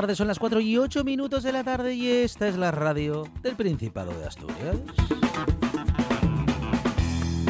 Son 0.00 0.28
las 0.28 0.38
4 0.38 0.60
y 0.60 0.78
8 0.78 1.04
minutos 1.04 1.42
de 1.42 1.52
la 1.52 1.62
tarde 1.62 1.92
y 1.94 2.08
esta 2.08 2.48
es 2.48 2.56
la 2.56 2.70
radio 2.70 3.28
del 3.42 3.54
Principado 3.54 4.10
de 4.18 4.26
Asturias. 4.26 4.78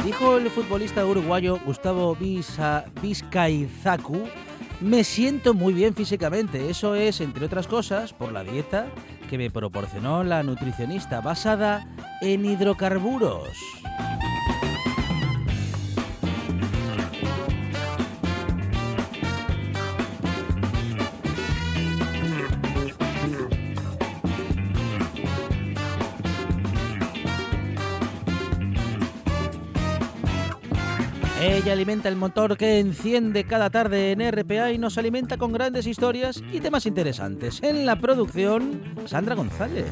Dijo 0.03 0.35
el 0.35 0.49
futbolista 0.49 1.05
uruguayo 1.05 1.59
Gustavo 1.65 2.13
Visa, 2.13 2.83
Vizcaizacu, 3.01 4.27
me 4.81 5.05
siento 5.05 5.53
muy 5.53 5.73
bien 5.73 5.95
físicamente. 5.95 6.69
Eso 6.69 6.93
es, 6.93 7.21
entre 7.21 7.45
otras 7.45 7.67
cosas, 7.67 8.11
por 8.11 8.33
la 8.33 8.43
dieta 8.43 8.87
que 9.29 9.37
me 9.37 9.49
proporcionó 9.49 10.25
la 10.25 10.43
nutricionista 10.43 11.21
basada 11.21 11.87
en 12.21 12.43
hidrocarburos. 12.43 13.47
Ella 31.63 31.73
alimenta 31.73 32.09
el 32.09 32.15
motor 32.15 32.57
que 32.57 32.79
enciende 32.79 33.43
cada 33.43 33.69
tarde 33.69 34.11
en 34.11 34.31
RPA 34.31 34.71
y 34.71 34.79
nos 34.79 34.97
alimenta 34.97 35.37
con 35.37 35.51
grandes 35.51 35.85
historias 35.85 36.41
y 36.51 36.59
temas 36.59 36.87
interesantes. 36.87 37.61
En 37.61 37.85
la 37.85 37.97
producción, 37.97 38.81
Sandra 39.05 39.35
González. 39.35 39.85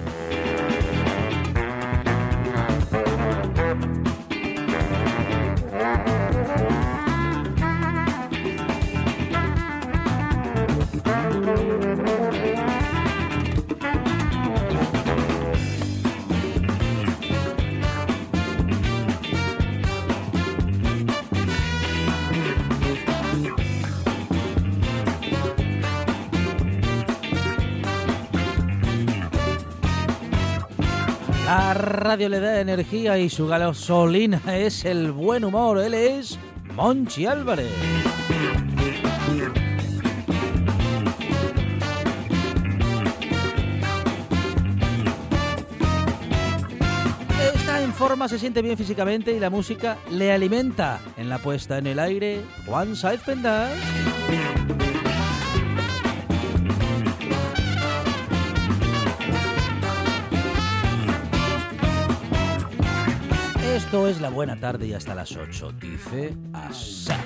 Radio 31.80 32.28
le 32.30 32.40
da 32.40 32.60
energía 32.60 33.18
y 33.18 33.30
su 33.30 33.48
gasolina 33.48 34.42
es 34.58 34.86
el 34.86 35.12
buen 35.12 35.46
humor. 35.46 35.80
Él 35.80 35.94
es 35.94 36.38
Monchi 36.76 37.26
Álvarez. 37.26 37.72
Está 47.56 47.82
en 47.82 47.94
forma, 47.94 48.28
se 48.28 48.38
siente 48.38 48.62
bien 48.62 48.78
físicamente 48.78 49.32
y 49.32 49.40
la 49.40 49.50
música 49.50 49.98
le 50.12 50.32
alimenta. 50.32 51.00
En 51.18 51.30
la 51.30 51.40
puesta 51.40 51.78
en 51.78 51.88
el 51.88 52.00
aire, 52.00 52.42
Juan 52.66 52.96
Saez 52.96 53.22
Pendas. 53.22 53.72
Esto 63.90 64.08
es 64.08 64.22
la 64.22 64.30
buena 64.30 64.56
tarde 64.56 64.86
y 64.86 64.94
hasta 64.94 65.16
las 65.16 65.36
8, 65.36 65.72
dice 65.82 66.38
Asa. 66.54 67.18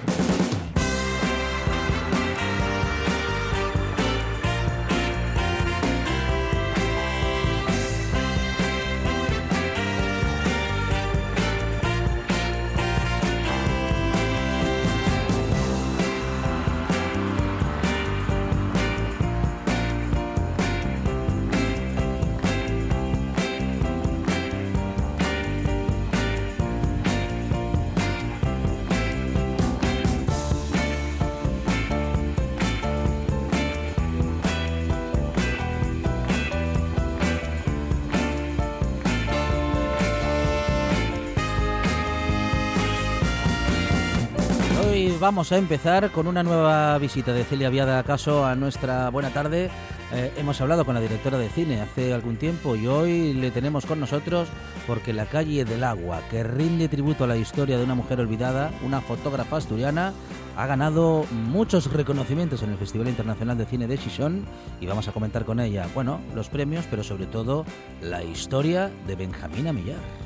Vamos 45.24 45.54
a 45.54 45.58
empezar 45.58 46.12
con 46.12 46.28
una 46.28 46.44
nueva 46.44 46.98
visita 46.98 47.32
de 47.32 47.46
Celia 47.46 47.70
Viada 47.70 47.98
acaso 47.98 48.46
a 48.46 48.56
nuestra 48.56 49.10
buena 49.10 49.30
tarde. 49.30 49.70
Eh, 50.12 50.34
hemos 50.36 50.60
hablado 50.60 50.84
con 50.84 50.96
la 50.96 51.00
directora 51.00 51.38
de 51.38 51.48
cine 51.48 51.80
hace 51.80 52.14
algún 52.14 52.36
tiempo 52.36 52.76
y 52.76 52.88
hoy 52.88 53.32
le 53.32 53.50
tenemos 53.50 53.86
con 53.86 54.02
nosotros 54.02 54.50
porque 54.86 55.14
La 55.14 55.26
calle 55.26 55.64
del 55.64 55.86
agua, 55.86 56.20
que 56.30 56.44
rinde 56.44 56.90
tributo 56.90 57.24
a 57.24 57.28
la 57.28 57.38
historia 57.38 57.78
de 57.78 57.86
una 57.86 57.96
mujer 57.96 58.20
olvidada, 58.20 58.70
una 58.84 59.00
fotógrafa 59.00 59.56
asturiana, 59.56 60.12
ha 60.58 60.68
ganado 60.68 61.26
muchos 61.32 61.90
reconocimientos 61.94 62.62
en 62.62 62.72
el 62.72 62.78
Festival 62.78 63.08
Internacional 63.08 63.58
de 63.58 63.66
Cine 63.66 63.88
de 63.88 63.96
Xixón 63.96 64.44
y 64.82 64.88
vamos 64.88 65.08
a 65.08 65.14
comentar 65.14 65.46
con 65.46 65.62
ella, 65.62 65.88
bueno, 65.96 66.20
los 66.36 66.50
premios, 66.50 66.84
pero 66.92 67.02
sobre 67.02 67.28
todo 67.28 67.64
la 68.02 68.26
historia 68.26 68.92
de 69.08 69.16
Benjamina 69.16 69.72
Millar. 69.72 70.23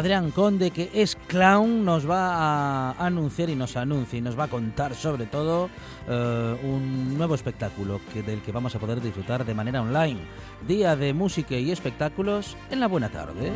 Adrián 0.00 0.30
Conde, 0.30 0.70
que 0.70 0.88
es 0.94 1.14
clown, 1.26 1.84
nos 1.84 2.08
va 2.08 2.90
a 2.90 3.06
anunciar 3.06 3.50
y 3.50 3.54
nos 3.54 3.76
anuncia 3.76 4.18
y 4.18 4.22
nos 4.22 4.38
va 4.38 4.44
a 4.44 4.48
contar 4.48 4.94
sobre 4.94 5.26
todo 5.26 5.68
eh, 6.08 6.58
un 6.62 7.18
nuevo 7.18 7.34
espectáculo 7.34 8.00
que, 8.10 8.22
del 8.22 8.40
que 8.40 8.50
vamos 8.50 8.74
a 8.74 8.78
poder 8.78 9.02
disfrutar 9.02 9.44
de 9.44 9.52
manera 9.52 9.82
online. 9.82 10.20
Día 10.66 10.96
de 10.96 11.12
música 11.12 11.54
y 11.56 11.70
espectáculos 11.70 12.56
en 12.70 12.80
la 12.80 12.88
buena 12.88 13.10
tarde. 13.10 13.52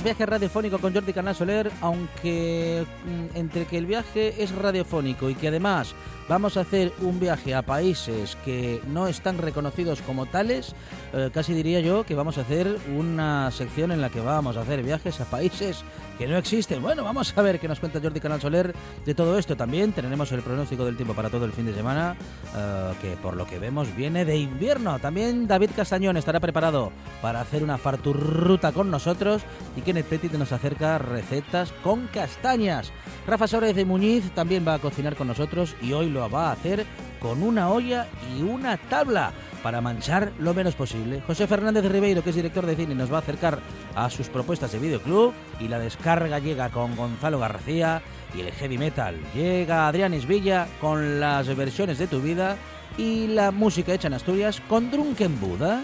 Viaje 0.00 0.24
radiofónico 0.24 0.78
con 0.78 0.94
Jordi 0.94 1.12
Canal 1.12 1.34
Soler, 1.34 1.70
aunque 1.82 2.86
mm, 3.04 3.36
entre 3.36 3.66
que 3.66 3.76
el 3.76 3.84
viaje 3.84 4.42
es 4.42 4.50
radiofónico 4.54 5.28
y 5.28 5.34
que 5.34 5.48
además 5.48 5.94
vamos 6.28 6.56
a 6.56 6.60
hacer 6.60 6.92
un 7.02 7.20
viaje 7.20 7.54
a 7.54 7.62
países 7.62 8.36
que 8.44 8.80
no 8.86 9.06
están 9.06 9.36
reconocidos 9.36 10.00
como 10.00 10.24
tales, 10.24 10.74
eh, 11.12 11.30
casi 11.32 11.52
diría 11.52 11.80
yo 11.80 12.04
que 12.04 12.14
vamos 12.14 12.38
a 12.38 12.40
hacer 12.40 12.78
una 12.96 13.50
sección 13.50 13.92
en 13.92 14.00
la 14.00 14.08
que 14.08 14.20
vamos 14.20 14.56
a 14.56 14.62
hacer 14.62 14.82
viajes 14.82 15.20
a 15.20 15.26
países 15.26 15.84
que 16.18 16.26
no 16.26 16.36
existen. 16.36 16.80
Bueno, 16.80 17.04
vamos 17.04 17.36
a 17.36 17.42
ver 17.42 17.60
qué 17.60 17.68
nos 17.68 17.80
cuenta 17.80 18.00
Jordi 18.00 18.20
Canal 18.20 18.40
Soler 18.40 18.74
de 19.04 19.14
todo 19.14 19.38
esto. 19.38 19.56
También 19.56 19.92
tenemos 19.92 20.32
el 20.32 20.40
pronóstico 20.40 20.84
del 20.84 20.96
tiempo 20.96 21.14
para 21.14 21.28
todo 21.28 21.44
el 21.44 21.52
fin 21.52 21.66
de 21.66 21.74
semana, 21.74 22.16
eh, 22.56 22.92
que 23.02 23.16
por 23.16 23.36
lo 23.36 23.46
que 23.46 23.58
vemos 23.58 23.94
viene 23.94 24.24
de 24.24 24.36
invierno. 24.36 24.98
También 25.00 25.46
David 25.46 25.70
Castañón 25.76 26.16
estará 26.16 26.40
preparado 26.40 26.92
para 27.20 27.40
hacer 27.40 27.62
una 27.62 27.76
farturruta 27.76 28.72
con 28.72 28.90
nosotros 28.90 29.42
y 29.76 29.81
Kenneth 29.84 30.06
Petit 30.06 30.32
nos 30.32 30.52
acerca 30.52 30.98
recetas 30.98 31.72
con 31.82 32.06
castañas. 32.08 32.92
Rafa 33.26 33.46
Suárez 33.46 33.76
de 33.76 33.84
Muñiz 33.84 34.30
también 34.32 34.66
va 34.66 34.74
a 34.74 34.78
cocinar 34.78 35.16
con 35.16 35.26
nosotros 35.26 35.76
y 35.82 35.92
hoy 35.92 36.10
lo 36.10 36.28
va 36.30 36.48
a 36.48 36.52
hacer 36.52 36.86
con 37.20 37.42
una 37.42 37.70
olla 37.70 38.08
y 38.36 38.42
una 38.42 38.76
tabla 38.76 39.32
para 39.62 39.80
manchar 39.80 40.32
lo 40.38 40.54
menos 40.54 40.74
posible. 40.74 41.22
José 41.26 41.46
Fernández 41.46 41.84
Ribeiro, 41.84 42.22
que 42.22 42.30
es 42.30 42.36
director 42.36 42.66
de 42.66 42.76
cine, 42.76 42.94
nos 42.94 43.12
va 43.12 43.16
a 43.16 43.20
acercar 43.20 43.60
a 43.94 44.10
sus 44.10 44.28
propuestas 44.28 44.72
de 44.72 44.78
videoclub 44.78 45.32
y 45.60 45.68
la 45.68 45.78
descarga 45.78 46.38
llega 46.38 46.68
con 46.70 46.96
Gonzalo 46.96 47.38
García 47.38 48.02
y 48.34 48.40
el 48.40 48.52
heavy 48.52 48.78
metal. 48.78 49.16
Llega 49.34 49.86
Adrián 49.86 50.14
Isvilla 50.14 50.66
con 50.80 51.20
las 51.20 51.54
versiones 51.56 51.98
de 51.98 52.08
tu 52.08 52.20
vida 52.20 52.56
y 52.98 53.28
la 53.28 53.50
música 53.50 53.94
hecha 53.94 54.08
en 54.08 54.14
Asturias 54.14 54.60
con 54.68 54.90
Drunken 54.90 55.40
Buda. 55.40 55.82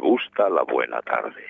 Gusta 0.00 0.48
la 0.48 0.62
buena 0.64 1.00
tarde. 1.02 1.49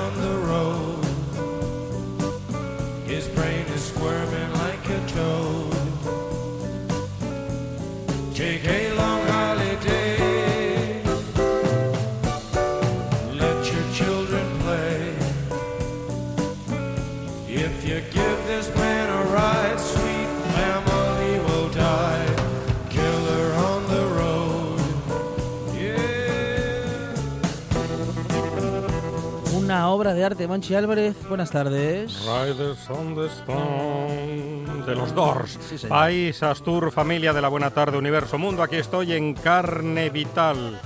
obra 30.11 30.13
de 30.19 30.25
arte, 30.25 30.47
Monchi 30.47 30.75
Álvarez. 30.75 31.15
Buenas 31.29 31.51
tardes. 31.51 32.21
Riders 32.25 32.89
on 32.89 33.15
the 33.15 34.85
de 34.85 34.95
los 34.95 35.13
Doors. 35.15 35.57
Sí. 35.77 35.87
País, 35.87 36.43
Astur, 36.43 36.91
familia 36.91 37.31
de 37.33 37.41
la 37.41 37.47
Buena 37.47 37.69
Tarde, 37.69 37.97
Universo 37.97 38.37
Mundo. 38.37 38.61
Aquí 38.63 38.75
estoy 38.75 39.13
en 39.13 39.33
carne 39.33 40.09
vital. 40.09 40.79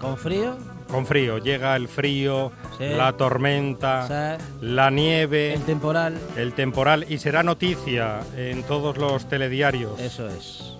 ¿Con 0.00 0.16
frío? 0.16 0.56
Con 0.90 1.04
frío. 1.06 1.38
Llega 1.38 1.76
el 1.76 1.86
frío, 1.88 2.52
Sí. 2.78 2.84
la 2.88 3.12
tormenta, 3.14 4.38
Sí. 4.38 4.44
la 4.62 4.90
nieve, 4.90 5.54
El 5.54 5.62
temporal. 5.64 6.18
el 6.36 6.52
temporal. 6.54 7.04
Y 7.08 7.18
será 7.18 7.42
noticia 7.42 8.20
en 8.36 8.62
todos 8.62 8.96
los 8.96 9.28
telediarios. 9.28 10.00
Eso 10.00 10.28
es. 10.28 10.71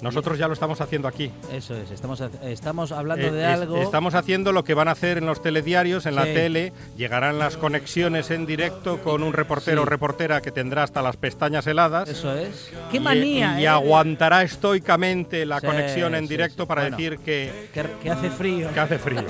Nosotros 0.00 0.38
ya 0.38 0.46
lo 0.46 0.52
estamos 0.54 0.80
haciendo 0.80 1.08
aquí. 1.08 1.30
Eso 1.52 1.74
es. 1.76 1.90
Estamos, 1.90 2.20
estamos 2.42 2.92
hablando 2.92 3.26
Eh, 3.26 3.30
de 3.32 3.42
es- 3.42 3.48
algo. 3.60 3.76
Estamos 3.82 4.14
haciendo 4.14 4.52
lo 4.52 4.64
que 4.64 4.74
van 4.74 4.88
a 4.88 4.92
hacer 4.92 5.18
en 5.18 5.26
los 5.26 5.42
telediarios, 5.42 6.06
en 6.06 6.14
la 6.14 6.24
tele. 6.24 6.72
Llegarán 6.96 7.38
las 7.38 7.56
conexiones 7.56 8.30
en 8.30 8.46
directo 8.46 8.98
con 9.02 9.22
un 9.22 9.32
reportero 9.32 9.82
o 9.82 9.84
Sí. 9.84 9.90
reportera 9.90 10.40
que 10.40 10.52
tendrá 10.52 10.82
hasta 10.84 11.02
las 11.02 11.16
pestañas 11.16 11.66
heladas. 11.66 12.08
Eso 12.08 12.32
es. 12.36 12.70
¡Qué 12.92 13.00
manía! 13.00 13.60
Y, 13.60 13.64
eh! 13.64 13.68
aguantará 13.68 14.42
estoicamente 14.42 15.44
la 15.46 15.60
Sí, 15.60 15.66
conexión 15.66 16.14
en 16.14 16.26
directo 16.28 16.66
para 16.66 16.82
Bueno. 16.82 16.96
decir 16.96 17.18
que, 17.18 17.68
Que, 17.74 17.84
que 18.02 18.10
hace 18.10 18.30
frío. 18.30 18.72
que 18.72 18.80
hace 18.80 18.98
frío. 18.98 19.24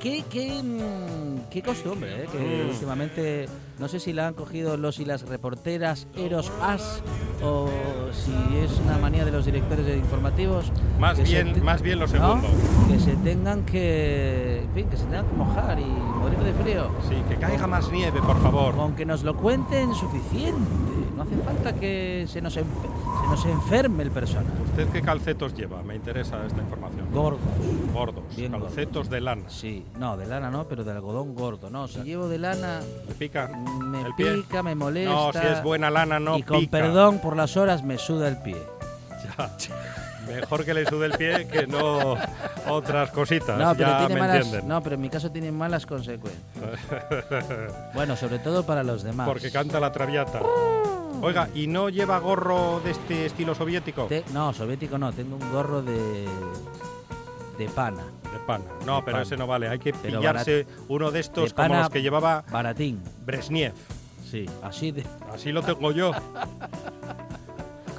¿Qué, 0.00 0.24
qué, 0.30 0.62
mm, 0.62 1.50
qué 1.50 1.60
costumbre, 1.62 2.22
eh, 2.24 2.26
que 2.32 2.38
Mm. 2.64 2.70
últimamente 2.70 3.46
no 3.78 3.86
sé 3.86 4.00
si 4.00 4.14
la 4.14 4.28
han 4.28 4.34
cogido 4.34 4.78
los 4.78 4.98
y 4.98 5.04
las 5.04 5.22
reporteras 5.28 6.06
Eros 6.16 6.50
As 6.62 7.02
o 7.44 7.68
si 8.12 8.32
es 8.56 8.78
una 8.84 8.96
manía 8.96 9.26
de 9.26 9.30
los 9.30 9.44
directores 9.44 9.84
de 9.84 9.98
informativos. 9.98 10.72
Más 10.98 11.18
se 11.18 11.24
bien- 11.24 11.62
más 11.62 11.82
bien 11.82 11.98
lo 11.98 12.06
¿no? 12.06 12.12
segundo. 12.12 12.48
Que 12.88 12.98
se 12.98 13.14
tengan 13.16 13.62
que, 13.66 14.62
en 14.62 14.74
fin, 14.74 14.86
que 14.88 14.96
se 14.96 15.04
tengan 15.04 15.26
que 15.26 15.36
mojar 15.36 15.78
y 15.78 15.84
morir 15.84 16.38
de 16.38 16.52
frío. 16.54 16.88
Sí, 17.06 17.16
que 17.28 17.36
caiga 17.36 17.66
más 17.66 17.90
nieve, 17.92 18.20
por 18.22 18.40
favor. 18.42 18.74
Con 18.74 18.94
que 18.94 19.04
nos 19.04 19.22
lo 19.22 19.36
cuenten 19.36 19.94
suficiente. 19.94 20.60
No 21.20 21.26
hace 21.26 21.36
falta 21.42 21.74
que 21.74 22.24
se 22.26 22.40
nos, 22.40 22.54
se 22.54 22.64
nos 22.64 23.44
enferme 23.44 24.04
el 24.04 24.10
personal. 24.10 24.50
¿Usted 24.64 24.88
qué 24.88 25.02
calcetos 25.02 25.52
lleva? 25.52 25.82
Me 25.82 25.94
interesa 25.94 26.46
esta 26.46 26.62
información. 26.62 27.08
Gordos. 27.12 27.40
Gordos, 27.92 28.24
Bien 28.34 28.52
calcetos 28.52 29.10
de 29.10 29.20
lana. 29.20 29.42
Sí, 29.50 29.84
no, 29.98 30.16
de 30.16 30.24
lana 30.24 30.50
no, 30.50 30.66
pero 30.66 30.82
de 30.82 30.92
algodón 30.92 31.34
gordo. 31.34 31.68
No, 31.68 31.88
si 31.88 32.00
llevo 32.04 32.26
de 32.26 32.38
lana 32.38 32.80
¿Le 33.06 33.14
pica 33.16 33.48
me 33.48 34.00
el 34.00 34.14
pie? 34.14 34.32
pica, 34.36 34.62
me 34.62 34.74
molesta. 34.74 35.12
No, 35.12 35.30
si 35.30 35.46
es 35.46 35.62
buena 35.62 35.90
lana 35.90 36.18
no 36.18 36.38
y 36.38 36.42
con 36.42 36.60
pica. 36.60 36.70
perdón 36.70 37.18
por 37.18 37.36
las 37.36 37.54
horas 37.58 37.84
me 37.84 37.98
suda 37.98 38.26
el 38.26 38.38
pie. 38.38 38.56
Ya. 39.36 39.50
Mejor 40.26 40.64
que 40.64 40.72
le 40.72 40.86
sude 40.86 41.06
el 41.06 41.12
pie 41.12 41.48
que 41.48 41.66
no 41.66 42.16
otras 42.68 43.10
cositas. 43.10 43.58
No, 43.58 43.74
pero 43.74 43.90
ya 43.90 43.98
tiene 43.98 44.14
me 44.14 44.20
malas, 44.20 44.36
entienden. 44.36 44.68
no, 44.68 44.82
pero 44.82 44.94
en 44.94 45.00
mi 45.02 45.10
caso 45.10 45.30
tiene 45.30 45.52
malas 45.52 45.84
consecuencias. 45.84 46.42
bueno, 47.94 48.16
sobre 48.16 48.38
todo 48.38 48.64
para 48.64 48.82
los 48.82 49.02
demás. 49.02 49.28
Porque 49.28 49.50
canta 49.50 49.80
la 49.80 49.92
traviata. 49.92 50.40
Oiga, 51.22 51.48
¿y 51.54 51.66
no 51.66 51.88
lleva 51.90 52.18
gorro 52.18 52.80
de 52.82 52.92
este 52.92 53.26
estilo 53.26 53.54
soviético? 53.54 54.04
Te- 54.06 54.24
no, 54.32 54.52
soviético 54.52 54.96
no, 54.98 55.12
tengo 55.12 55.36
un 55.36 55.52
gorro 55.52 55.82
de 55.82 56.26
de 57.58 57.68
pana, 57.68 58.02
De 58.32 58.38
pana. 58.46 58.64
No, 58.86 58.96
De 58.96 59.02
pero 59.02 59.12
pana. 59.16 59.22
ese 59.22 59.36
no 59.36 59.46
vale. 59.46 59.68
Hay 59.68 59.78
que 59.78 59.92
Pero 59.92 60.18
pillarse 60.20 60.66
uno 60.88 61.10
de 61.10 61.20
estos 61.20 61.50
de 61.50 61.54
como 61.54 61.74
los 61.74 61.90
que 61.90 62.00
llevaba 62.00 62.42
baratín. 62.50 63.02
Brezhnev. 63.26 63.74
Sí, 64.30 64.46
así 64.62 64.92
de 64.92 65.04
Así 65.32 65.52
lo 65.52 65.62
tengo 65.62 65.92
yo. 65.92 66.12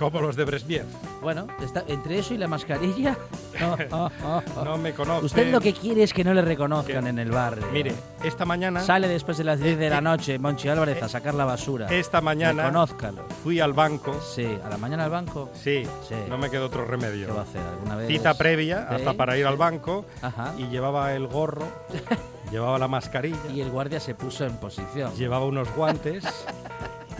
Como 0.01 0.20
los 0.20 0.36
de 0.36 0.46
Brezhnev. 0.46 0.86
Bueno, 1.22 1.46
está, 1.62 1.84
entre 1.88 2.17
eso 2.17 2.34
y 2.34 2.38
la 2.39 2.48
mascarilla. 2.48 3.15
oh, 3.62 3.77
oh, 3.91 4.10
oh. 4.58 4.65
No 4.65 4.75
me 4.79 4.93
conoce. 4.93 5.27
Usted 5.27 5.51
lo 5.51 5.62
que 5.62 5.74
quiere 5.74 6.01
es 6.01 6.12
que 6.12 6.24
no 6.24 6.34
le 6.34 6.41
reconozcan 6.41 7.05
en 7.05 7.20
el 7.20 7.29
barrio. 7.29 7.67
Mire, 7.72 7.93
esta 8.24 8.43
mañana, 8.43 8.79
Sale 8.81 9.08
después 9.08 9.38
de 9.38 9.43
las 9.43 9.60
10 9.60 9.77
de 9.77 9.86
Eh, 9.86 9.89
la 9.91 10.00
eh, 10.00 10.01
noche, 10.01 10.39
Monchi 10.39 10.70
Álvarez, 10.70 11.03
a 11.03 11.08
sacar 11.08 11.36
la 11.36 11.46
basura. 11.46 11.86
esta 11.91 12.20
mañana 12.20 12.63
Reconózcalo. 12.63 13.25
fui 13.43 13.60
al 13.60 13.74
banco. 13.74 14.20
Sí, 14.22 14.58
a 14.65 14.70
la 14.70 14.77
mañana 14.77 15.03
al 15.03 15.12
banco. 15.12 15.51
Sí, 15.53 15.84
Sí. 16.10 16.15
no 16.27 16.39
me 16.39 16.50
quedó 16.50 16.65
otro 16.65 16.84
¿Qué 16.84 16.89
va 16.91 16.98
a 16.98 17.00
remedio. 17.12 17.39
hacer? 17.39 17.62
¿Alguna 17.62 17.96
vez? 17.98 18.08
Cita 18.08 18.34
previa, 18.34 18.88
Sí, 18.89 18.96
hasta 18.96 19.13
para 19.13 19.38
ir 19.38 19.46
al 19.46 19.58
banco, 19.58 20.03
Ajá. 20.24 20.55
y 20.58 20.65
llevaba 20.70 21.13
el 21.13 21.27
gorro 21.27 21.67
llevaba 22.51 22.79
la 22.79 22.88
mascarilla, 22.88 23.38
Y 23.53 23.62
el 23.62 23.70
guardia 23.70 24.00
se 24.00 24.15
puso 24.15 24.46
en 24.48 24.58
posición. 24.58 25.13
llevaba 25.15 25.46
unos 25.46 25.72
guantes 25.75 26.24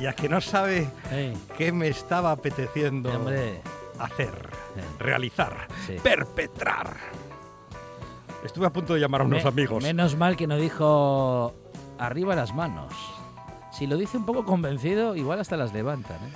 y 0.02 0.08
a 0.08 0.14
que 0.14 0.28
no 0.28 0.42
sabe 0.42 0.90
qué 1.58 1.72
me 1.72 1.88
estaba 1.88 2.32
apeteciendo 2.32 3.14
hombre, 3.16 3.62
hacer, 4.00 4.32
Sí. 4.76 4.82
realizar, 5.00 5.68
Sí. 5.86 5.96
perpetrar. 6.02 6.96
Estuve 8.44 8.66
a 8.66 8.72
punto 8.72 8.96
de 8.96 9.00
llamar 9.00 9.22
a 9.22 9.24
unos 9.26 9.44
me- 9.44 9.50
amigos. 9.50 9.84
Menos 9.84 10.16
mal 10.16 10.36
que 10.36 10.48
no 10.48 10.56
dijo 10.58 11.54
arriba 12.00 12.36
las 12.36 12.54
manos. 12.56 12.92
Si 13.72 13.86
lo 13.88 13.96
dice 13.98 14.18
un 14.18 14.26
poco 14.26 14.44
convencido, 14.44 15.16
igual 15.16 15.40
hasta 15.40 15.56
las 15.58 15.72
levantan. 15.74 16.18
¿eh? 16.18 16.32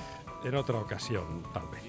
En 0.47 0.55
otra 0.55 0.77
ocasión, 0.77 1.41
tal 1.53 1.63
vez. 1.69 1.81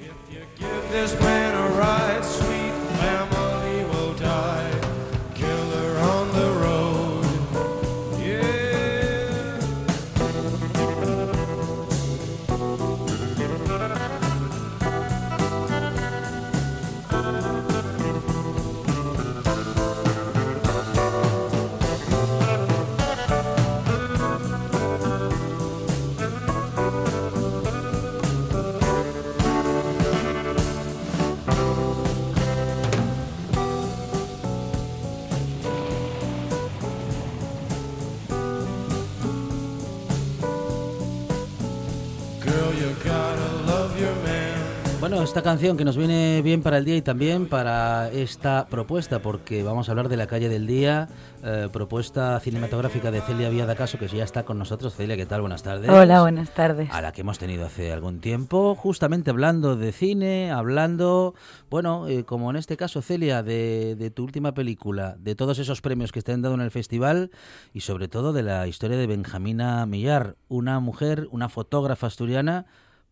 Esta 45.27 45.43
canción 45.43 45.77
que 45.77 45.85
nos 45.85 45.97
viene 45.97 46.41
bien 46.41 46.63
para 46.63 46.79
el 46.79 46.85
día 46.85 46.95
y 46.95 47.03
también 47.03 47.49
para 47.49 48.09
esta 48.13 48.69
propuesta, 48.69 49.23
porque 49.23 49.65
vamos 49.65 49.89
a 49.89 49.93
hablar 49.93 50.09
de 50.09 50.17
la 50.17 50.29
calle 50.29 50.49
del 50.49 50.69
día, 50.69 51.09
eh, 51.43 51.69
propuesta 51.73 52.39
cinematográfica 52.39 53.11
de 53.11 53.21
Celia 53.21 53.49
Viada 53.49 53.75
Caso, 53.75 53.99
que 53.99 54.07
ya 54.07 54.23
está 54.23 54.45
con 54.45 54.57
nosotros. 54.57 54.95
Celia, 54.95 55.17
¿qué 55.17 55.27
tal? 55.27 55.41
Buenas 55.41 55.65
tardes. 55.65 55.91
Hola, 55.91 56.21
buenas 56.21 56.55
tardes. 56.55 56.91
A 56.93 57.03
la 57.03 57.11
que 57.11 57.23
hemos 57.23 57.41
tenido 57.41 57.67
hace 57.67 57.93
algún 57.93 58.21
tiempo, 58.21 58.77
justamente 58.77 59.31
hablando 59.31 59.75
de 59.75 59.91
cine, 59.91 60.53
hablando, 60.53 61.35
bueno, 61.71 62.07
eh, 62.07 62.23
como 62.23 62.51
en 62.51 62.57
este 62.57 62.77
caso, 62.77 63.03
Celia, 63.03 63.43
de, 63.43 63.97
de 63.97 64.11
tu 64.11 64.23
última 64.23 64.55
película, 64.55 65.17
de 65.19 65.35
todos 65.35 65.59
esos 65.59 65.81
premios 65.81 66.13
que 66.13 66.23
te 66.23 66.31
han 66.31 66.43
dado 66.43 66.55
en 66.55 66.61
el 66.61 66.71
festival 66.71 67.33
y 67.75 67.81
sobre 67.81 68.07
todo 68.07 68.33
de 68.33 68.45
la 68.45 68.69
historia 68.69 68.97
de 68.97 69.09
Benjamina 69.09 69.87
Millar, 69.87 70.37
una 70.47 70.79
mujer, 70.79 71.27
una 71.33 71.49
fotógrafa 71.49 72.07
asturiana 72.07 72.67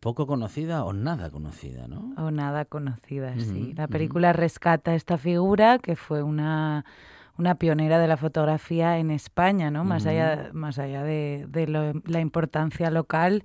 poco 0.04 0.26
conocida 0.26 0.84
o 0.84 0.92
nada 0.92 1.30
conocida, 1.30 1.88
¿no? 1.88 2.12
O 2.18 2.30
nada 2.30 2.66
conocida, 2.66 3.38
sí. 3.38 3.68
Ujú, 3.68 3.74
La 3.78 3.84
ujú. 3.84 3.92
película 3.92 4.34
rescata 4.34 4.94
esta 4.94 5.16
figura 5.16 5.78
que 5.78 5.96
fue 5.96 6.22
una, 6.22 6.84
una 7.38 7.54
pionera 7.54 7.98
de 7.98 8.06
la 8.06 8.18
fotografía 8.18 8.98
en 8.98 9.10
España, 9.10 9.70
¿no? 9.70 9.82
Más 9.84 10.02
Ujú. 10.02 10.10
allá, 10.10 10.50
más 10.52 10.78
allá 10.78 11.02
de, 11.04 11.46
de 11.48 11.66
lo- 11.68 12.02
la 12.04 12.20
importancia 12.20 12.90
local, 12.90 13.44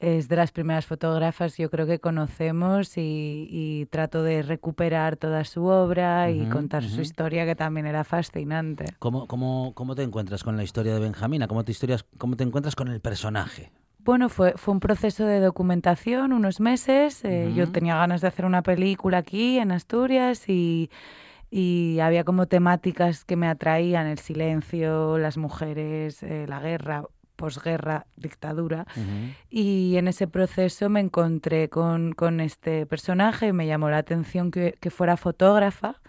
es 0.00 0.26
de 0.28 0.34
las 0.34 0.50
primeras 0.50 0.86
fotógrafas 0.86 1.56
yo 1.56 1.70
creo 1.70 1.86
que 1.86 2.00
conocemos 2.00 2.96
y, 2.98 3.46
y 3.48 3.86
trato 3.86 4.24
de 4.24 4.42
recuperar 4.42 5.16
toda 5.16 5.44
su 5.44 5.66
obra 5.66 6.32
y 6.32 6.48
contar 6.48 6.82
su 6.82 7.00
historia 7.00 7.46
que 7.46 7.54
también 7.54 7.86
era 7.86 8.02
fascinante. 8.02 8.86
¿Cómo, 8.98 9.28
cómo, 9.28 9.70
¿Cómo 9.76 9.94
te 9.94 10.02
encuentras 10.02 10.42
con 10.42 10.56
la 10.56 10.64
historia 10.64 10.94
de 10.94 10.98
Benjamina? 10.98 11.46
¿Cómo 11.46 11.62
te, 11.64 11.70
historias, 11.70 12.04
cómo 12.18 12.34
te 12.36 12.42
encuentras 12.42 12.74
con 12.74 12.88
el 12.88 13.00
personaje? 13.00 13.70
Bueno, 14.04 14.28
fue, 14.28 14.54
fue 14.56 14.74
un 14.74 14.80
proceso 14.80 15.24
de 15.24 15.40
documentación, 15.40 16.32
unos 16.32 16.60
meses. 16.60 17.24
eh, 17.24 17.52
Yo 17.54 17.70
tenía 17.70 17.96
ganas 17.96 18.20
de 18.20 18.28
hacer 18.28 18.44
una 18.44 18.62
película 18.62 19.18
aquí 19.18 19.58
en 19.58 19.70
Asturias 19.72 20.48
y, 20.48 20.90
y 21.50 21.98
había 22.00 22.24
como 22.24 22.46
temáticas 22.46 23.24
que 23.24 23.36
me 23.36 23.46
atraían, 23.48 24.06
el 24.06 24.18
silencio, 24.18 25.18
las 25.18 25.36
mujeres, 25.36 26.22
eh, 26.22 26.46
la 26.48 26.58
guerra, 26.60 27.04
posguerra, 27.36 28.06
dictadura. 28.16 28.86
Y 29.50 29.96
en 29.96 30.08
ese 30.08 30.26
proceso 30.26 30.88
me 30.88 31.00
encontré 31.00 31.68
con, 31.68 32.12
con 32.12 32.40
este 32.40 32.86
personaje, 32.86 33.52
me 33.52 33.66
llamó 33.66 33.88
la 33.90 33.98
atención 33.98 34.50
que, 34.50 34.76
que 34.80 34.90
fuera 34.90 35.16
fotógrafa 35.16 36.00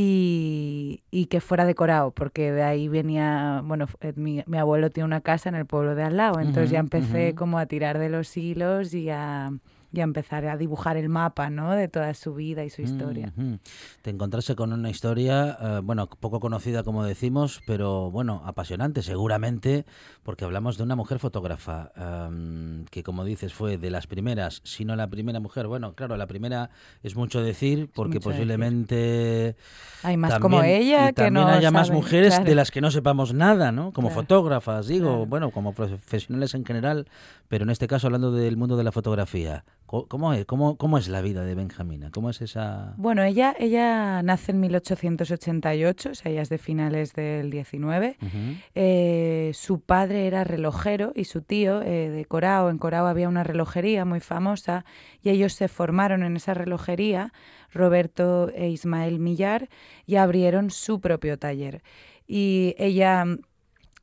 y, 0.00 1.02
y 1.10 1.26
que 1.26 1.40
fuera 1.40 1.66
decorado, 1.66 2.12
porque 2.12 2.52
de 2.52 2.62
ahí 2.62 2.86
venía, 2.86 3.62
bueno, 3.64 3.88
eh, 4.00 4.12
mi, 4.14 4.44
mi 4.46 4.56
abuelo 4.56 4.90
tiene 4.90 5.06
una 5.06 5.22
casa 5.22 5.48
en 5.48 5.56
el 5.56 5.66
pueblo 5.66 5.96
de 5.96 6.04
al 6.04 6.16
lado, 6.16 6.38
entonces 6.38 6.70
ya 6.70 6.78
empecé 6.78 7.34
como 7.34 7.58
a 7.58 7.66
tirar 7.66 7.98
de 7.98 8.08
los 8.08 8.36
hilos 8.36 8.94
y 8.94 9.10
a, 9.10 9.50
y 9.92 10.00
a 10.00 10.04
empezar 10.04 10.44
a 10.46 10.56
dibujar 10.58 10.96
el 10.98 11.08
mapa, 11.08 11.48
¿no? 11.50 11.72
De 11.74 11.88
toda 11.88 12.12
su 12.14 12.34
vida 12.34 12.64
y 12.64 12.70
su 12.70 12.82
historia. 12.82 13.32
Ujú. 13.36 13.58
Te 14.02 14.10
encontraste 14.10 14.54
con 14.54 14.72
una 14.72 14.90
historia, 14.90 15.56
eh, 15.60 15.80
bueno, 15.82 16.08
poco 16.08 16.40
conocida 16.40 16.82
como 16.82 17.04
decimos, 17.04 17.62
pero 17.66 18.10
bueno, 18.10 18.42
apasionante 18.44 19.02
seguramente, 19.02 19.86
porque 20.24 20.44
hablamos 20.44 20.76
de 20.76 20.82
una 20.82 20.94
mujer 20.94 21.18
fotógrafa, 21.18 21.90
em, 21.96 22.84
que 22.90 23.02
como 23.02 23.24
dices 23.24 23.54
fue 23.54 23.78
de 23.78 23.90
las 23.90 24.06
primeras, 24.06 24.60
si 24.64 24.84
no 24.84 24.94
la 24.94 25.06
primera 25.08 25.40
mujer, 25.40 25.66
bueno, 25.68 25.94
claro, 25.94 26.16
la 26.18 26.26
primera 26.26 26.68
es 27.02 27.16
mucho 27.16 27.40
decir, 27.42 27.88
porque 27.94 28.16
mucho 28.18 28.28
decir. 28.28 28.42
posiblemente... 28.46 29.56
Hay 30.02 30.16
más 30.16 30.30
también- 30.32 30.42
como 30.42 30.62
ella 30.62 31.04
y 31.04 31.06
que 31.08 31.12
también 31.14 31.34
no 31.34 31.46
haya 31.48 31.70
más 31.70 31.90
mujeres 31.90 32.34
claro. 32.34 32.44
de 32.44 32.54
las 32.54 32.70
que 32.70 32.80
no 32.80 32.90
sepamos 32.90 33.32
nada, 33.34 33.72
¿no? 33.72 33.92
Como 33.92 34.08
Claro. 34.08 34.22
fotógrafas, 34.22 34.86
digo, 34.86 35.08
Claro. 35.10 35.26
bueno, 35.26 35.50
como 35.50 35.72
profesionales 35.72 36.54
en 36.54 36.64
general, 36.64 37.06
pero 37.48 37.64
en 37.64 37.70
este 37.70 37.86
caso 37.88 38.06
hablando 38.06 38.32
del 38.32 38.56
mundo 38.56 38.76
de 38.76 38.84
la 38.84 38.92
fotografía. 38.92 39.64
¿Cómo 39.88 40.34
es, 40.34 40.44
cómo, 40.44 40.76
cómo 40.76 40.98
es 40.98 41.08
la 41.08 41.22
vida 41.22 41.44
de 41.44 41.54
Benjamina? 41.54 42.10
¿Cómo 42.10 42.28
es 42.28 42.42
esa...? 42.42 42.92
Bueno, 42.98 43.22
ella, 43.22 43.56
ella 43.58 44.22
nace 44.22 44.52
en 44.52 44.60
1888, 44.60 46.10
o 46.10 46.14
sea, 46.14 46.30
ella 46.30 46.42
es 46.42 46.50
de 46.50 46.58
finales 46.58 47.14
del 47.14 47.50
19. 47.50 48.18
Ujú. 48.20 48.28
Eh, 48.74 49.50
su 49.54 49.80
padre 49.80 50.26
era 50.26 50.44
relojero 50.44 51.12
y 51.16 51.24
su 51.24 51.40
tío 51.40 51.80
eh, 51.80 52.10
de 52.10 52.24
Corao. 52.26 52.68
En 52.68 52.76
Corao 52.76 53.06
había 53.06 53.30
una 53.30 53.44
relojería 53.44 54.04
muy 54.04 54.20
famosa 54.20 54.84
y 55.22 55.30
ellos 55.30 55.54
se 55.54 55.68
formaron 55.68 56.22
en 56.22 56.36
esa 56.36 56.52
relojería, 56.52 57.32
Roberto 57.72 58.50
e 58.54 58.68
Ismael 58.68 59.18
Millar, 59.18 59.70
y 60.04 60.16
abrieron 60.16 60.70
su 60.70 61.00
propio 61.00 61.38
taller. 61.38 61.82
Y 62.26 62.74
ella 62.76 63.24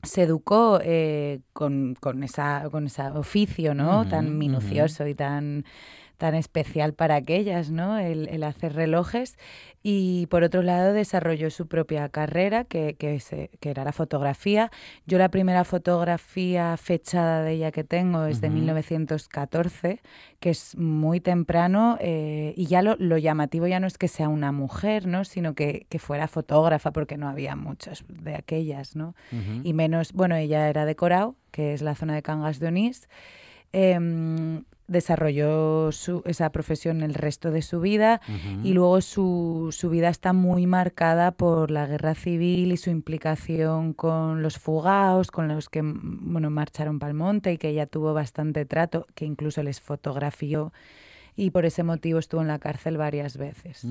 se 0.05 0.23
educó 0.23 0.79
eh, 0.81 1.41
con, 1.53 1.95
con, 1.99 2.23
esa, 2.23 2.69
con 2.71 2.87
ese 2.87 3.03
oficio 3.09 3.73
¿no? 3.73 4.07
Tan 4.07 4.37
minucioso 4.37 5.07
y 5.07 5.15
tan, 5.15 5.65
tan 6.17 6.35
especial 6.35 6.93
para 6.93 7.15
aquellas, 7.15 7.71
¿no? 7.71 7.97
el, 7.97 8.27
el 8.29 8.43
hacer 8.43 8.73
relojes. 8.73 9.37
Y 9.83 10.25
por 10.27 10.41
otro 10.43 10.63
lado 10.63 10.93
desarrolló 10.93 11.49
su 11.51 11.67
propia 11.67 12.09
carrera, 12.09 12.63
que, 12.63 12.95
que, 12.95 13.19
se- 13.19 13.51
que 13.59 13.69
era 13.69 13.83
la 13.83 13.91
fotografía. 13.91 14.71
Yo 15.05 15.17
la 15.19 15.29
primera 15.29 15.63
fotografía 15.63 16.75
fechada 16.77 17.43
de 17.43 17.51
ella 17.53 17.71
que 17.71 17.83
tengo 17.83 18.25
es 18.25 18.41
de 18.41 18.47
Ujú. 18.47 18.55
1914, 18.57 20.01
que 20.39 20.49
es 20.49 20.75
muy 20.77 21.19
temprano 21.19 21.97
eh, 22.01 22.53
y 22.57 22.65
ya 22.65 22.81
lo, 22.81 22.95
lo 22.97 23.17
llamativo 23.17 23.67
ya 23.67 23.79
no 23.79 23.87
es 23.87 23.97
que 23.97 24.07
sea 24.07 24.27
una 24.29 24.51
mujer, 24.51 25.05
¿no? 25.07 25.23
sino 25.25 25.53
que, 25.53 25.85
que 25.89 25.99
fuera 25.99 26.27
fotógrafa, 26.27 26.91
porque 26.91 27.17
no 27.17 27.27
había 27.29 27.55
muchas 27.55 28.03
de 28.07 28.35
aquellas, 28.35 28.95
¿no? 28.95 29.15
Y 29.63 29.73
menos, 29.73 30.13
bueno, 30.13 30.35
ella 30.35 30.67
era 30.69 30.85
de 30.85 30.95
Corao, 30.95 31.35
que 31.51 31.73
es 31.73 31.81
la 31.81 31.93
zona 31.95 32.15
de 32.15 32.21
Cangas 32.23 32.59
de 32.59 32.67
Onís. 32.67 33.07
Em, 33.73 34.63
desarrolló 34.87 35.91
su- 35.91 36.21
esa 36.25 36.49
profesión 36.51 37.01
el 37.01 37.13
resto 37.13 37.51
de 37.51 37.61
su 37.61 37.79
vida 37.81 38.21
y 38.63 38.73
luego 38.73 39.01
su, 39.01 39.69
su 39.71 39.89
vida 39.89 40.09
está 40.09 40.31
muy 40.33 40.67
marcada 40.67 41.31
por 41.31 41.71
la 41.71 41.87
guerra 41.87 42.15
civil 42.15 42.71
y 42.71 42.77
su 42.77 42.89
implicación 42.89 43.93
con 43.93 44.41
los 44.43 44.57
fugaos, 44.59 45.31
con 45.31 45.47
los 45.47 45.69
que 45.69 45.81
bueno, 45.83 46.49
marcharon 46.49 46.99
para 46.99 47.11
el 47.11 47.17
monte 47.17 47.53
y 47.53 47.57
que 47.57 47.69
ella 47.69 47.87
tuvo 47.87 48.13
bastante 48.13 48.65
trato, 48.65 49.07
que 49.15 49.25
incluso 49.25 49.63
les 49.63 49.81
fotografió 49.81 50.71
y 51.35 51.49
por 51.49 51.65
ese 51.65 51.83
motivo 51.83 52.19
estuvo 52.19 52.41
en 52.41 52.47
la 52.47 52.59
cárcel 52.59 52.97
varias 52.97 53.37
veces. 53.37 53.85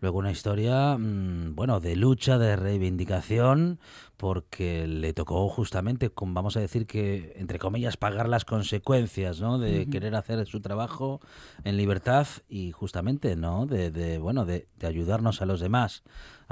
Luego 0.00 0.18
una 0.18 0.30
historia, 0.30 0.96
mm, 0.96 1.54
bueno, 1.54 1.80
de 1.80 1.96
lucha, 1.96 2.38
de 2.38 2.56
reivindicación, 2.56 3.78
porque 4.16 4.86
le 4.86 5.12
tocó 5.12 5.48
justamente, 5.48 6.10
con, 6.10 6.32
vamos 6.32 6.56
a 6.56 6.60
decir 6.60 6.86
que, 6.86 7.34
entre 7.36 7.58
comillas, 7.58 7.96
pagar 7.96 8.28
las 8.28 8.44
consecuencias, 8.44 9.40
¿no? 9.40 9.58
De 9.58 9.86
querer 9.90 10.14
hacer 10.14 10.46
su 10.46 10.60
trabajo 10.60 11.20
en 11.64 11.76
libertad 11.76 12.26
y 12.48 12.72
justamente, 12.72 13.36
¿no? 13.36 13.66
De, 13.66 13.90
de, 13.90 14.18
bueno, 14.18 14.44
de, 14.44 14.68
de 14.78 14.86
ayudarnos 14.86 15.42
a 15.42 15.46
los 15.46 15.60
demás 15.60 16.02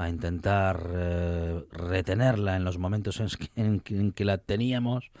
a 0.05 0.09
intentar 0.09 0.83
eh, 0.93 1.59
retenerla 1.71 2.55
en 2.55 2.63
los 2.63 2.77
momentos 2.77 3.19
en 3.19 3.27
que, 3.27 3.61
en 3.61 3.79
que- 3.79 3.95
en 3.99 4.11
que 4.11 4.25
la 4.25 4.37
teníamos 4.37 5.11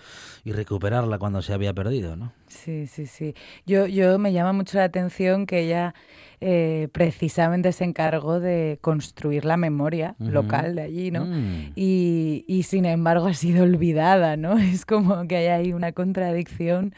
y 0.43 0.51
recuperarla 0.53 1.17
cuando 1.19 1.41
se 1.41 1.53
había 1.53 1.73
perdido, 1.73 2.15
¿no? 2.15 2.33
Sí, 2.47 2.87
sí, 2.87 3.05
sí. 3.05 3.33
Yo, 3.65 3.87
yo 3.87 4.19
me 4.19 4.33
llama 4.33 4.53
mucho 4.53 4.77
la 4.77 4.83
atención 4.85 5.45
que 5.45 5.61
ella 5.61 5.93
eh, 6.41 6.87
precisamente 6.91 7.71
se 7.71 7.83
encargó 7.83 8.39
de 8.39 8.77
construir 8.81 9.45
la 9.45 9.57
memoria 9.57 10.15
local 10.19 10.75
de 10.75 10.81
allí, 10.81 11.11
¿no? 11.11 11.25
Mm. 11.25 11.71
Y, 11.75 12.43
y 12.47 12.63
sin 12.63 12.85
embargo 12.85 13.27
ha 13.27 13.33
sido 13.33 13.63
olvidada, 13.63 14.35
¿no? 14.37 14.57
Es 14.59 14.85
como 14.85 15.27
que 15.27 15.37
hay 15.37 15.47
ahí 15.47 15.73
una 15.73 15.91
contradicción. 15.91 16.93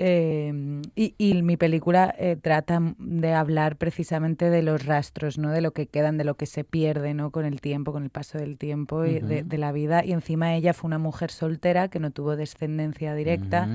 Eh, 0.00 0.80
y, 0.94 1.14
y 1.18 1.42
mi 1.42 1.56
película 1.56 2.14
eh, 2.16 2.36
trata 2.40 2.80
de 2.98 3.32
hablar 3.34 3.74
precisamente 3.74 4.48
de 4.48 4.62
los 4.62 4.86
rastros, 4.86 5.38
¿no? 5.38 5.50
De 5.50 5.60
lo 5.60 5.72
que 5.72 5.88
quedan, 5.88 6.18
de 6.18 6.22
lo 6.22 6.36
que 6.36 6.46
se 6.46 6.62
pierde, 6.62 7.14
¿no? 7.14 7.32
Con 7.32 7.44
el 7.44 7.60
tiempo, 7.60 7.90
con 7.90 8.04
el 8.04 8.10
paso 8.10 8.38
del 8.38 8.58
tiempo 8.58 9.04
y 9.04 9.18
de, 9.18 9.42
de 9.42 9.58
la 9.58 9.72
vida. 9.72 10.04
Y 10.04 10.12
encima 10.12 10.54
ella 10.54 10.72
fue 10.72 10.86
una 10.86 10.98
mujer 10.98 11.32
soltera 11.32 11.88
que 11.88 11.98
no 11.98 12.12
tuvo 12.12 12.36
descendencia 12.36 13.12
directa 13.16 13.68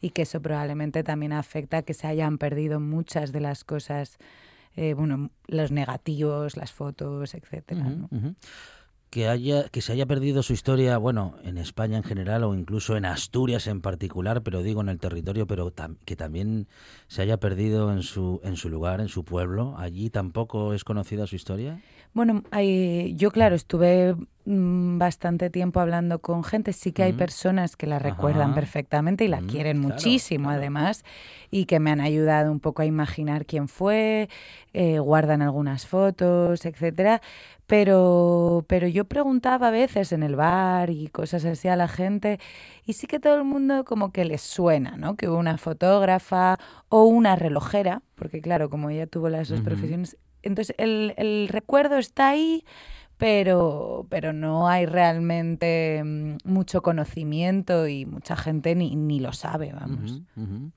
y 0.00 0.10
que 0.10 0.22
eso 0.22 0.40
probablemente 0.40 1.02
también 1.02 1.32
afecta 1.32 1.78
a 1.78 1.82
que 1.82 1.92
se 1.92 2.06
hayan 2.06 2.38
perdido 2.38 2.78
muchas 2.78 3.32
de 3.32 3.40
las 3.40 3.64
cosas, 3.64 4.18
eh, 4.76 4.94
bueno, 4.94 5.30
los 5.48 5.72
negativos, 5.72 6.56
las 6.56 6.70
fotos, 6.72 7.34
etcétera. 7.34 7.82
¿no? 7.82 8.08
Que, 9.14 9.28
haya, 9.28 9.68
que 9.68 9.80
se 9.80 9.92
haya 9.92 10.06
perdido 10.06 10.42
su 10.42 10.54
historia, 10.54 10.98
bueno, 10.98 11.36
en 11.44 11.56
España 11.56 11.96
en 11.98 12.02
general 12.02 12.42
o 12.42 12.52
incluso 12.52 12.96
en 12.96 13.04
Asturias 13.04 13.68
en 13.68 13.80
particular, 13.80 14.42
pero 14.42 14.64
digo 14.64 14.80
en 14.80 14.88
el 14.88 14.98
territorio, 14.98 15.46
pero 15.46 15.72
que 16.04 16.16
también 16.16 16.66
se 17.06 17.22
haya 17.22 17.36
perdido 17.36 17.92
en 17.92 18.02
su, 18.02 18.40
en 18.42 18.56
su 18.56 18.68
lugar, 18.68 19.00
en 19.00 19.06
su 19.06 19.24
pueblo, 19.24 19.76
allí 19.78 20.10
tampoco 20.10 20.74
es 20.74 20.82
conocida 20.82 21.28
su 21.28 21.36
historia. 21.36 21.80
Bueno, 22.14 22.44
hay- 22.52 23.14
yo 23.16 23.30
claro, 23.32 23.56
estuve 23.56 24.14
mm, 24.46 24.98
bastante 24.98 25.48
tiempo 25.50 25.80
hablando 25.80 26.18
con 26.20 26.44
gente, 26.44 26.72
sí 26.74 26.92
que 26.92 27.02
hay 27.02 27.12
Mm. 27.14 27.16
personas 27.16 27.76
que 27.76 27.86
la 27.86 27.98
recuerdan 27.98 28.50
Ajá. 28.50 28.54
perfectamente 28.56 29.24
y 29.24 29.28
la 29.28 29.40
Mm, 29.40 29.46
quieren 29.46 29.78
claro, 29.78 29.94
muchísimo 29.94 30.48
claro. 30.50 30.60
además 30.60 31.02
y 31.50 31.64
que 31.64 31.80
me 31.80 31.90
han 31.90 32.00
ayudado 32.02 32.52
un 32.52 32.60
poco 32.60 32.82
a 32.82 32.84
imaginar 32.84 33.46
quién 33.46 33.68
fue, 33.68 34.28
eh, 34.74 34.98
guardan 34.98 35.40
algunas 35.42 35.86
fotos, 35.86 36.66
etcétera. 36.66 37.20
Pero, 37.66 38.64
pero 38.68 38.86
yo 38.86 39.06
preguntaba 39.06 39.68
a 39.68 39.70
veces 39.70 40.12
en 40.12 40.22
el 40.22 40.36
bar 40.36 40.90
y 40.90 41.08
cosas 41.08 41.44
así 41.46 41.66
a 41.68 41.76
la 41.76 41.88
gente 41.88 42.38
y 42.84 42.92
sí 42.92 43.06
que 43.06 43.18
todo 43.18 43.36
el 43.36 43.44
mundo 43.44 43.84
como 43.84 44.12
que 44.12 44.24
les 44.26 44.42
suena, 44.42 44.96
¿no? 44.98 45.16
Que 45.16 45.28
hubo 45.28 45.38
una 45.38 45.56
fotógrafa 45.56 46.58
o 46.90 47.04
una 47.04 47.34
relojera, 47.34 48.02
porque 48.14 48.40
claro, 48.42 48.68
como 48.70 48.90
ella 48.90 49.06
tuvo 49.06 49.30
las 49.30 49.48
dos 49.48 49.62
profesiones, 49.62 50.18
entonces 50.44 50.74
el, 50.78 51.14
el 51.16 51.48
recuerdo 51.48 51.98
está 51.98 52.28
ahí, 52.28 52.64
pero, 53.16 54.06
pero 54.10 54.32
no 54.32 54.68
hay 54.68 54.86
realmente 54.86 56.02
mm, 56.04 56.36
mucho 56.44 56.82
conocimiento 56.82 57.88
y 57.88 58.06
mucha 58.06 58.36
gente 58.36 58.74
ni, 58.74 58.96
ni 58.96 59.20
lo 59.20 59.32
sabe, 59.32 59.72
vamos. 59.72 60.22
No. 60.36 60.72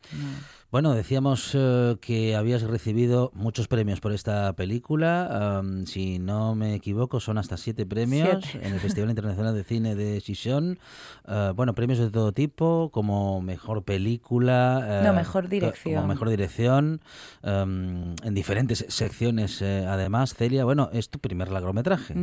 Bueno, 0.69 0.93
decíamos 0.93 1.51
eh, 1.53 1.95
que 2.01 2.35
habías 2.35 2.61
recibido 2.63 3.31
muchos 3.33 3.69
premios 3.69 4.01
por 4.01 4.11
esta 4.11 4.51
película. 4.51 5.59
am, 5.59 5.85
si 5.85 6.19
no 6.19 6.55
me 6.55 6.75
equivoco, 6.75 7.21
son 7.21 7.37
hasta 7.37 7.55
siete 7.55 7.85
premios 7.85 8.39
Siete. 8.43 8.67
en 8.67 8.73
el 8.73 8.79
Festival 8.81 9.09
Internacional 9.09 9.55
de 9.55 9.63
Cine 9.63 9.95
de 9.95 10.19
Sison. 10.19 10.77
Eh, 11.25 11.51
bueno, 11.55 11.73
premios 11.73 11.99
de 11.99 12.09
todo 12.09 12.33
tipo, 12.33 12.89
como 12.91 13.41
mejor 13.41 13.83
película. 13.83 15.01
No, 15.05 15.11
eh, 15.11 15.15
mejor 15.15 15.43
co- 15.45 15.49
dirección. 15.49 15.95
Como 15.95 16.07
mejor 16.09 16.29
dirección, 16.29 16.99
am, 17.43 18.15
en 18.23 18.33
diferentes 18.33 18.85
secciones. 18.89 19.61
eh, 19.61 19.85
además, 19.87 20.33
Celia, 20.33 20.65
bueno, 20.65 20.89
es 20.91 21.09
tu 21.09 21.19
primer 21.19 21.49
largometraje. 21.49 22.13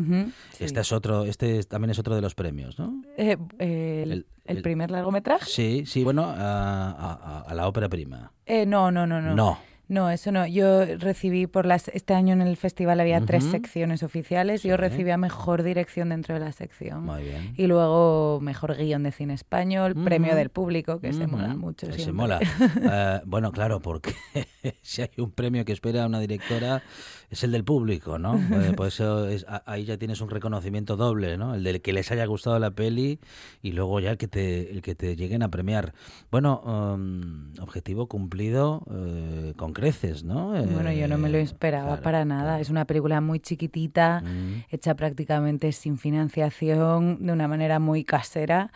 Sí. 0.53 0.65
Este 0.65 0.81
es 0.81 0.93
otro, 0.93 1.25
este 1.25 1.61
es- 1.61 1.67
también 1.69 1.91
es 1.93 1.99
otro 1.99 2.15
de 2.15 2.21
los 2.21 2.35
premios, 2.35 2.79
¿no? 2.79 3.03
Eh, 3.17 3.39
eh, 3.59 4.03
el, 4.05 4.13
el- 4.13 4.27
el 4.45 4.59
el- 4.59 4.63
primer 4.63 4.91
largometraje? 4.91 5.45
Sí, 5.47 5.85
sí, 5.87 6.05
bueno, 6.05 6.25
a, 6.25 6.91
a- 6.91 7.41
a 7.47 7.55
la 7.55 7.67
ópera 7.69 7.89
prima. 7.89 8.33
Eh, 8.47 8.67
no, 8.67 8.91
no, 8.91 9.07
no, 9.07 9.21
no. 9.21 9.35
No. 9.35 9.59
No, 9.87 10.09
eso 10.11 10.33
no. 10.33 10.47
Yo 10.47 10.87
recibí 10.97 11.47
por 11.47 11.67
las 11.67 11.89
este 11.89 12.15
año 12.15 12.33
en 12.33 12.41
el 12.41 12.57
festival 12.57 13.01
había 13.01 13.21
tres 13.21 13.45
secciones 13.45 14.03
oficiales. 14.03 14.63
Sí. 14.63 14.69
Yo 14.69 14.79
recibía 14.79 15.19
mejor 15.19 15.63
dirección 15.63 16.09
dentro 16.09 16.33
de 16.33 16.41
la 16.41 16.53
sección. 16.53 17.05
Muy 17.05 17.23
bien. 17.23 17.53
Y 17.59 17.67
luego 17.67 18.39
mejor 18.41 18.77
guion 18.79 19.03
de 19.03 19.13
cine 19.13 19.35
español, 19.35 19.95
premio 20.03 20.35
del 20.37 20.49
público, 20.49 21.01
que 21.01 21.13
se 21.13 21.27
mola 21.27 21.49
mucho. 21.55 21.87
que 21.89 21.99
Se 21.99 22.13
mola. 22.13 22.41
Eh, 22.83 23.21
bueno, 23.27 23.53
claro, 23.53 23.81
porque 23.81 24.15
si 24.81 25.03
hay 25.03 25.11
un 25.19 25.31
premio 25.31 25.67
que 25.67 25.73
espera 25.75 26.07
una 26.07 26.19
directora 26.19 26.83
es 27.35 27.45
el 27.45 27.53
del 27.53 27.63
público, 27.65 28.19
¿no? 28.19 28.35
Eh, 28.37 28.73
por 28.77 28.89
eso 28.89 29.29
es- 29.29 29.47
ahí 29.67 29.85
ya 29.85 29.97
tienes 29.99 30.21
un 30.21 30.31
reconocimiento 30.31 30.97
doble, 30.97 31.37
¿no? 31.37 31.55
El 31.55 31.63
del 31.63 31.81
que 31.83 31.93
les 31.93 32.11
haya 32.11 32.25
gustado 32.27 32.59
la 32.59 32.71
peli 32.73 33.21
y 33.63 33.73
luego 33.73 34.01
ya 34.01 34.11
el 34.11 34.17
que 34.17 34.27
te, 34.27 34.73
el 34.73 34.83
que 34.83 34.95
te 34.95 35.15
lleguen 35.17 35.43
a 35.43 35.49
premiar. 35.51 35.95
Bueno, 36.31 36.61
um, 36.65 37.53
objetivo 37.61 38.07
cumplido 38.09 38.83
eh, 38.91 39.53
con 39.57 39.73
creces, 39.73 40.25
¿no? 40.25 40.49
Bueno, 40.49 40.91
yo 40.93 41.07
no 41.07 41.19
me 41.19 41.29
lo 41.29 41.39
Eh, 41.39 41.43
esperaba 41.43 41.89
claro, 41.89 42.03
para 42.03 42.25
nada. 42.25 42.43
claro. 42.45 42.63
Es 42.63 42.71
una 42.71 42.85
película 42.87 43.21
muy 43.21 43.39
chiquitita, 43.41 44.23
Mm. 44.25 44.65
hecha 44.71 44.95
prácticamente 44.95 45.71
sin 45.73 45.99
financiación, 45.99 47.27
de 47.27 47.33
una 47.33 47.49
manera 47.49 47.79
muy 47.79 48.05
casera. 48.05 48.73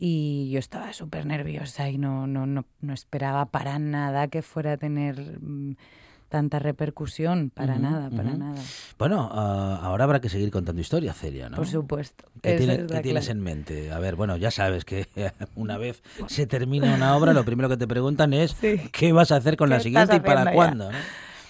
Y 0.00 0.48
yo 0.52 0.60
estaba 0.60 0.92
súper 0.92 1.26
nerviosa 1.26 1.88
y 1.90 1.98
no, 1.98 2.26
no, 2.28 2.46
no, 2.46 2.64
no 2.80 2.92
esperaba 2.94 3.46
para 3.46 3.78
nada 3.80 4.28
que 4.28 4.42
fuera 4.42 4.72
a 4.72 4.76
tener 4.76 5.38
mm, 5.40 5.74
tanta 6.28 6.58
repercusión. 6.58 7.50
Para 7.50 7.78
nada, 7.78 8.10
para 8.10 8.34
nada. 8.34 8.60
Bueno, 8.98 9.28
ah, 9.32 9.80
ahora 9.82 10.04
habrá 10.04 10.20
que 10.20 10.28
seguir 10.28 10.50
contando 10.50 10.80
historia, 10.80 11.12
Celia, 11.12 11.48
¿no? 11.48 11.56
Por 11.56 11.66
supuesto. 11.66 12.24
¿Qué, 12.42 12.54
tiene- 12.56 12.78
tienes 13.02 13.28
en 13.28 13.40
mente? 13.40 13.90
A 13.92 13.98
ver, 13.98 14.16
bueno, 14.16 14.36
ya 14.36 14.50
sabes 14.50 14.84
que 14.84 15.06
una 15.56 15.78
vez 15.78 16.02
se 16.26 16.46
termina 16.46 16.94
una 16.94 17.16
obra, 17.16 17.32
lo 17.32 17.44
primero 17.44 17.68
que 17.68 17.76
te 17.76 17.86
preguntan 17.86 18.32
es 18.32 18.52
Sí. 18.60 18.80
qué 18.92 19.12
vas 19.12 19.32
a 19.32 19.36
hacer 19.36 19.56
con 19.56 19.70
la 19.70 19.76
¿Qué 19.78 19.84
siguiente 19.84 20.16
y 20.16 20.20
para 20.20 20.52
cuándo. 20.52 20.90
¿no? 20.92 20.98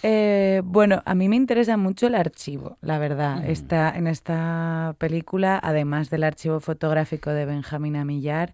Eh, 0.03 0.63
bueno, 0.65 1.03
a 1.05 1.15
mí 1.15 1.29
me 1.29 1.37
interesa 1.37 1.77
mucho 1.77 2.07
el 2.07 2.15
archivo, 2.15 2.79
la 2.81 2.99
verdad. 2.99 3.43
Mm. 3.43 3.51
Esta, 3.51 3.91
en 3.97 4.07
esta 4.07 4.95
película, 4.99 5.59
además 5.63 6.11
del 6.11 6.25
archivo 6.25 6.61
fotográfico 6.61 7.31
de 7.31 7.47
Benjamín 7.47 7.97
Amillar, 7.97 8.53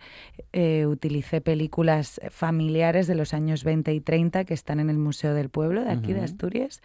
eh, 0.52 0.86
utilicé 0.86 1.40
películas 1.40 2.20
familiares 2.30 3.06
de 3.06 3.14
los 3.14 3.34
años 3.34 3.64
20 3.64 3.92
y 3.92 4.00
30 4.00 4.44
que 4.44 4.54
están 4.54 4.80
en 4.80 4.90
el 4.90 4.98
Museo 4.98 5.34
del 5.34 5.50
Pueblo 5.50 5.84
de 5.84 5.90
aquí 5.90 6.12
de. 6.12 6.24
Asturias. 6.24 6.80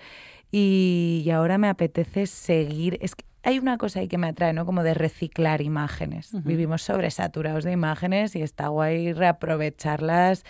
Y, 0.51 1.21
y 1.25 1.29
ahora 1.29 1.57
me 1.57 1.69
apetece 1.69 2.25
seguir. 2.25 2.97
Es 3.01 3.15
que 3.15 3.28
hay 3.43 3.59
una 3.59 3.77
cosa 3.77 3.99
ahí 4.01 4.07
que 4.07 4.17
me 4.17 4.27
atrae, 4.27 4.53
¿no? 4.53 4.65
Como 4.65 4.83
de 4.83 4.93
reciclar 4.93 5.61
imágenes. 5.61 6.31
Vivimos 6.43 6.81
sobresaturados 6.83 7.63
de 7.63 7.71
imágenes 7.71 8.35
y 8.35 8.41
está 8.41 8.67
guay 8.67 9.13
reaprovecharlas, 9.13 10.43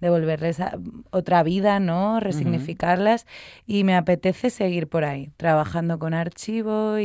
devolverles 0.00 0.60
a- 0.60 0.76
otra 1.10 1.42
vida, 1.42 1.80
¿no? 1.80 2.20
Resignificarlas. 2.20 3.26
Y 3.66 3.84
me 3.84 3.96
apetece 3.96 4.50
seguir 4.50 4.88
por 4.88 5.04
ahí, 5.04 5.30
trabajando 5.36 5.98
con 5.98 6.12
archivo 6.14 6.98
y, 6.98 7.04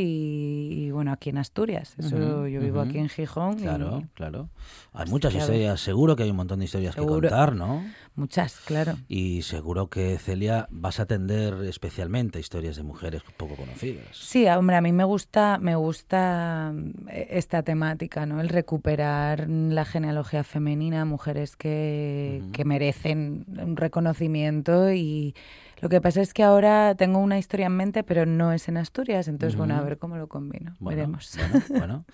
y, 0.86 0.90
bueno, 0.90 1.12
aquí 1.12 1.30
en 1.30 1.38
Asturias. 1.38 1.94
Eso 1.98 2.46
yo 2.46 2.60
vivo 2.60 2.80
aquí 2.80 2.98
en 2.98 3.08
Gijón. 3.08 3.58
y 3.58 3.62
Claro, 3.62 4.02
claro. 4.14 4.48
Hay 4.92 5.08
muchas 5.08 5.34
historias, 5.34 5.80
seguro 5.80 6.16
que 6.16 6.24
hay 6.24 6.30
un 6.30 6.36
montón 6.36 6.58
de 6.58 6.64
historias 6.66 6.94
Seguro. 6.94 7.20
que 7.20 7.28
contar, 7.28 7.54
¿no? 7.54 7.82
Muchas, 8.20 8.60
claro. 8.60 8.96
Y 9.08 9.42
seguro 9.42 9.88
que, 9.88 10.16
Celia, 10.18 10.68
vas 10.70 11.00
a 11.00 11.04
atender 11.04 11.54
especialmente 11.64 12.38
a 12.38 12.40
historias 12.40 12.76
de 12.76 12.82
mujeres 12.82 13.22
poco 13.36 13.56
conocidas. 13.56 14.04
Sí, 14.12 14.46
hombre, 14.46 14.76
a 14.76 14.80
mí 14.80 14.92
me 14.92 15.04
gusta, 15.04 15.58
me 15.58 15.74
gusta 15.74 16.72
mm, 16.74 17.08
e- 17.08 17.28
esta 17.30 17.62
temática, 17.62 18.26
¿no? 18.26 18.40
El 18.40 18.48
recuperar 18.48 19.48
la 19.48 19.84
genealogía 19.84 20.44
femenina, 20.44 21.04
mujeres 21.04 21.56
que, 21.56 22.42
que 22.52 22.64
merecen 22.64 23.46
un 23.48 23.76
reconocimiento 23.76 24.92
y 24.92 25.34
lo 25.80 25.88
que 25.88 26.00
pasa 26.00 26.20
es 26.20 26.34
que 26.34 26.42
ahora 26.42 26.94
tengo 26.94 27.18
una 27.18 27.38
historia 27.38 27.66
en 27.66 27.76
mente, 27.76 28.02
pero 28.02 28.26
no 28.26 28.52
es 28.52 28.68
en 28.68 28.76
Asturias, 28.76 29.28
entonces 29.28 29.56
bueno, 29.56 29.76
a 29.76 29.80
ver 29.80 29.98
cómo 29.98 30.16
lo 30.16 30.28
combino, 30.28 30.74
Bueno, 30.78 30.96
veremos. 30.96 31.36
Bueno, 31.36 31.64
bueno. 31.68 32.04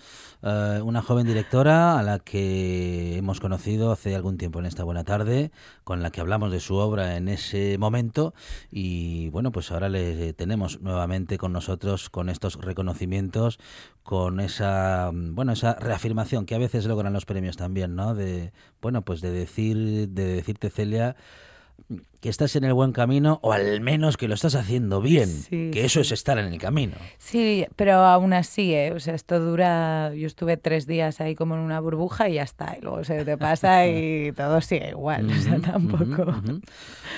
Eh, 0.43 0.81
una 0.83 1.01
joven 1.01 1.25
directora 1.25 1.97
a 1.97 2.03
la 2.03 2.19
que 2.19 3.17
hemos 3.17 3.39
conocido 3.39 3.91
hace 3.91 4.15
algún 4.15 4.37
tiempo 4.37 4.59
en 4.59 4.65
esta 4.65 4.83
buena 4.83 5.03
tarde, 5.03 5.51
con 5.83 6.01
la 6.01 6.11
que 6.11 6.21
hablamos 6.21 6.51
de 6.51 6.59
su 6.59 6.75
obra 6.75 7.17
en 7.17 7.27
ese 7.27 7.77
momento 7.77 8.33
y 8.71 9.29
bueno, 9.29 9.51
pues 9.51 9.71
ahora 9.71 9.89
le 9.89 10.33
tenemos 10.33 10.81
nuevamente 10.81 11.37
con 11.37 11.53
nosotros 11.53 12.09
con 12.09 12.29
estos 12.29 12.55
reconocimientos, 12.55 13.59
con 14.03 14.39
esa 14.39 15.11
bueno, 15.13 15.51
esa 15.51 15.75
reafirmación 15.75 16.45
que 16.45 16.55
a 16.55 16.59
veces 16.59 16.85
logran 16.85 17.13
los 17.13 17.25
premios 17.25 17.57
también, 17.57 17.95
¿no? 17.95 18.15
De 18.15 18.53
bueno, 18.81 19.01
pues 19.01 19.21
de 19.21 19.31
decir 19.31 20.09
de 20.09 20.25
decirte 20.25 20.69
Celia 20.69 21.15
que 22.19 22.29
estás 22.29 22.55
en 22.55 22.63
el 22.63 22.73
buen 22.73 22.91
camino 22.91 23.39
o 23.43 23.53
al 23.53 23.79
menos 23.79 24.17
que 24.17 24.27
lo 24.27 24.33
estás 24.33 24.55
haciendo 24.55 25.01
bien, 25.01 25.27
Sí, 25.29 25.69
que 25.71 25.85
eso 25.85 25.99
sí. 25.99 26.07
es 26.07 26.11
estar 26.13 26.37
en 26.39 26.45
el 26.51 26.57
camino. 26.59 26.95
Sí, 27.17 27.65
pero 27.75 27.93
aún 27.93 28.33
así, 28.33 28.73
¿eh? 28.73 28.91
O 28.91 28.99
sea, 28.99 29.13
esto 29.15 29.39
dura. 29.39 30.13
Yo 30.15 30.27
estuve 30.27 30.57
tres 30.57 30.87
días 30.87 31.21
ahí 31.21 31.35
como 31.35 31.53
en 31.55 31.61
una 31.61 31.79
burbuja 31.79 32.27
y 32.27 32.33
ya 32.35 32.43
está. 32.43 32.75
Y 32.77 32.81
luego 32.81 33.03
se 33.03 33.23
te 33.23 33.37
pasa 33.37 33.87
y 33.87 34.31
todo 34.35 34.59
sigue 34.61 34.89
igual. 34.89 35.29
O 35.29 35.41
sea, 35.41 35.59
tampoco. 35.59 36.33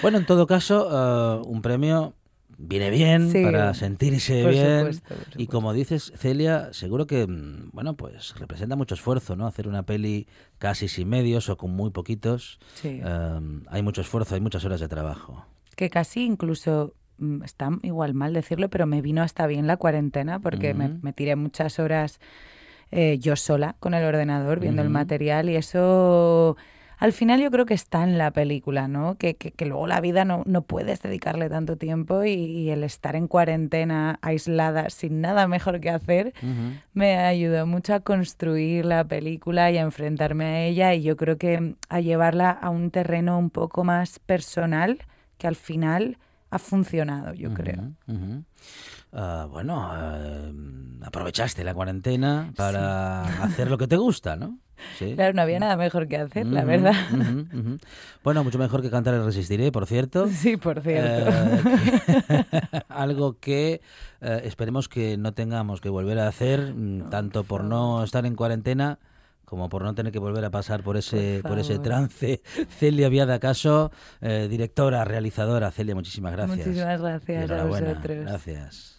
Bueno, 0.02 0.18
en 0.18 0.26
todo 0.26 0.46
caso, 0.46 0.88
eh, 0.92 1.44
un 1.48 1.62
premio 1.62 2.14
viene 2.60 2.90
bien 2.90 3.32
Sí, 3.32 3.42
para 3.42 3.74
sentirse 3.74 4.44
por 4.44 4.52
bien. 4.52 4.78
supuesto, 4.80 5.16
por 5.16 5.42
Y 5.42 5.48
como 5.48 5.74
dices, 5.74 6.12
Celia, 6.18 6.70
seguro 6.74 7.08
que, 7.08 7.26
mm, 7.26 7.70
bueno, 7.72 7.96
pues 7.96 8.36
representa 8.36 8.76
mucho 8.76 8.96
esfuerzo, 8.96 9.36
¿no? 9.36 9.48
Hacer 9.48 9.68
una 9.68 9.84
peli 9.84 10.28
casi 10.58 10.88
sin 10.88 11.10
medios 11.10 11.50
o 11.50 11.58
con 11.58 11.72
muy 11.72 11.90
poquitos. 11.90 12.60
Sí. 12.76 13.02
Um, 13.02 13.64
hay 13.70 13.82
mucho 13.82 14.02
esfuerzo, 14.02 14.36
hay 14.36 14.42
muchas 14.42 14.66
horas 14.66 14.80
de 14.80 14.88
trabajo. 14.88 15.46
que 15.76 15.90
casi 15.90 16.26
incluso 16.26 16.94
mm, 17.20 17.44
está 17.44 17.70
igual 17.84 18.14
mal 18.14 18.34
decirlo, 18.34 18.70
pero 18.70 18.86
me 18.86 19.02
vino 19.02 19.22
hasta 19.24 19.48
bien 19.48 19.66
la 19.66 19.78
cuarentena 19.78 20.40
porque 20.40 20.74
me, 20.74 21.14
tiré 21.14 21.38
muchas 21.38 21.80
horas 21.80 22.20
eh, 22.92 23.18
yo 23.20 23.38
sola 23.38 23.78
con 23.80 23.94
el 23.94 24.04
ordenador 24.04 24.60
viendo 24.60 24.82
el 24.82 24.90
material 24.90 25.50
y 25.50 25.56
eso 25.56 26.58
al 27.00 27.14
final 27.14 27.42
yo 27.42 27.50
creo 27.50 27.66
que 27.66 27.74
está 27.74 28.04
en 28.04 28.18
la 28.18 28.32
película, 28.32 28.90
¿no? 28.90 29.18
Que, 29.18 29.36
que, 29.36 29.52
que 29.52 29.66
luego 29.66 29.88
la 29.88 30.02
vida 30.02 30.26
no, 30.26 30.44
no 30.46 30.64
puedes 30.64 31.02
dedicarle 31.02 31.50
tanto 31.50 31.78
tiempo 31.78 32.26
y, 32.26 32.32
y 32.34 32.70
el 32.72 32.84
estar 32.84 33.16
en 33.16 33.28
cuarentena, 33.28 34.20
aislada, 34.22 34.90
sin 34.90 35.22
nada 35.22 35.48
mejor 35.48 35.80
que 35.80 35.90
hacer, 35.90 36.34
me 36.94 37.16
ayudó 37.18 37.66
mucho 37.66 37.94
a 37.94 38.02
construir 38.02 38.86
la 38.86 39.06
película 39.06 39.72
y 39.72 39.78
a 39.78 39.82
enfrentarme 39.82 40.46
a 40.46 40.66
ella 40.66 40.94
y 40.94 41.04
yo 41.04 41.16
creo 41.16 41.38
que 41.38 41.76
a 41.88 42.02
llevarla 42.02 42.52
a 42.52 42.70
un 42.70 42.92
terreno 42.92 43.40
un 43.40 43.50
poco 43.50 43.86
más 43.86 44.20
personal 44.20 45.00
que 45.38 45.48
al 45.48 45.56
final 45.56 46.18
ha 46.52 46.60
funcionado, 46.60 47.34
yo 47.34 47.54
creo. 47.54 47.94
Ujú, 48.08 48.14
ujú. 48.16 48.44
Ah, 49.14 49.48
bueno, 49.50 49.92
eh, 49.96 50.54
aprovechaste 51.04 51.64
la 51.64 51.74
cuarentena 51.74 52.52
para 52.56 53.44
hacer 53.44 53.70
lo 53.70 53.78
que 53.78 53.88
te 53.88 53.98
gusta, 53.98 54.36
¿no? 54.36 54.60
Sí. 54.98 55.14
Claro, 55.16 55.34
no 55.34 55.42
había 55.42 55.60
nada 55.60 55.76
mejor 55.76 56.08
que 56.08 56.16
hacer, 56.18 56.48
la 56.48 56.64
verdad. 56.64 56.94
Bueno, 58.24 58.44
mucho 58.46 58.58
mejor 58.58 58.82
que 58.82 58.90
cantar 58.90 59.14
el 59.14 59.26
Resistiré, 59.26 59.72
por 59.74 59.86
cierto. 59.86 60.28
Sí, 60.30 60.56
por 60.58 60.82
cierto. 60.82 61.30
Eh, 61.30 61.62
que- 62.28 62.84
algo 62.90 63.38
que 63.40 63.82
eh, 64.22 64.42
esperemos 64.46 64.88
que 64.88 65.18
no 65.18 65.34
tengamos 65.34 65.82
que 65.82 65.90
volver 65.90 66.18
a 66.20 66.28
hacer, 66.30 66.74
mm, 66.74 67.10
tanto 67.10 67.44
por 67.44 67.64
no 67.66 68.04
estar 68.04 68.26
en 68.26 68.36
cuarentena 68.36 69.00
como 69.50 69.68
por 69.68 69.84
no 69.84 69.96
tener 69.96 70.14
que 70.14 70.20
volver 70.20 70.46
a 70.46 70.52
pasar 70.52 70.84
por 70.84 70.96
ese 70.96 71.40
Por 71.42 71.52
por, 71.52 71.60
ese 71.60 71.80
trance. 71.80 72.42
Celia 72.80 73.10
Viada 73.10 73.40
Caso, 73.40 73.92
eh, 74.22 74.48
directora, 74.50 75.04
realizadora. 75.04 75.72
Celia, 75.72 75.96
muchísimas 75.96 76.34
gracias. 76.34 76.68
Muchísimas 76.68 77.02
gracias 77.02 77.52
a 77.52 77.64
vosotros. 77.66 78.26
Gracias. 78.26 78.99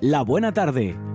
La 0.00 0.22
buena 0.22 0.52
tarde. 0.52 1.05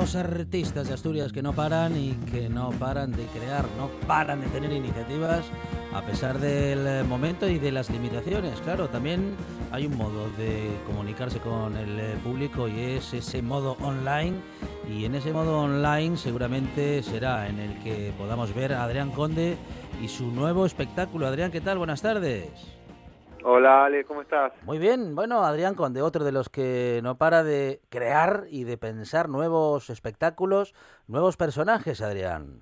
Los 0.00 0.16
artistas 0.16 0.88
de 0.88 0.94
Asturias 0.94 1.32
que 1.32 1.40
no 1.40 1.52
paran 1.52 1.96
y 1.96 2.14
que 2.32 2.48
no 2.48 2.70
paran 2.72 3.12
de 3.12 3.26
crear, 3.26 3.64
no 3.78 3.88
paran 4.08 4.40
de 4.40 4.48
tener 4.48 4.72
iniciativas 4.72 5.44
a 5.94 6.02
pesar 6.02 6.40
del 6.40 6.84
eh, 6.84 7.04
momento 7.04 7.48
y 7.48 7.60
de 7.60 7.70
las 7.70 7.90
limitaciones. 7.90 8.60
Claro, 8.62 8.88
también 8.88 9.36
hay 9.70 9.86
un 9.86 9.96
modo 9.96 10.28
de 10.36 10.68
comunicarse 10.84 11.38
con 11.38 11.76
el 11.76 12.00
eh, 12.00 12.16
público 12.24 12.66
y 12.66 12.80
es 12.80 13.14
ese 13.14 13.40
modo 13.40 13.76
online. 13.82 14.34
Y 14.90 15.04
en 15.04 15.14
ese 15.14 15.32
modo 15.32 15.60
online 15.60 16.16
seguramente 16.16 17.00
será 17.04 17.48
en 17.48 17.60
el 17.60 17.78
que 17.84 18.12
podamos 18.18 18.52
ver 18.52 18.74
a 18.74 18.82
Adrián 18.82 19.12
Conde 19.12 19.56
y 20.02 20.08
su 20.08 20.26
nuevo 20.32 20.66
espectáculo. 20.66 21.28
Adrián, 21.28 21.52
¿qué 21.52 21.60
tal? 21.60 21.78
Buenas 21.78 22.02
tardes. 22.02 22.73
Hola 23.46 23.84
Ale, 23.84 24.04
¿cómo 24.04 24.22
estás? 24.22 24.54
Muy 24.62 24.78
bien, 24.78 25.14
bueno, 25.14 25.44
Adrián 25.44 25.74
Conde, 25.74 26.00
otro 26.00 26.24
de 26.24 26.32
los 26.32 26.48
que 26.48 27.00
no 27.02 27.18
para 27.18 27.44
de 27.44 27.82
crear 27.90 28.44
y 28.48 28.64
de 28.64 28.78
pensar 28.78 29.28
nuevos 29.28 29.90
espectáculos, 29.90 30.74
nuevos 31.08 31.36
personajes, 31.36 32.00
Adrián. 32.00 32.60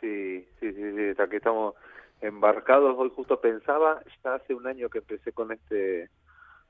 Sí, 0.00 0.44
sí, 0.58 0.72
sí, 0.72 0.92
sí, 0.96 1.22
aquí 1.22 1.36
estamos 1.36 1.76
embarcados. 2.20 2.96
Hoy 2.98 3.12
justo 3.14 3.40
pensaba, 3.40 4.02
ya 4.24 4.34
hace 4.34 4.54
un 4.54 4.66
año 4.66 4.88
que 4.88 4.98
empecé 4.98 5.30
con 5.30 5.52
este 5.52 6.10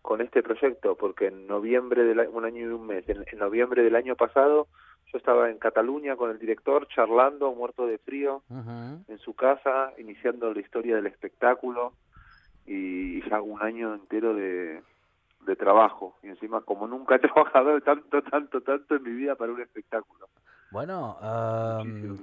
con 0.03 0.21
este 0.21 0.43
proyecto, 0.43 0.95
porque 0.97 1.29
en 1.29 1.47
noviembre 1.47 2.05
del 2.05 2.29
un 2.29 2.45
año 2.45 2.61
y 2.61 2.65
un 2.67 2.87
mes, 2.87 3.09
en, 3.09 3.25
en 3.33 3.39
noviembre 3.39 3.83
del 3.83 3.97
año 3.97 4.15
pasado, 4.15 4.67
yo 5.11 5.17
estaba 5.17 5.49
en 5.49 5.57
Cataluña 5.57 6.17
con 6.17 6.31
el 6.31 6.39
director 6.39 6.87
charlando, 6.89 7.55
muerto 7.55 7.87
de 7.87 7.97
frío, 7.97 8.43
en 8.51 9.19
su 9.21 9.33
casa, 9.33 9.95
iniciando 9.97 10.53
la 10.53 10.61
historia 10.61 10.97
del 10.97 11.07
espectáculo 11.07 11.95
y 12.67 13.29
ya 13.29 13.41
un 13.41 13.63
año 13.63 13.95
entero 13.95 14.35
de, 14.35 14.83
de 15.47 15.57
trabajo. 15.57 16.17
Y 16.23 16.29
encima, 16.29 16.61
como 16.63 16.87
nunca 16.87 17.17
he 17.17 17.19
trabajado 17.21 17.81
tanto, 17.81 18.23
tanto, 18.23 18.61
tanto 18.61 18.97
en 18.97 19.03
mi 19.03 19.13
vida 19.13 19.35
para 19.35 19.53
un 19.53 19.61
espectáculo. 19.61 20.29
Bueno, 20.73 21.19
Muchísimo, 21.85 22.15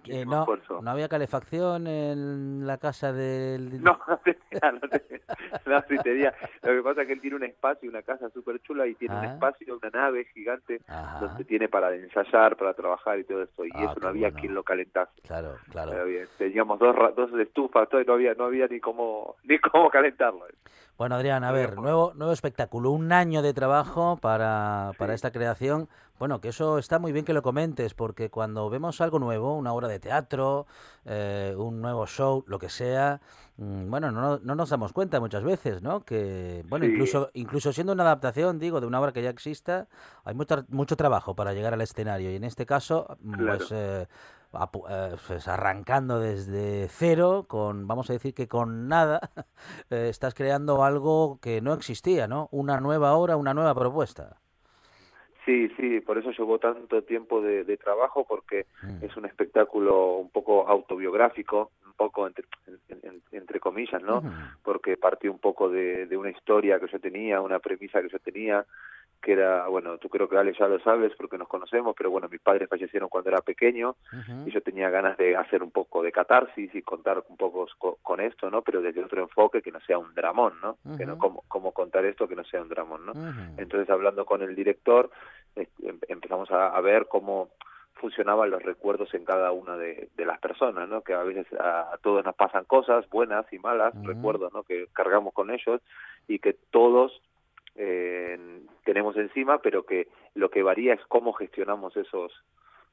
muchísimo 0.45 0.81
no, 0.81 0.91
había 0.91 1.07
calefacción 1.07 1.85
en 1.87 2.65
la 2.65 2.77
casa 2.77 3.13
del... 3.13 3.81
No, 3.83 3.99
no 4.07 4.17
tenía, 4.17 4.71
no 4.71 4.79
tenía, 4.89 5.21
no, 5.65 5.81
sí 5.87 5.95
tenía. 6.03 6.33
Lo 6.63 6.69
que 6.73 6.81
pasa 6.81 7.01
es 7.01 7.07
que 7.07 7.13
él 7.13 7.21
tiene 7.21 7.35
un 7.35 7.43
espacio, 7.43 7.89
una 7.89 8.01
casa 8.01 8.29
súper 8.31 8.59
chula 8.61 8.87
y 8.87 8.95
tiene 8.95 9.15
un 9.15 9.23
Ah. 9.25 9.33
espacio, 9.33 9.77
una 9.77 9.89
nave 9.91 10.25
gigante 10.33 10.81
Ajá, 10.87 11.19
donde 11.27 11.43
tiene 11.45 11.69
para 11.69 11.93
ensayar, 11.93 12.55
para 12.57 12.73
trabajar 12.73 13.19
y 13.19 13.23
todo 13.23 13.43
eso. 13.43 13.65
Y 13.65 13.69
Ah, 13.75 13.91
eso 13.91 13.99
no 14.01 14.07
había 14.07 14.27
bueno. 14.29 14.39
quien 14.41 14.53
lo 14.55 14.63
calentase. 14.63 15.21
claro, 15.21 15.55
claro. 15.71 15.91
Teníamos 16.37 16.79
dos, 16.79 16.95
dos 17.15 17.31
estufas, 17.39 17.87
todo, 17.89 18.01
y 18.01 18.05
no 18.05 18.13
había, 18.13 18.33
no 18.33 18.45
había 18.45 18.67
ni 18.67 18.79
cómo, 18.79 19.35
ni 19.43 19.59
cómo 19.59 19.89
calentarlo. 19.89 20.45
Bueno, 20.99 21.15
Adrián, 21.15 21.45
a 21.45 21.53
ver, 21.53 21.77
nuevo, 21.77 22.11
nuevo 22.15 22.33
espectáculo, 22.33 22.91
un 22.91 23.13
año 23.13 23.41
de 23.41 23.53
trabajo 23.53 24.17
para, 24.17 24.91
para 24.97 25.13
esta 25.13 25.31
creación. 25.31 25.87
Bueno, 26.19 26.41
que 26.41 26.49
eso 26.49 26.77
está 26.77 26.99
muy 26.99 27.13
bien 27.13 27.23
que 27.23 27.31
lo 27.31 27.41
comentes, 27.41 27.93
porque 27.93 28.29
cuando 28.29 28.69
vemos 28.69 28.99
algo 28.99 29.17
nuevo, 29.17 29.55
una 29.55 29.71
obra 29.71 29.87
de 29.87 30.01
teatro, 30.01 30.67
eh, 31.05 31.55
un 31.57 31.81
nuevo 31.81 32.05
show, 32.05 32.43
lo 32.47 32.59
que 32.59 32.67
sea, 32.67 33.21
bueno, 33.61 34.11
no, 34.11 34.39
no 34.39 34.55
nos 34.55 34.69
damos 34.69 34.93
cuenta 34.93 35.19
muchas 35.19 35.43
veces, 35.43 35.81
¿no? 35.81 36.05
Que, 36.05 36.63
bueno, 36.69 36.85
Sí. 36.85 36.91
incluso, 36.91 37.29
incluso 37.33 37.73
siendo 37.73 37.91
una 37.93 38.03
adaptación, 38.03 38.57
digo, 38.57 38.79
de 38.79 38.87
una 38.87 39.01
obra 39.01 39.11
que 39.11 39.21
ya 39.21 39.29
exista, 39.29 39.87
hay 40.23 40.33
mucho, 40.33 40.63
mucho 40.69 40.95
trabajo 40.95 41.35
para 41.35 41.53
llegar 41.53 41.73
al 41.73 41.81
escenario. 41.81 42.31
Y 42.31 42.35
en 42.35 42.45
este 42.45 42.65
caso, 42.65 43.17
mm, 43.21 43.45
pues, 43.45 43.71
eh, 43.71 44.07
eh, 44.89 45.15
pues 45.27 45.47
arrancando 45.47 46.19
desde 46.19 46.87
cero, 46.89 47.45
con, 47.47 47.85
vamos 47.85 48.09
a 48.09 48.13
decir 48.13 48.33
que 48.33 48.47
con 48.47 48.87
nada, 48.87 49.19
eh, 49.89 50.07
estás 50.09 50.33
creando 50.33 50.83
algo 50.83 51.39
que 51.41 51.61
no 51.61 51.73
existía, 51.73 52.27
¿no? 52.27 52.47
Una 52.51 52.79
nueva 52.79 53.13
obra, 53.13 53.35
una 53.35 53.53
nueva 53.53 53.75
propuesta. 53.75 54.37
Sí, 55.49 55.67
sí, 55.77 55.99
por 56.01 56.19
eso 56.19 56.29
llevó 56.29 56.59
tanto 56.59 57.01
tiempo 57.01 57.41
de, 57.41 57.63
de 57.63 57.75
trabajo, 57.77 58.23
porque 58.23 58.67
Mm. 58.83 59.03
es 59.03 59.17
un 59.17 59.25
espectáculo 59.25 60.17
un 60.17 60.29
poco 60.29 60.67
autobiográfico, 60.67 61.71
un 61.87 61.93
poco 61.93 62.27
entre, 62.27 62.45
en- 62.67 62.99
en- 63.01 63.21
entre 63.31 63.59
comillas, 63.59 63.99
¿no? 64.03 64.21
Porque 64.63 64.95
partió 64.95 65.31
un 65.31 65.39
poco 65.39 65.67
de, 65.67 66.05
de 66.05 66.17
una 66.17 66.29
historia 66.29 66.79
que 66.79 66.85
yo 66.91 66.99
tenía, 66.99 67.41
una 67.41 67.57
premisa 67.57 67.99
que 67.99 68.09
yo 68.09 68.19
tenía, 68.19 68.63
que 69.21 69.33
era, 69.33 69.67
bueno, 69.67 69.97
tú 69.97 70.07
creo 70.09 70.29
que 70.29 70.37
Ale 70.37 70.53
ya 70.57 70.67
lo 70.67 70.79
sabes 70.79 71.13
porque 71.17 71.37
nos 71.37 71.47
conocemos, 71.47 71.93
pero 71.97 72.09
bueno, 72.09 72.27
mis 72.29 72.39
padres 72.41 72.69
fallecieron 72.69 73.09
cuando 73.09 73.29
era 73.29 73.41
pequeño 73.41 73.95
y 74.47 74.51
yo 74.51 74.61
tenía 74.61 74.89
ganas 74.89 75.17
de 75.17 75.35
hacer 75.35 75.61
un 75.61 75.71
poco 75.71 76.01
de 76.01 76.11
catarsis 76.11 76.73
y 76.73 76.81
contar 76.81 77.23
un 77.27 77.35
poco 77.37 77.67
co- 77.77 77.97
con 78.01 78.21
esto, 78.21 78.49
¿no? 78.49 78.61
Pero 78.61 78.81
desde 78.81 79.03
otro 79.03 79.21
enfoque 79.21 79.61
que 79.61 79.71
no 79.71 79.79
sea 79.81 79.97
un 79.97 80.13
dramón, 80.15 80.53
¿no? 80.61 80.77
Que 80.97 81.05
no 81.05 81.17
cómo, 81.17 81.43
cómo 81.47 81.71
contar 81.73 82.05
esto 82.05 82.27
que 82.27 82.35
no 82.35 82.43
sea 82.45 82.61
un 82.61 82.69
dramón, 82.69 83.05
¿no? 83.05 83.13
Entonces, 83.57 83.89
hablando 83.89 84.25
con 84.25 84.41
el 84.41 84.55
director, 84.55 85.09
eh, 85.55 85.67
em- 85.83 85.99
empezamos 86.07 86.49
a, 86.51 86.67
a 86.75 86.79
ver 86.81 87.07
cómo 87.07 87.49
funcionaban 87.95 88.49
los 88.49 88.63
recuerdos 88.63 89.13
en 89.13 89.25
cada 89.25 89.51
una 89.51 89.75
de, 89.75 90.07
de 90.15 90.25
las 90.25 90.39
personas, 90.39 90.87
¿no? 90.87 91.01
Que 91.01 91.13
a 91.13 91.23
veces 91.23 91.45
a, 91.59 91.93
a 91.93 91.97
todos 91.97 92.23
nos 92.23 92.35
pasan 92.35 92.63
cosas 92.63 93.07
buenas 93.09 93.51
y 93.51 93.59
malas, 93.59 93.93
recuerdos, 94.05 94.53
¿no? 94.53 94.63
Que 94.63 94.87
cargamos 94.93 95.33
con 95.33 95.51
ellos 95.51 95.81
y 96.27 96.39
que 96.39 96.53
todos 96.71 97.21
eh, 97.81 98.37
tenemos 98.83 99.15
encima, 99.17 99.59
pero 99.59 99.83
que 99.83 100.07
lo 100.35 100.49
que 100.49 100.61
varía 100.63 100.93
es 100.93 101.01
cómo 101.07 101.33
gestionamos 101.33 101.95
esos 101.97 102.31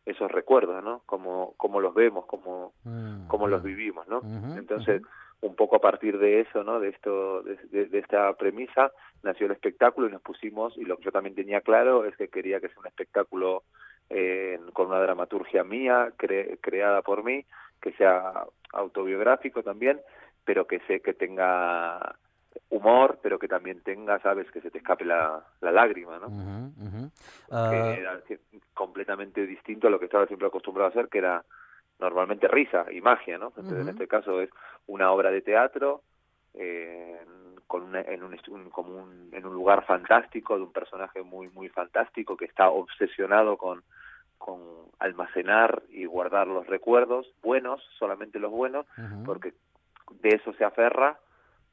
esos 0.06 0.30
recuerdos, 0.30 0.84
¿no? 0.84 1.02
Cómo, 1.04 1.54
cómo 1.56 1.80
los 1.80 1.92
vemos, 1.92 2.26
cómo, 2.26 2.72
Mm, 2.84 3.26
cómo 3.26 3.48
los 3.48 3.62
vivimos, 3.64 4.06
¿no? 4.06 4.20
Entonces, 4.56 5.02
un 5.40 5.56
poco 5.56 5.74
a 5.76 5.80
partir 5.80 6.16
de 6.18 6.40
eso, 6.42 6.62
¿no? 6.62 6.78
De 6.78 6.90
esto, 6.90 7.42
de, 7.42 7.56
de- 7.72 7.86
de 7.86 7.98
esta 7.98 8.32
premisa, 8.34 8.92
nació 9.24 9.46
el 9.46 9.52
espectáculo 9.52 10.06
y 10.06 10.12
nos 10.12 10.22
pusimos, 10.22 10.78
y 10.78 10.84
lo 10.84 10.96
que 10.96 11.04
yo 11.06 11.10
también 11.10 11.34
tenía 11.34 11.60
claro 11.60 12.04
es 12.04 12.16
que 12.16 12.28
quería 12.28 12.60
que 12.60 12.68
sea 12.68 12.78
un 12.78 12.86
espectáculo 12.86 13.64
eh, 14.08 14.60
con 14.72 14.86
una 14.86 15.00
dramaturgia 15.00 15.64
mía, 15.64 16.12
cre- 16.16 16.56
creada 16.60 17.02
por 17.02 17.24
mí, 17.24 17.44
que 17.82 17.90
sea 17.94 18.44
autobiográfico 18.74 19.64
también, 19.64 20.00
pero 20.44 20.68
que 20.68 20.78
sé 20.86 21.00
que 21.00 21.14
tenga 21.14 22.14
humor, 22.70 23.18
pero 23.22 23.38
que 23.38 23.48
también 23.48 23.80
tenga, 23.82 24.18
sabes, 24.20 24.50
que 24.50 24.60
se 24.60 24.70
te 24.70 24.78
escape 24.78 25.04
la, 25.04 25.44
la 25.60 25.72
lágrima, 25.72 26.18
¿no? 26.18 26.28
Que 27.70 27.80
Ah, 27.80 27.96
era 27.98 28.20
completamente 28.74 29.46
distinto 29.46 29.86
a 29.86 29.90
lo 29.90 29.98
que 29.98 30.06
estaba 30.06 30.26
siempre 30.26 30.48
acostumbrado 30.48 30.88
a 30.88 30.90
hacer, 30.90 31.08
que 31.08 31.18
era 31.18 31.44
normalmente 31.98 32.48
risa 32.48 32.86
y 32.90 33.00
magia, 33.00 33.38
¿no? 33.38 33.48
Entonces, 33.48 33.78
en 33.80 33.88
este 33.88 34.06
caso 34.08 34.40
es 34.40 34.50
una 34.86 35.10
obra 35.12 35.30
de 35.30 35.40
teatro 35.42 36.02
eh, 36.58 37.20
con 37.66 37.82
una- 37.82 38.00
en, 38.00 38.22
un, 38.22 38.34
un- 38.48 38.70
como 38.70 38.96
un- 38.96 39.28
en 39.32 39.44
un 39.44 39.52
lugar 39.52 39.84
fantástico, 39.84 40.56
de 40.56 40.62
un 40.62 40.72
personaje 40.72 41.22
muy, 41.22 41.48
muy 41.48 41.68
fantástico 41.68 42.36
que 42.36 42.46
está 42.46 42.70
obsesionado 42.70 43.56
con, 43.58 43.82
con 44.38 44.60
almacenar 44.98 45.82
y 45.90 46.04
guardar 46.06 46.46
los 46.46 46.66
recuerdos 46.66 47.30
buenos, 47.42 47.82
solamente 47.98 48.38
los 48.38 48.50
buenos, 48.52 48.86
porque 49.24 49.52
de 50.20 50.28
eso 50.30 50.52
se 50.54 50.64
aferra 50.64 51.18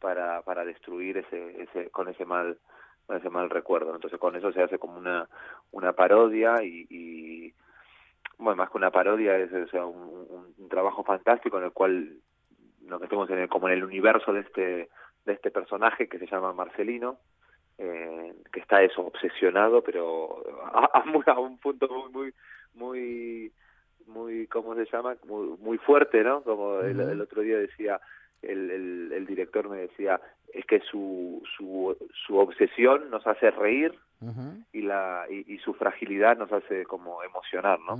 para, 0.03 0.41
para 0.41 0.65
destruir 0.65 1.17
ese, 1.17 1.63
ese 1.63 1.89
con 1.89 2.09
ese 2.09 2.25
mal 2.25 2.57
con 3.05 3.15
ese 3.15 3.29
mal 3.29 3.49
recuerdo 3.49 3.95
entonces 3.95 4.19
con 4.19 4.35
eso 4.35 4.51
se 4.51 4.61
hace 4.61 4.77
como 4.77 4.97
una 4.97 5.29
una 5.71 5.93
parodia 5.93 6.61
y, 6.61 6.85
y 6.89 7.53
bueno 8.37 8.57
más 8.57 8.69
que 8.69 8.77
una 8.77 8.91
parodia 8.91 9.37
es 9.37 9.53
o 9.53 9.67
sea, 9.69 9.85
un, 9.85 10.67
trabajo 10.69 11.03
fantástico 11.05 11.57
en 11.57 11.65
el 11.65 11.71
cual 11.71 12.17
nos 12.81 12.99
metemos 12.99 13.29
en 13.29 13.39
el, 13.39 13.47
como 13.47 13.69
en 13.69 13.75
el 13.75 13.83
universo 13.85 14.33
de 14.33 14.41
este 14.41 14.89
de 15.25 15.33
este 15.33 15.51
personaje 15.51 16.09
que 16.09 16.19
se 16.19 16.27
llama 16.27 16.51
Marcelino 16.51 17.19
eh, 17.77 18.33
que 18.51 18.59
está 18.59 18.83
eso 18.83 19.05
obsesionado 19.05 19.81
pero 19.83 20.43
a, 20.65 21.01
a 21.27 21.39
un 21.39 21.57
punto 21.59 21.87
muy 21.87 22.09
muy 22.09 22.33
muy 22.73 23.53
muy 24.07 24.47
cómo 24.47 24.75
se 24.75 24.85
llama 24.91 25.15
muy, 25.25 25.57
muy 25.59 25.77
fuerte 25.77 26.23
no 26.25 26.43
como 26.43 26.81
el 26.81 27.21
otro 27.21 27.41
día 27.41 27.57
decía 27.57 28.01
el, 28.43 28.71
el, 28.71 29.11
el 29.13 29.25
director 29.25 29.69
me 29.69 29.77
decía 29.77 30.19
es 30.53 30.65
que 30.65 30.79
su, 30.81 31.41
su 31.57 31.95
su 32.27 32.37
obsesión 32.37 33.09
nos 33.09 33.25
hace 33.25 33.49
reír 33.51 33.93
y 34.71 34.81
la 34.81 35.25
y, 35.29 35.51
y 35.53 35.57
su 35.59 35.73
fragilidad 35.73 36.37
nos 36.37 36.51
hace 36.51 36.85
como 36.85 37.23
emocionar 37.23 37.79
no 37.79 37.95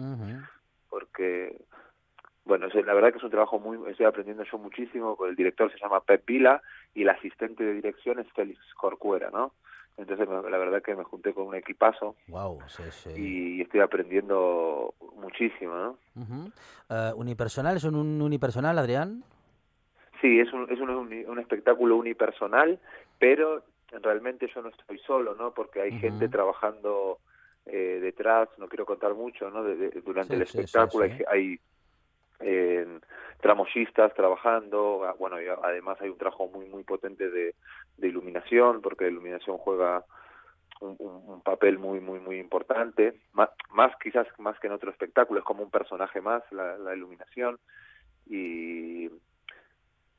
porque 0.89 1.55
bueno 2.45 2.67
la 2.67 2.93
verdad 2.93 3.11
que 3.11 3.17
es 3.17 3.23
un 3.23 3.31
trabajo 3.31 3.59
muy 3.59 3.77
estoy 3.89 4.05
aprendiendo 4.05 4.43
yo 4.43 4.57
muchísimo 4.57 5.17
el 5.27 5.35
director 5.35 5.71
se 5.71 5.79
llama 5.79 6.01
Pep 6.01 6.25
Vila 6.25 6.61
y 6.93 7.01
el 7.03 7.09
asistente 7.09 7.63
de 7.63 7.73
dirección 7.73 8.19
es 8.19 8.27
Félix 8.33 8.59
Corcuera 8.75 9.29
no 9.31 9.53
entonces 9.97 10.27
me- 10.27 10.49
la 10.49 10.57
verdad 10.57 10.81
que 10.81 10.95
me 10.95 11.03
junté 11.03 11.33
con 11.33 11.47
un 11.47 11.55
equipazo 11.55 12.15
Guau, 12.27 12.59
sí, 12.67 12.83
sí. 12.91 13.09
y 13.57 13.61
estoy 13.61 13.81
aprendiendo 13.81 14.93
muchísimo 15.17 15.73
no. 15.75 15.97
Ah, 16.89 17.13
¿Unipersonal? 17.15 17.77
¿Es 17.77 17.83
un 17.85 18.21
unipersonal, 18.21 18.77
Adrián? 18.77 19.23
Sí, 20.23 20.39
es 20.39 20.53
un, 20.53 20.71
es 20.71 20.79
un, 20.79 20.89
un 20.89 21.39
espectáculo 21.39 21.97
unipersonal, 21.97 22.79
pero 23.19 23.65
realmente 24.01 24.49
yo 24.55 24.61
no 24.61 24.69
estoy 24.69 24.97
solo, 24.99 25.35
¿no? 25.35 25.53
Porque 25.53 25.81
hay 25.81 25.91
gente 25.99 26.29
trabajando 26.29 27.19
eh, 27.65 27.99
detrás, 28.01 28.47
no 28.57 28.69
quiero 28.69 28.85
contar 28.85 29.13
mucho, 29.15 29.49
¿no? 29.49 29.65
De- 29.65 29.75
de- 29.75 30.01
durante 30.01 30.35
Sí, 30.37 30.41
el 30.41 30.47
sí, 30.47 30.53
sí, 30.53 30.59
espectáculo 30.59 31.05
sí. 31.07 31.11
hay, 31.27 31.41
hay 31.41 31.59
eh, 32.39 32.99
tramoyistas 33.41 34.13
trabajando, 34.13 35.03
ah, 35.03 35.13
bueno, 35.19 35.41
y 35.41 35.45
además 35.47 35.97
hay 35.99 36.07
un 36.07 36.17
trabajo 36.17 36.47
muy, 36.47 36.67
muy 36.67 36.83
potente 36.85 37.29
de, 37.29 37.53
de 37.97 38.07
iluminación, 38.07 38.81
porque 38.81 39.03
la 39.03 39.11
iluminación 39.11 39.57
juega 39.57 40.05
un, 40.79 40.95
un- 40.99 41.29
un 41.33 41.41
papel 41.41 41.79
muy, 41.79 41.99
muy, 41.99 42.21
muy 42.21 42.39
importante, 42.39 43.19
más, 43.33 43.49
más 43.71 43.93
quizás 44.01 44.25
más 44.39 44.57
que 44.61 44.67
en 44.67 44.73
otro 44.73 44.89
espectáculo, 44.89 45.41
es 45.41 45.45
como 45.45 45.63
un 45.63 45.69
personaje 45.69 46.21
más 46.21 46.43
la, 46.53 46.77
la 46.77 46.95
iluminación 46.95 47.59
y 48.25 49.09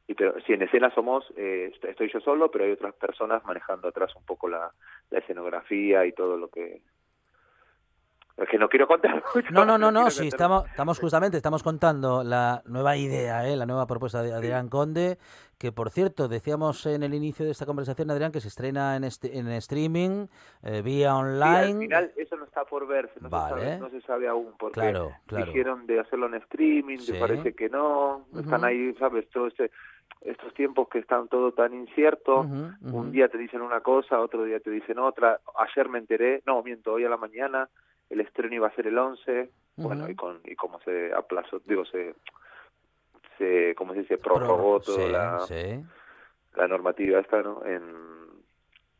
y 0.06 0.14
pero 0.14 0.34
si 0.46 0.52
en 0.52 0.62
escena 0.62 0.90
somos 0.94 1.24
eh, 1.36 1.70
est- 1.72 1.84
estoy 1.84 2.10
yo 2.12 2.20
solo 2.20 2.50
pero 2.50 2.64
hay 2.64 2.72
otras 2.72 2.94
personas 2.94 3.44
manejando 3.44 3.88
atrás 3.88 4.14
un 4.16 4.24
poco 4.24 4.48
la, 4.48 4.70
la 5.10 5.18
escenografía 5.18 6.04
y 6.06 6.12
todo 6.12 6.36
lo 6.36 6.48
que 6.48 6.82
es 8.36 8.48
que 8.48 8.58
no 8.58 8.68
quiero 8.68 8.88
contar 8.88 9.22
mucho, 9.34 9.48
No, 9.52 9.64
no, 9.64 9.78
no, 9.78 9.92
no, 9.92 10.00
quiero 10.00 10.10
sí, 10.10 10.26
estamos, 10.26 10.66
estamos 10.66 10.98
justamente, 10.98 11.36
estamos 11.36 11.62
contando 11.62 12.24
la 12.24 12.62
nueva 12.66 12.96
idea, 12.96 13.48
¿eh? 13.48 13.54
la 13.56 13.64
nueva 13.64 13.86
propuesta 13.86 14.22
de 14.24 14.32
Adrián 14.34 14.68
Conde, 14.68 15.18
que 15.56 15.70
por 15.70 15.88
cierto, 15.90 16.26
decíamos 16.26 16.84
en 16.86 17.04
el 17.04 17.14
inicio 17.14 17.44
de 17.46 17.52
esta 17.52 17.64
conversación, 17.64 18.10
Adrián, 18.10 18.32
que 18.32 18.40
se 18.40 18.48
estrena 18.48 18.96
en, 18.96 19.04
este, 19.04 19.38
en 19.38 19.46
streaming, 19.52 20.26
eh, 20.64 20.82
vía 20.82 21.10
Sí, 21.10 21.16
al 21.16 21.26
online. 21.26 21.78
final 21.86 22.12
eso 22.16 22.34
no 22.36 22.44
está 22.44 22.64
por 22.64 22.88
verse, 22.88 23.14
no, 23.20 23.30
Vale. 23.30 23.54
se, 23.54 23.60
sabe, 23.68 23.78
no 23.78 23.90
se 23.90 24.00
sabe 24.00 24.26
aún, 24.26 24.52
porque 24.58 24.80
Claro, 24.80 25.12
claro. 25.26 25.46
dijeron 25.46 25.86
de 25.86 26.00
hacerlo 26.00 26.26
en 26.26 26.34
streaming, 26.34 26.98
Sí. 26.98 27.12
te 27.12 27.20
parece 27.20 27.54
que 27.54 27.68
no, 27.68 28.26
están 28.36 28.64
ahí, 28.64 28.92
¿sabes? 28.98 29.28
Todo 29.30 29.46
este, 29.46 29.70
estos 30.20 30.54
tiempos 30.54 30.88
que 30.88 30.98
están 31.00 31.28
todo 31.28 31.52
tan 31.52 31.74
incierto, 31.74 32.40
un 32.94 33.12
día 33.12 33.28
te 33.28 33.36
dicen 33.38 33.60
una 33.60 33.80
cosa, 33.80 34.20
otro 34.20 34.44
día 34.44 34.58
te 34.60 34.70
dicen 34.70 34.98
otra, 34.98 35.40
ayer 35.58 35.88
me 35.88 35.98
enteré, 35.98 36.42
no, 36.46 36.62
miento, 36.62 36.92
hoy 36.94 37.04
a 37.04 37.08
la 37.10 37.16
mañana 37.18 37.68
el 38.08 38.20
estreno 38.20 38.54
iba 38.54 38.68
a 38.68 38.74
ser 38.74 38.86
el 38.86 38.96
11, 38.98 39.50
bueno, 39.76 40.08
y 40.08 40.14
con 40.14 40.40
y 40.44 40.54
como 40.54 40.80
se 40.80 41.12
aplazó, 41.12 41.58
digo, 41.66 41.84
se, 41.84 42.14
se 43.38 43.74
¿cómo 43.76 43.92
se 43.92 44.00
dice? 44.00 44.18
Prorrogó 44.18 44.80
Pro- 44.80 44.94
toda 44.94 45.06
sí, 45.06 45.12
la, 45.12 45.40
sí. 45.46 45.84
la 46.56 46.68
normativa 46.68 47.18
esta, 47.20 47.42
¿no? 47.42 47.64
En 47.64 47.82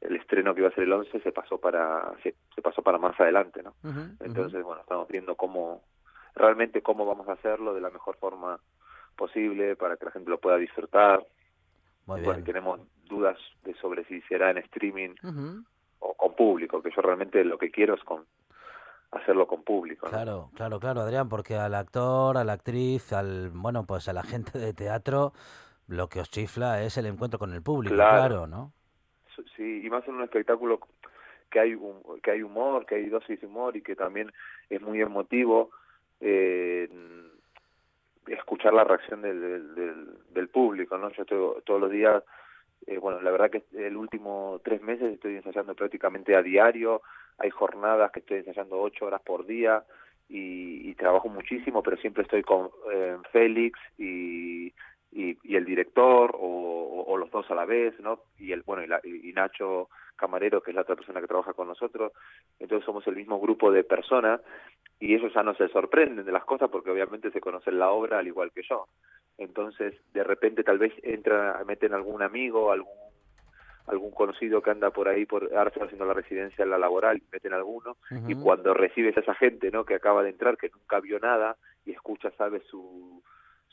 el 0.01 0.17
estreno 0.17 0.55
que 0.55 0.61
iba 0.61 0.69
a 0.69 0.75
ser 0.75 0.85
el 0.85 0.93
11 0.93 1.21
se 1.21 1.33
pasó 1.33 1.59
para 1.59 2.13
se, 2.23 2.35
se 2.55 2.61
pasó 2.63 2.83
para 2.83 2.99
más 2.99 3.19
adelante, 3.21 3.63
¿no? 3.63 3.75
Entonces, 4.21 4.63
bueno, 4.63 4.83
estamos 4.83 5.09
viendo 5.09 5.37
cómo 5.37 5.83
realmente 6.35 6.83
cómo 6.83 7.07
vamos 7.07 7.29
a 7.29 7.33
hacerlo 7.33 7.73
de 7.75 7.81
la 7.81 7.91
mejor 7.91 8.17
forma 8.17 8.59
posible 9.15 9.77
para 9.77 9.97
que 9.97 10.07
la 10.07 10.11
gente 10.11 10.31
lo 10.31 10.39
pueda 10.39 10.57
disfrutar. 10.57 11.25
Muy 12.07 12.21
bueno, 12.21 12.35
bien. 12.35 12.45
tenemos 12.45 12.81
dudas 13.07 13.39
de 13.65 13.75
sobre 13.75 14.05
si 14.05 14.21
será 14.23 14.51
en 14.51 14.59
streaming 14.59 15.15
o 16.01 16.15
con 16.15 16.35
público, 16.35 16.83
que 16.83 16.91
yo 16.95 17.01
realmente 17.03 17.43
lo 17.45 17.57
que 17.59 17.71
quiero 17.71 17.95
es 17.95 18.05
con 18.05 18.25
hacerlo 19.13 19.47
con 19.47 19.63
público. 19.63 20.07
¿no? 20.07 20.11
Claro, 20.13 20.51
claro, 20.55 20.81
claro, 20.81 21.01
Adrián, 21.03 21.29
porque 21.29 21.57
al 21.57 21.75
actor, 21.75 22.37
a 22.37 22.45
la 22.45 22.55
actriz, 22.55 23.13
al 23.13 23.51
bueno, 23.51 23.85
pues 23.87 24.09
a 24.09 24.13
la 24.13 24.23
gente 24.23 24.59
de 24.59 24.75
teatro, 24.75 25.33
lo 25.87 26.09
que 26.09 26.21
os 26.21 26.31
chifla 26.31 26.83
es 26.83 26.99
el 26.99 27.07
encuentro 27.07 27.39
con 27.39 27.53
el 27.55 27.63
público, 27.63 27.95
Claro. 27.95 28.19
claro, 28.29 28.47
¿no? 28.47 28.73
sí, 29.57 29.83
y 29.85 29.91
más 29.91 30.07
en 30.09 30.15
un 30.15 30.23
espectáculo 30.23 30.81
que 31.51 31.61
hay 31.61 31.75
un, 31.75 32.03
que 32.23 32.33
hay 32.33 32.43
humor, 32.43 32.87
que 32.87 32.97
hay 32.97 33.09
dosis 33.09 33.41
de 33.41 33.47
humor 33.47 33.77
y 33.77 33.83
que 33.83 33.95
también 33.97 34.33
es 34.69 34.81
muy 34.81 35.01
emotivo. 35.01 35.71
Eh, 36.21 36.89
escuchar 38.27 38.73
la 38.73 38.85
reacción 38.85 39.23
del, 39.23 39.75
del, 39.75 40.07
del, 40.31 40.49
público, 40.49 40.97
¿no? 40.99 41.11
Yo 41.11 41.23
estoy 41.23 41.63
todos 41.65 41.81
los 41.81 41.91
días, 41.91 42.23
eh, 42.87 42.99
bueno, 42.99 43.21
la 43.21 43.31
verdad 43.31 43.51
que 43.51 43.65
el 43.77 43.97
último 43.97 44.61
tres 44.65 44.83
meses 44.83 45.13
estoy 45.13 45.37
ensayando 45.37 45.75
prácticamente 45.75 46.35
a 46.37 46.43
diario, 46.43 47.03
hay 47.39 47.51
jornadas 47.51 48.13
que 48.13 48.21
estoy 48.21 48.39
ensayando 48.39 48.81
ocho 48.81 49.07
horas 49.07 49.21
por 49.23 49.47
día 49.47 49.85
y, 50.29 50.91
y 50.91 50.95
trabajo 50.95 51.29
muchísimo, 51.29 51.83
pero 51.83 51.97
siempre 51.99 52.23
estoy 52.23 52.43
con 52.43 52.71
eh, 52.93 53.17
Félix 53.33 53.79
y, 53.99 54.73
y, 55.15 55.39
y 55.45 55.55
el 55.57 55.65
director 55.65 56.33
o, 56.35 56.47
o, 56.47 57.05
o 57.05 57.17
los 57.17 57.31
dos 57.31 57.49
a 57.51 57.55
la 57.55 57.65
vez, 57.65 57.99
¿no? 58.01 58.21
Y 58.39 58.53
el 58.53 58.63
bueno 58.63 58.83
y, 58.83 58.89
la, 58.89 59.01
y 59.05 59.33
Nacho 59.33 59.89
Camarero, 60.17 60.61
que 60.61 60.73
es 60.73 60.75
la 60.75 60.83
otra 60.83 60.97
persona 60.97 61.21
que 61.21 61.29
trabaja 61.29 61.53
con 61.53 61.69
nosotros, 61.69 62.13
entonces 62.59 62.85
somos 62.85 63.07
el 63.07 63.17
mismo 63.17 63.41
grupo 63.41 63.71
de 63.71 63.85
personas 63.85 64.41
y 64.99 65.15
ellos 65.15 65.33
ya 65.33 65.43
no 65.43 65.55
se 65.55 65.69
sorprenden 65.69 66.27
de 66.27 66.33
las 66.33 66.45
cosas 66.45 66.69
porque 66.69 66.91
obviamente 66.91 67.31
se 67.31 67.41
conocen 67.41 67.79
la 67.79 67.91
obra 67.91 68.19
al 68.19 68.27
igual 68.27 68.51
que 68.53 68.63
yo. 68.69 68.89
Entonces, 69.39 69.95
de 70.13 70.25
repente 70.25 70.65
tal 70.65 70.79
vez 70.79 70.93
entra, 71.03 71.63
meten 71.65 71.95
algún 71.95 72.23
amigo, 72.23 72.73
algún 72.73 73.05
algún 73.87 74.13
conocido 74.13 74.63
que 74.63 74.71
anda 74.71 74.91
por 74.91 75.09
ahí 75.09 75.27
por 75.27 75.45
está 75.45 75.85
haciendo 75.85 76.07
la 76.07 76.15
residencia 76.15 76.63
en 76.63 76.71
la 76.71 76.79
laboral, 76.79 77.21
meten 77.31 77.53
alguno 77.53 77.99
y 78.27 78.35
cuando 78.35 78.73
recibes 78.73 79.15
a 79.19 79.21
esa 79.21 79.35
gente, 79.35 79.71
¿no? 79.71 79.85
que 79.85 79.95
acaba 79.95 80.23
de 80.23 80.31
entrar, 80.31 80.57
que 80.57 80.71
nunca 80.71 81.01
vio 81.01 81.21
nada 81.21 81.59
y 81.85 81.93
escucha, 81.93 82.31
sabes 82.39 82.63
su 82.65 83.23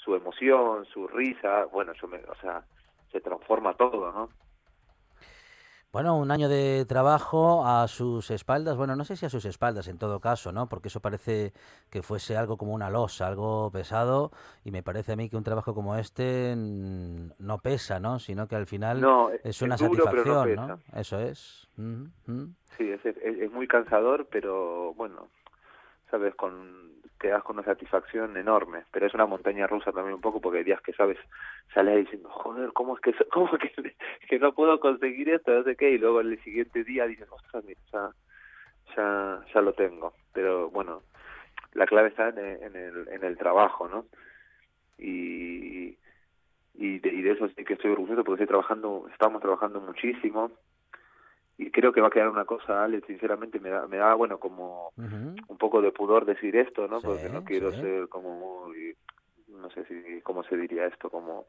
su 0.03 0.15
emoción, 0.15 0.85
su 0.85 1.07
risa, 1.07 1.65
bueno, 1.65 1.93
yo 2.01 2.07
me, 2.07 2.17
o 2.17 2.35
sea, 2.41 2.63
se 3.11 3.21
transforma 3.21 3.73
todo, 3.75 4.11
¿no? 4.11 4.29
Bueno, 5.91 6.17
un 6.17 6.31
año 6.31 6.47
de 6.47 6.85
trabajo 6.85 7.65
a 7.67 7.85
sus 7.89 8.31
espaldas, 8.31 8.77
bueno, 8.77 8.95
no 8.95 9.03
sé 9.03 9.17
si 9.17 9.25
a 9.25 9.29
sus 9.29 9.43
espaldas 9.43 9.89
en 9.89 9.97
todo 9.97 10.21
caso, 10.21 10.53
¿no? 10.53 10.69
Porque 10.69 10.87
eso 10.87 11.01
parece 11.01 11.51
que 11.89 12.01
fuese 12.01 12.37
algo 12.37 12.55
como 12.55 12.73
una 12.73 12.89
losa, 12.89 13.27
algo 13.27 13.69
pesado, 13.71 14.31
y 14.63 14.71
me 14.71 14.83
parece 14.83 15.11
a 15.11 15.15
mí 15.17 15.29
que 15.29 15.35
un 15.35 15.43
trabajo 15.43 15.75
como 15.75 15.97
este 15.97 16.53
no 16.55 17.57
pesa, 17.61 17.99
¿no? 17.99 18.19
Sino 18.19 18.47
que 18.47 18.55
al 18.55 18.67
final 18.67 19.01
No, 19.01 19.31
es 19.31 19.41
es 19.43 19.61
una 19.61 19.75
duro, 19.75 20.05
pero 20.09 20.23
no 20.23 20.33
satisfacción, 20.33 20.67
¿no? 20.67 20.79
Eso 20.97 21.19
es. 21.19 21.69
Sí, 22.77 22.89
es, 22.89 23.05
es, 23.05 23.17
es 23.17 23.51
muy 23.51 23.67
cansador, 23.67 24.27
pero 24.31 24.93
bueno, 24.93 25.27
sabes, 26.09 26.33
con 26.35 26.90
quedas 27.21 27.43
con 27.43 27.57
una 27.57 27.65
satisfacción 27.65 28.36
enorme, 28.36 28.84
pero 28.91 29.05
es 29.05 29.13
una 29.13 29.27
montaña 29.27 29.67
rusa 29.67 29.91
también 29.91 30.15
un 30.15 30.21
poco 30.21 30.41
porque 30.41 30.57
hay 30.60 30.63
días 30.63 30.81
que 30.81 30.93
sabes, 30.93 31.19
sales 31.73 31.97
diciendo, 32.05 32.29
joder, 32.29 32.73
¿cómo 32.73 32.95
es 32.95 33.01
que 33.01 33.13
cómo 33.31 33.51
que, 33.57 33.95
que 34.27 34.39
no 34.39 34.53
puedo 34.53 34.79
conseguir 34.79 35.29
esto? 35.29 35.51
No 35.51 35.63
sé 35.63 35.75
qué, 35.75 35.91
y 35.91 35.99
luego 35.99 36.19
el 36.19 36.41
siguiente 36.43 36.84
día 36.84 37.05
dices, 37.05 37.27
ostras, 37.29 37.63
mira, 37.63 37.79
ya, 37.93 38.10
ya, 38.97 39.45
ya 39.53 39.62
lo 39.62 39.73
tengo. 39.73 40.13
Pero 40.34 40.71
bueno, 40.71 41.03
la 41.73 41.86
clave 41.86 42.10
está 42.10 42.29
en, 42.29 42.39
en 42.39 42.75
el, 42.75 43.07
en 43.10 43.23
el 43.23 43.38
trabajo, 43.38 43.88
¿no? 43.88 44.05
Y, 44.97 45.97
y, 46.73 46.99
de, 46.99 47.10
y 47.10 47.21
de 47.21 47.31
eso 47.31 47.47
sí 47.49 47.63
que 47.63 47.73
estoy 47.73 47.91
orgulloso 47.91 48.23
porque 48.23 48.43
estoy 48.43 48.47
trabajando, 48.47 49.07
estamos 49.12 49.41
trabajando 49.41 49.79
muchísimo 49.79 50.51
y 51.65 51.71
creo 51.71 51.91
que 51.93 52.02
va 52.02 52.08
a 52.08 52.12
quedar 52.12 52.30
una 52.30 52.45
cosa, 52.45 52.84
Alex, 52.84 53.06
sinceramente 53.08 53.60
me 53.60 53.69
da, 53.69 53.88
me 53.88 53.97
da 53.97 54.13
bueno, 54.15 54.39
como 54.39 54.91
un 55.47 55.58
poco 55.58 55.82
de 55.82 55.91
pudor 55.91 56.26
decir 56.26 56.56
esto, 56.56 56.88
¿no? 56.88 57.00
Sí, 57.02 57.06
Porque 57.08 57.30
no 57.30 57.43
quiero 57.43 57.71
sí. 57.74 57.82
ser 57.82 58.08
como 58.10 58.65
muy, 58.65 58.95
no 59.47 59.69
sé 59.71 59.86
si, 59.86 60.21
cómo 60.21 60.43
se 60.43 60.58
diría 60.58 60.86
esto, 60.88 61.10
como 61.10 61.45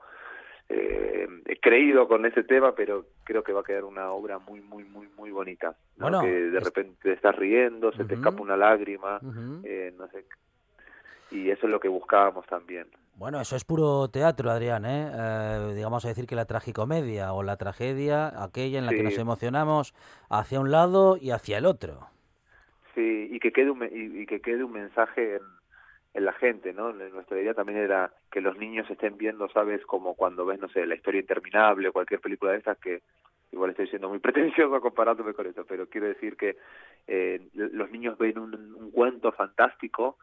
eh, 0.69 1.27
he 1.47 1.59
creído 1.61 2.07
con 2.09 2.25
ese 2.27 2.45
tema, 2.45 2.75
pero 2.75 3.07
creo 3.25 3.43
que 3.43 3.53
va 3.53 3.61
a 3.61 3.65
quedar 3.65 3.85
una 3.85 4.11
obra 4.13 4.39
muy, 4.39 4.61
muy, 4.61 4.85
muy, 4.85 5.09
muy 5.09 5.31
bonita. 5.31 5.77
¿no? 5.97 6.03
Bueno, 6.05 6.21
que 6.23 6.29
de 6.31 6.59
es- 6.59 6.65
repente 6.65 6.99
te 7.03 7.13
estás 7.13 7.37
riendo, 7.37 7.93
se 7.93 8.05
te 8.05 8.15
escapa 8.15 8.41
una 8.43 8.57
lágrima, 8.57 9.21
eh, 9.65 9.93
no 9.97 10.09
sé. 10.09 10.25
Y 11.31 11.51
eso 11.51 11.67
es 11.67 11.73
lo 11.73 11.81
que 11.81 11.89
buscábamos 11.89 12.47
también. 12.47 12.87
Bueno, 13.15 13.41
eso 13.41 13.57
es 13.57 13.65
puro 13.65 14.09
teatro, 14.09 14.51
Adrián, 14.51 14.85
¿eh? 14.85 15.11
Eh, 15.13 15.73
digamos 15.75 16.05
a 16.05 16.09
decir 16.09 16.27
que 16.27 16.35
la 16.35 16.47
tragicomedia 16.47 17.33
o 17.33 17.43
la 17.43 17.57
tragedia, 17.57 18.43
aquella 18.43 18.79
en 18.79 18.87
la 18.87 18.93
que 18.93 19.03
nos 19.03 19.19
emocionamos 19.19 19.95
hacia 20.29 20.61
un 20.61 20.71
lado 20.71 21.17
y 21.21 21.31
hacia 21.31 21.59
el 21.59 21.67
otro. 21.67 22.09
Sí, 22.95 23.29
y 23.31 23.39
que 23.39 23.53
quede 23.53 23.71
un, 23.71 23.83
y, 23.85 24.23
y 24.23 24.27
que 24.27 24.41
quede 24.41 24.65
un 24.65 24.73
mensaje 24.73 25.37
en, 25.37 25.43
en 26.15 26.25
la 26.25 26.33
gente, 26.33 26.73
¿no? 26.73 26.93
Nuestra 26.93 27.41
idea 27.41 27.55
también 27.55 27.79
era 27.79 28.13
que 28.31 28.41
los 28.41 28.57
niños 28.57 28.89
estén 28.91 29.17
viendo, 29.17 29.49
¿sabes? 29.51 29.85
Como 29.87 30.15
cuando 30.15 30.45
ves, 30.45 30.61
no 30.61 30.69
sé, 30.69 30.87
La 30.87 30.95
historia 30.95 31.21
interminable 31.21 31.89
o 31.89 31.93
cualquier 31.93 32.21
película 32.21 32.53
de 32.53 32.59
estas 32.59 32.79
que 32.79 33.03
igual 33.51 33.71
estoy 33.71 33.89
siendo 33.89 34.09
muy 34.09 34.19
pretencioso 34.21 34.81
comparándome 34.81 35.33
con 35.33 35.47
eso, 35.47 35.65
pero 35.65 35.89
quiero 35.89 36.09
decir 36.09 36.37
que 36.37 36.57
eh, 37.07 37.49
los 37.55 37.91
niños 37.91 38.19
ven 38.19 38.39
un, 38.39 38.55
un 38.55 38.91
cuento 38.91 39.33
fantástico 39.33 40.19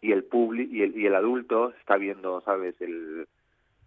y 0.00 0.12
el 0.12 0.24
publi 0.24 0.68
y 0.70 0.82
el, 0.82 0.96
y 0.96 1.06
el 1.06 1.14
adulto 1.14 1.72
está 1.80 1.96
viendo, 1.96 2.40
¿sabes? 2.42 2.80
El, 2.80 3.26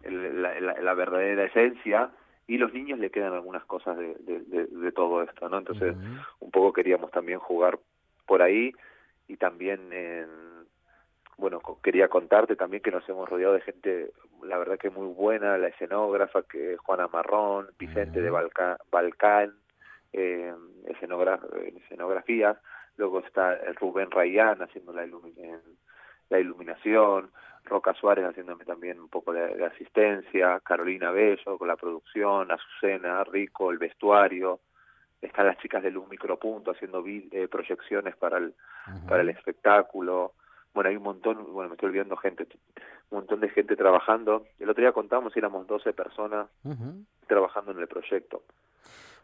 el- 0.02 0.42
la, 0.42 0.58
la- 0.60 0.80
la 0.80 0.94
verdadera 0.94 1.44
esencia 1.44 2.10
y 2.46 2.56
los 2.58 2.72
niños 2.72 2.98
le 2.98 3.10
quedan 3.10 3.32
algunas 3.34 3.64
cosas 3.66 3.96
de, 3.98 4.14
de, 4.20 4.40
de- 4.40 4.66
de 4.66 4.92
todo 4.92 5.22
esto, 5.22 5.48
¿no? 5.48 5.58
Entonces, 5.58 5.94
un 6.40 6.50
poco 6.50 6.72
queríamos 6.72 7.10
también 7.10 7.38
jugar 7.38 7.78
por 8.26 8.42
ahí 8.42 8.72
y 9.26 9.36
también 9.36 9.92
en, 9.92 10.26
bueno 11.36 11.60
quería 11.82 12.08
contarte 12.08 12.56
también 12.56 12.82
que 12.82 12.90
nos 12.90 13.06
hemos 13.08 13.28
rodeado 13.28 13.54
de 13.54 13.60
gente 13.60 14.10
la 14.42 14.56
verdad 14.58 14.78
que 14.78 14.90
muy 14.90 15.06
buena 15.08 15.58
la 15.58 15.68
escenógrafa 15.68 16.42
que 16.42 16.74
es 16.74 16.80
Juana 16.80 17.08
Marrón 17.08 17.68
Vicente 17.78 18.20
de. 18.22 18.30
Balca- 18.30 18.78
Balcán 18.90 19.52
eh, 20.12 20.52
escenogra- 20.86 21.40
en 21.64 21.76
escenografías 21.76 22.56
luego 22.96 23.20
está 23.20 23.56
Rubén 23.80 24.10
Rayán 24.10 24.62
haciendo 24.62 24.92
la, 24.92 25.06
ilumi- 25.06 25.36
en- 25.36 25.60
la 26.30 26.38
iluminación 26.38 27.30
Roca 27.64 27.92
Suárez 27.94 28.24
haciéndome 28.24 28.64
también 28.64 28.98
un 29.00 29.08
poco 29.08 29.32
de, 29.32 29.54
de 29.56 29.66
asistencia 29.66 30.60
Carolina 30.60 31.10
Bello 31.10 31.58
con 31.58 31.68
la 31.68 31.76
producción 31.76 32.50
Azucena 32.50 33.24
Rico 33.24 33.70
el 33.70 33.78
vestuario 33.78 34.60
están 35.20 35.46
las 35.48 35.58
chicas 35.58 35.82
de 35.82 35.90
Luz 35.90 36.08
Micropunto 36.08 36.70
haciendo 36.70 37.02
vi- 37.02 37.28
eh, 37.32 37.48
proyecciones 37.48 38.16
para 38.16 38.38
el 38.38 38.54
para 39.08 39.20
el 39.22 39.28
espectáculo. 39.30 40.32
Bueno 40.72 40.88
hay 40.90 40.96
un 40.96 41.02
montón 41.02 41.52
bueno 41.52 41.68
me 41.70 41.74
estoy 41.74 41.88
olvidando 41.88 42.16
gente 42.16 42.46
un 43.10 43.18
montón 43.18 43.40
de 43.40 43.48
gente 43.50 43.74
trabajando. 43.76 44.46
El 44.58 44.70
otro 44.70 44.82
día 44.82 44.92
contamos 44.92 45.36
éramos 45.36 45.66
12 45.66 45.92
personas 45.92 46.46
trabajando 47.26 47.72
en 47.72 47.78
el 47.80 47.88
proyecto 47.88 48.42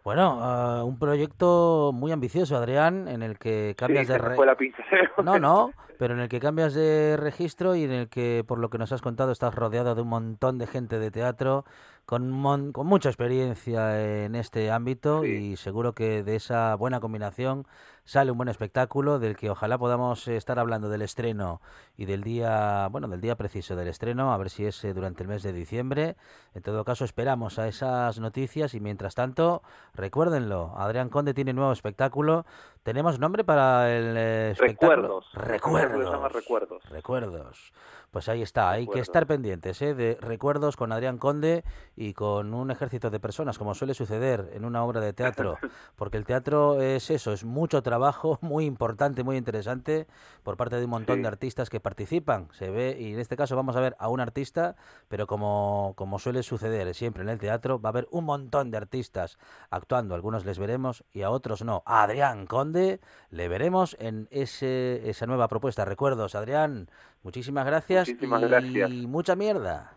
Bueno, 0.05 0.38
ah, 0.43 0.85
un 0.85 0.99
proyecto 0.99 1.90
muy 1.95 2.12
ambicioso, 2.12 2.57
Adrián, 2.57 3.09
en 3.09 3.23
el 3.23 3.38
que 3.38 3.75
cambias 3.77 4.07
sí, 4.07 4.12
de 4.12 4.19
se 4.19 4.23
me 4.23 4.29
re- 4.29 4.37
fue 4.37 4.45
la 4.47 4.55
pinza 4.55 4.83
No, 5.25 5.38
no, 5.38 5.73
pero 5.99 6.12
en 6.12 6.21
el 6.21 6.29
que 6.29 6.40
cambias 6.40 6.75
de 6.75 7.17
registro 7.17 7.75
y 7.75 7.85
en 7.85 7.90
el 7.90 8.09
que, 8.11 8.45
por 8.47 8.59
lo 8.59 8.69
que 8.69 8.77
nos 8.77 8.93
has 8.93 9.01
contado, 9.01 9.33
estás 9.33 9.55
rodeado 9.55 9.95
de 9.95 10.03
un 10.03 10.09
montón 10.09 10.59
de 10.59 10.67
gente 10.67 10.99
de 10.99 11.11
teatro 11.11 11.64
con, 12.07 12.31
mon- 12.31 12.73
con 12.73 12.87
mucha 12.87 13.09
experiencia 13.09 14.25
en 14.25 14.35
este 14.35 14.71
ámbito 14.71 15.23
Sí. 15.23 15.29
y 15.53 15.57
seguro 15.57 15.93
que 15.95 16.23
de 16.23 16.37
esa 16.37 16.75
buena 16.75 17.01
combinación 17.01 17.67
sale 18.07 18.31
un 18.31 18.37
buen 18.37 18.51
espectáculo 18.51 19.19
del 19.19 19.35
que 19.35 19.49
ojalá 19.49 19.79
podamos 19.79 20.29
estar 20.29 20.59
hablando 20.59 20.90
del 20.90 21.01
estreno 21.01 21.62
y 21.97 22.05
del 22.05 22.23
día, 22.23 22.88
bueno, 22.90 23.09
del 23.09 23.23
día 23.23 23.35
preciso 23.37 23.77
del 23.77 23.88
estreno, 23.88 24.35
a 24.35 24.37
ver 24.37 24.51
si 24.51 24.67
es 24.67 24.85
eh, 24.85 24.93
durante 24.93 25.23
el 25.23 25.29
mes 25.31 25.43
de 25.43 25.55
diciembre. 25.55 26.17
En 26.55 26.61
todo 26.61 26.85
caso, 26.85 27.07
esperamos 27.07 27.59
a 27.59 27.67
esas 27.67 28.19
noticias 28.21 28.75
y 28.75 28.81
mientras 28.81 29.14
tanto, 29.14 29.62
recuérdenlo, 29.95 30.75
Adrián 30.77 31.09
Conde 31.09 31.33
tiene 31.33 31.55
nuevo 31.55 31.73
espectáculo. 31.73 32.45
¿Tenemos 32.83 33.19
nombre 33.19 33.43
para 33.45 33.90
el 33.97 34.14
eh, 34.19 34.51
espectáculo? 34.51 35.23
recuerdos 35.33 35.33
Recuerdos. 35.33 36.33
recuerdos 36.43 36.83
Recuerdos. 36.90 37.73
Pues 38.14 38.29
ahí 38.29 38.42
está, 38.42 38.70
hay 38.70 38.87
que 38.87 39.00
estar 39.00 39.27
pendientes 39.27 39.83
¿eh? 39.83 39.92
de 39.92 40.16
recuerdos 40.20 40.77
con 40.77 40.92
Adrián 40.92 41.18
Conde 41.18 41.64
y 41.96 42.12
con 42.12 42.55
un 42.55 42.70
ejército 42.70 43.11
de 43.11 43.18
personas, 43.18 43.59
como 43.59 43.74
suele 43.74 43.92
suceder 43.92 44.50
en 44.53 44.64
una 44.64 44.85
obra 44.85 45.00
de 45.00 45.12
teatro, 45.12 45.59
porque 45.96 46.16
el 46.16 46.24
teatro 46.24 46.81
es 46.81 47.11
eso, 47.11 47.33
es 47.33 47.42
mucho 47.42 47.83
trabajo, 47.83 48.38
muy 48.40 48.66
importante, 48.66 49.24
muy 49.24 49.37
interesante, 49.37 50.07
por 50.44 50.57
parte 50.57 50.77
de 50.77 50.85
un 50.85 50.90
montón 50.90 51.16
Sí. 51.16 51.22
de 51.22 51.27
artistas 51.29 51.70
que 51.70 51.81
participan. 51.81 52.46
Se 52.53 52.70
ve, 52.70 52.96
y 53.00 53.14
en 53.14 53.18
este 53.18 53.37
caso 53.37 53.57
vamos 53.57 53.74
a 53.74 53.81
ver 53.81 53.96
a 53.98 54.09
un 54.09 54.20
artista, 54.20 54.77
pero 55.09 55.27
como, 55.27 55.94
como 55.96 56.20
suele 56.20 56.44
suceder 56.44 56.94
siempre 56.94 57.24
en 57.24 57.31
el 57.31 57.40
teatro, 57.40 57.81
va 57.81 57.88
a 57.88 57.90
haber 57.90 58.07
un 58.12 58.27
montón 58.27 58.70
de 58.70 58.77
artistas 58.77 59.38
actuando, 59.70 60.14
algunos 60.14 60.44
les 60.44 60.61
veremos 60.61 61.03
y 61.12 61.22
a 61.22 61.31
otros 61.31 61.64
no. 61.64 61.83
A 61.85 62.05
Adrián 62.05 62.46
Conde 62.46 63.00
le 63.31 63.48
veremos 63.48 63.96
en 63.98 64.29
ese, 64.31 65.11
esa 65.11 65.27
nueva 65.27 65.48
propuesta. 65.48 65.85
Recuerdos, 65.85 66.37
Adrián, 66.37 66.88
muchísimas 67.24 67.66
gracias 67.66 68.08
Muchísimas 68.08 68.42
y 68.42 68.46
gracias. 68.46 68.90
mucha 68.90 69.34
mierda. 69.34 69.92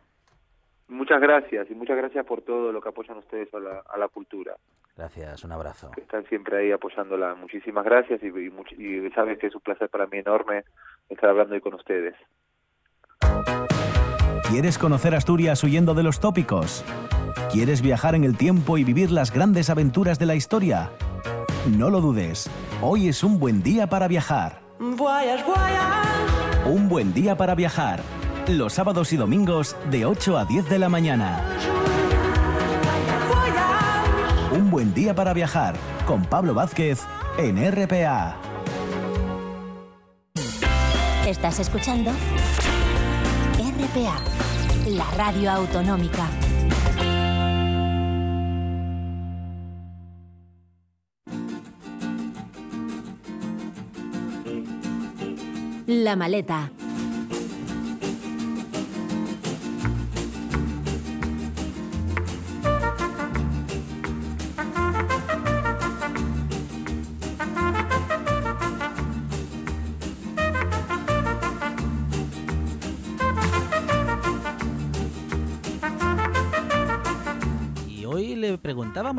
muchas 0.88 1.22
gracias 1.22 1.68
y 1.70 1.76
muchas 1.76 1.98
gracias 1.98 2.26
por 2.26 2.42
todo 2.42 2.72
lo 2.72 2.82
que 2.82 2.90
apoyan 2.90 3.18
ustedes 3.18 3.54
a 3.54 3.60
la, 3.60 3.84
a 3.88 3.98
la 3.98 4.08
cultura 4.08 4.56
Gracias, 4.96 5.44
un 5.44 5.52
abrazo. 5.52 5.92
que 5.92 6.02
están 6.02 6.26
siempre 6.26 6.58
ahí 6.58 6.72
apoyándola 6.72 7.36
muchísimas 7.36 7.86
gracias 7.86 8.20
y, 8.24 8.28
y 8.84 9.10
sabes 9.12 9.38
que 9.38 9.48
es 9.48 9.54
un 9.56 9.62
placer 9.62 9.90
para 9.90 10.08
mí 10.08 10.18
enorme 10.18 10.64
estar 11.10 11.30
hablando 11.30 11.54
hoy 11.54 11.62
con 11.62 11.76
ustedes 11.76 12.16
¿Quieres 14.50 14.78
conocer 14.78 15.14
Asturias 15.14 15.62
huyendo 15.64 15.94
de 15.94 16.04
los 16.04 16.22
tópicos? 16.22 16.86
¿Quieres 17.52 17.82
viajar 17.82 18.16
en 18.16 18.24
el 18.24 18.38
tiempo 18.38 18.78
y 18.78 18.86
vivir 18.86 19.12
las 19.12 19.34
grandes 19.34 19.70
aventuras 19.70 20.20
de 20.20 20.26
la 20.26 20.36
historia? 20.36 20.90
No 21.78 21.90
lo 21.90 22.00
dudes, 22.00 22.50
hoy 22.82 23.10
es 23.10 23.26
un 23.26 23.40
buen 23.40 23.62
día 23.62 23.88
para 23.88 24.08
viajar. 24.08 24.62
Voyage, 24.80 25.44
voyage. 25.44 26.27
Un 26.68 26.90
buen 26.90 27.14
día 27.14 27.38
para 27.38 27.56
viajar. 27.56 28.02
Los 28.50 28.74
sábados 28.74 29.14
y 29.14 29.18
domingos 29.18 29.78
de 29.90 30.06
8 30.06 30.38
a 30.38 30.44
10 30.44 30.70
de 30.70 30.80
la 30.80 30.90
mañana. 30.90 31.42
Un 34.52 34.70
buen 34.70 34.94
día 34.94 35.16
para 35.16 35.34
viajar 35.34 35.76
con 36.06 36.26
Pablo 36.26 36.54
Vázquez 36.54 37.00
en 37.38 37.56
RPA. 37.72 38.36
Estás 41.26 41.60
escuchando 41.60 42.12
RPA, 43.58 44.20
la 44.90 45.10
radio 45.12 45.52
autonómica. 45.52 46.28
La 55.88 56.18
maleta. 56.18 56.70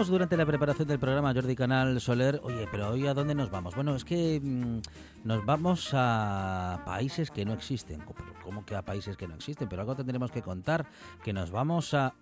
Durante 0.08 0.36
la 0.36 0.46
preparación 0.46 0.88
del 0.88 0.98
programa 0.98 1.34
Jordi 1.34 1.54
Canal 1.54 2.00
Soler, 2.00 2.40
oye, 2.42 2.66
pero 2.70 2.88
hoy 2.88 3.06
a 3.06 3.14
dónde 3.14 3.34
nos 3.34 3.50
vamos? 3.50 3.74
Bueno, 3.74 3.94
es 3.94 4.04
que 4.04 4.40
mm, 4.42 4.80
nos 5.24 5.44
vamos 5.44 5.90
a 5.94 6.82
países 6.84 7.30
que 7.30 7.44
no 7.44 7.52
existen. 7.52 8.00
¿Cómo 8.42 8.64
que 8.64 8.74
a 8.74 8.82
países 8.82 9.16
que 9.16 9.28
no 9.28 9.34
existen? 9.34 9.68
Pero 9.68 9.82
algo 9.82 9.94
tendremos 9.94 10.30
que 10.30 10.42
contar, 10.42 10.86
que 11.22 11.32
nos 11.32 11.50
vamos 11.50 11.94
a... 11.94 12.14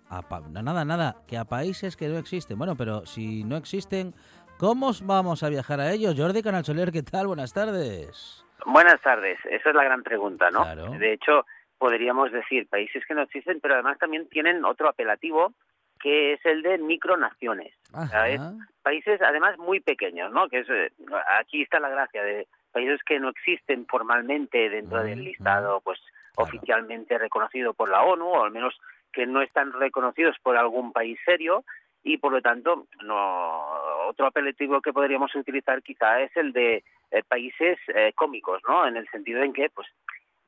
no, 0.51 0.61
nada, 0.61 0.85
nada, 0.85 1.15
que 1.27 1.37
a 1.37 1.45
países 1.45 1.95
que 1.95 2.07
no 2.07 2.17
existen. 2.17 2.57
Bueno, 2.57 2.75
pero 2.75 3.05
si 3.05 3.43
no 3.43 3.55
existen, 3.55 4.13
¿cómo 4.57 4.87
os 4.87 5.05
vamos 5.05 5.43
a 5.43 5.49
viajar 5.49 5.79
a 5.79 5.91
ellos? 5.91 6.15
Jordi 6.17 6.41
Canal 6.41 6.65
Soler, 6.65 6.91
¿qué 6.91 7.03
tal? 7.03 7.27
Buenas 7.27 7.53
tardes. 7.53 8.45
Buenas 8.65 9.01
tardes, 9.01 9.39
esa 9.49 9.69
es 9.69 9.75
la 9.75 9.83
gran 9.83 10.03
pregunta, 10.03 10.51
¿no? 10.51 10.63
Claro. 10.63 10.91
De 10.91 11.13
hecho, 11.13 11.45
podríamos 11.77 12.31
decir 12.31 12.67
países 12.67 13.05
que 13.07 13.13
no 13.13 13.21
existen, 13.21 13.59
pero 13.61 13.75
además 13.75 13.97
también 13.99 14.27
tienen 14.27 14.65
otro 14.65 14.89
apelativo 14.89 15.53
que 15.97 16.33
es 16.33 16.45
el 16.45 16.61
de 16.61 16.77
micronaciones. 16.77 17.73
¿sabes? 18.09 18.41
Países 18.81 19.21
además 19.21 19.57
muy 19.57 19.79
pequeños, 19.79 20.31
¿no? 20.31 20.47
Que 20.49 20.59
es, 20.59 20.69
eh, 20.69 20.91
aquí 21.39 21.61
está 21.61 21.79
la 21.79 21.89
gracia 21.89 22.23
de 22.23 22.47
países 22.71 23.01
que 23.03 23.19
no 23.19 23.29
existen 23.29 23.85
formalmente 23.87 24.69
dentro 24.69 25.03
del 25.03 25.23
listado, 25.23 25.81
pues 25.81 25.99
oficialmente 26.35 27.17
reconocido 27.17 27.73
por 27.73 27.89
la 27.89 28.03
ONU, 28.03 28.25
o 28.25 28.43
al 28.43 28.51
menos 28.51 28.77
que 29.11 29.25
no 29.25 29.41
están 29.41 29.73
reconocidos 29.73 30.35
por 30.43 30.57
algún 30.57 30.91
país 30.91 31.17
serio, 31.25 31.63
y 32.03 32.17
por 32.17 32.31
lo 32.31 32.41
tanto 32.41 32.87
no 33.03 34.07
otro 34.07 34.27
apelativo 34.27 34.81
que 34.81 34.93
podríamos 34.93 35.33
utilizar 35.35 35.81
quizá 35.83 36.21
es 36.21 36.35
el 36.37 36.53
de 36.53 36.83
eh, 37.11 37.23
países 37.27 37.77
eh, 37.93 38.13
cómicos, 38.15 38.61
¿no? 38.67 38.87
En 38.87 38.95
el 38.95 39.07
sentido 39.09 39.43
en 39.43 39.53
que 39.53 39.69
pues 39.69 39.87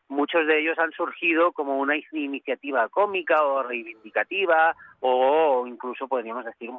muchos 0.09 0.45
de 0.47 0.59
ellos 0.59 0.77
han 0.79 0.91
surgido 0.91 1.51
como 1.53 1.77
una 1.77 1.95
iniciativa 2.11 2.89
cómica 2.89 3.43
o 3.43 3.63
reivindicativa 3.63 4.75
o 4.99 5.65
incluso 5.67 6.07
podríamos 6.07 6.43
decir 6.45 6.69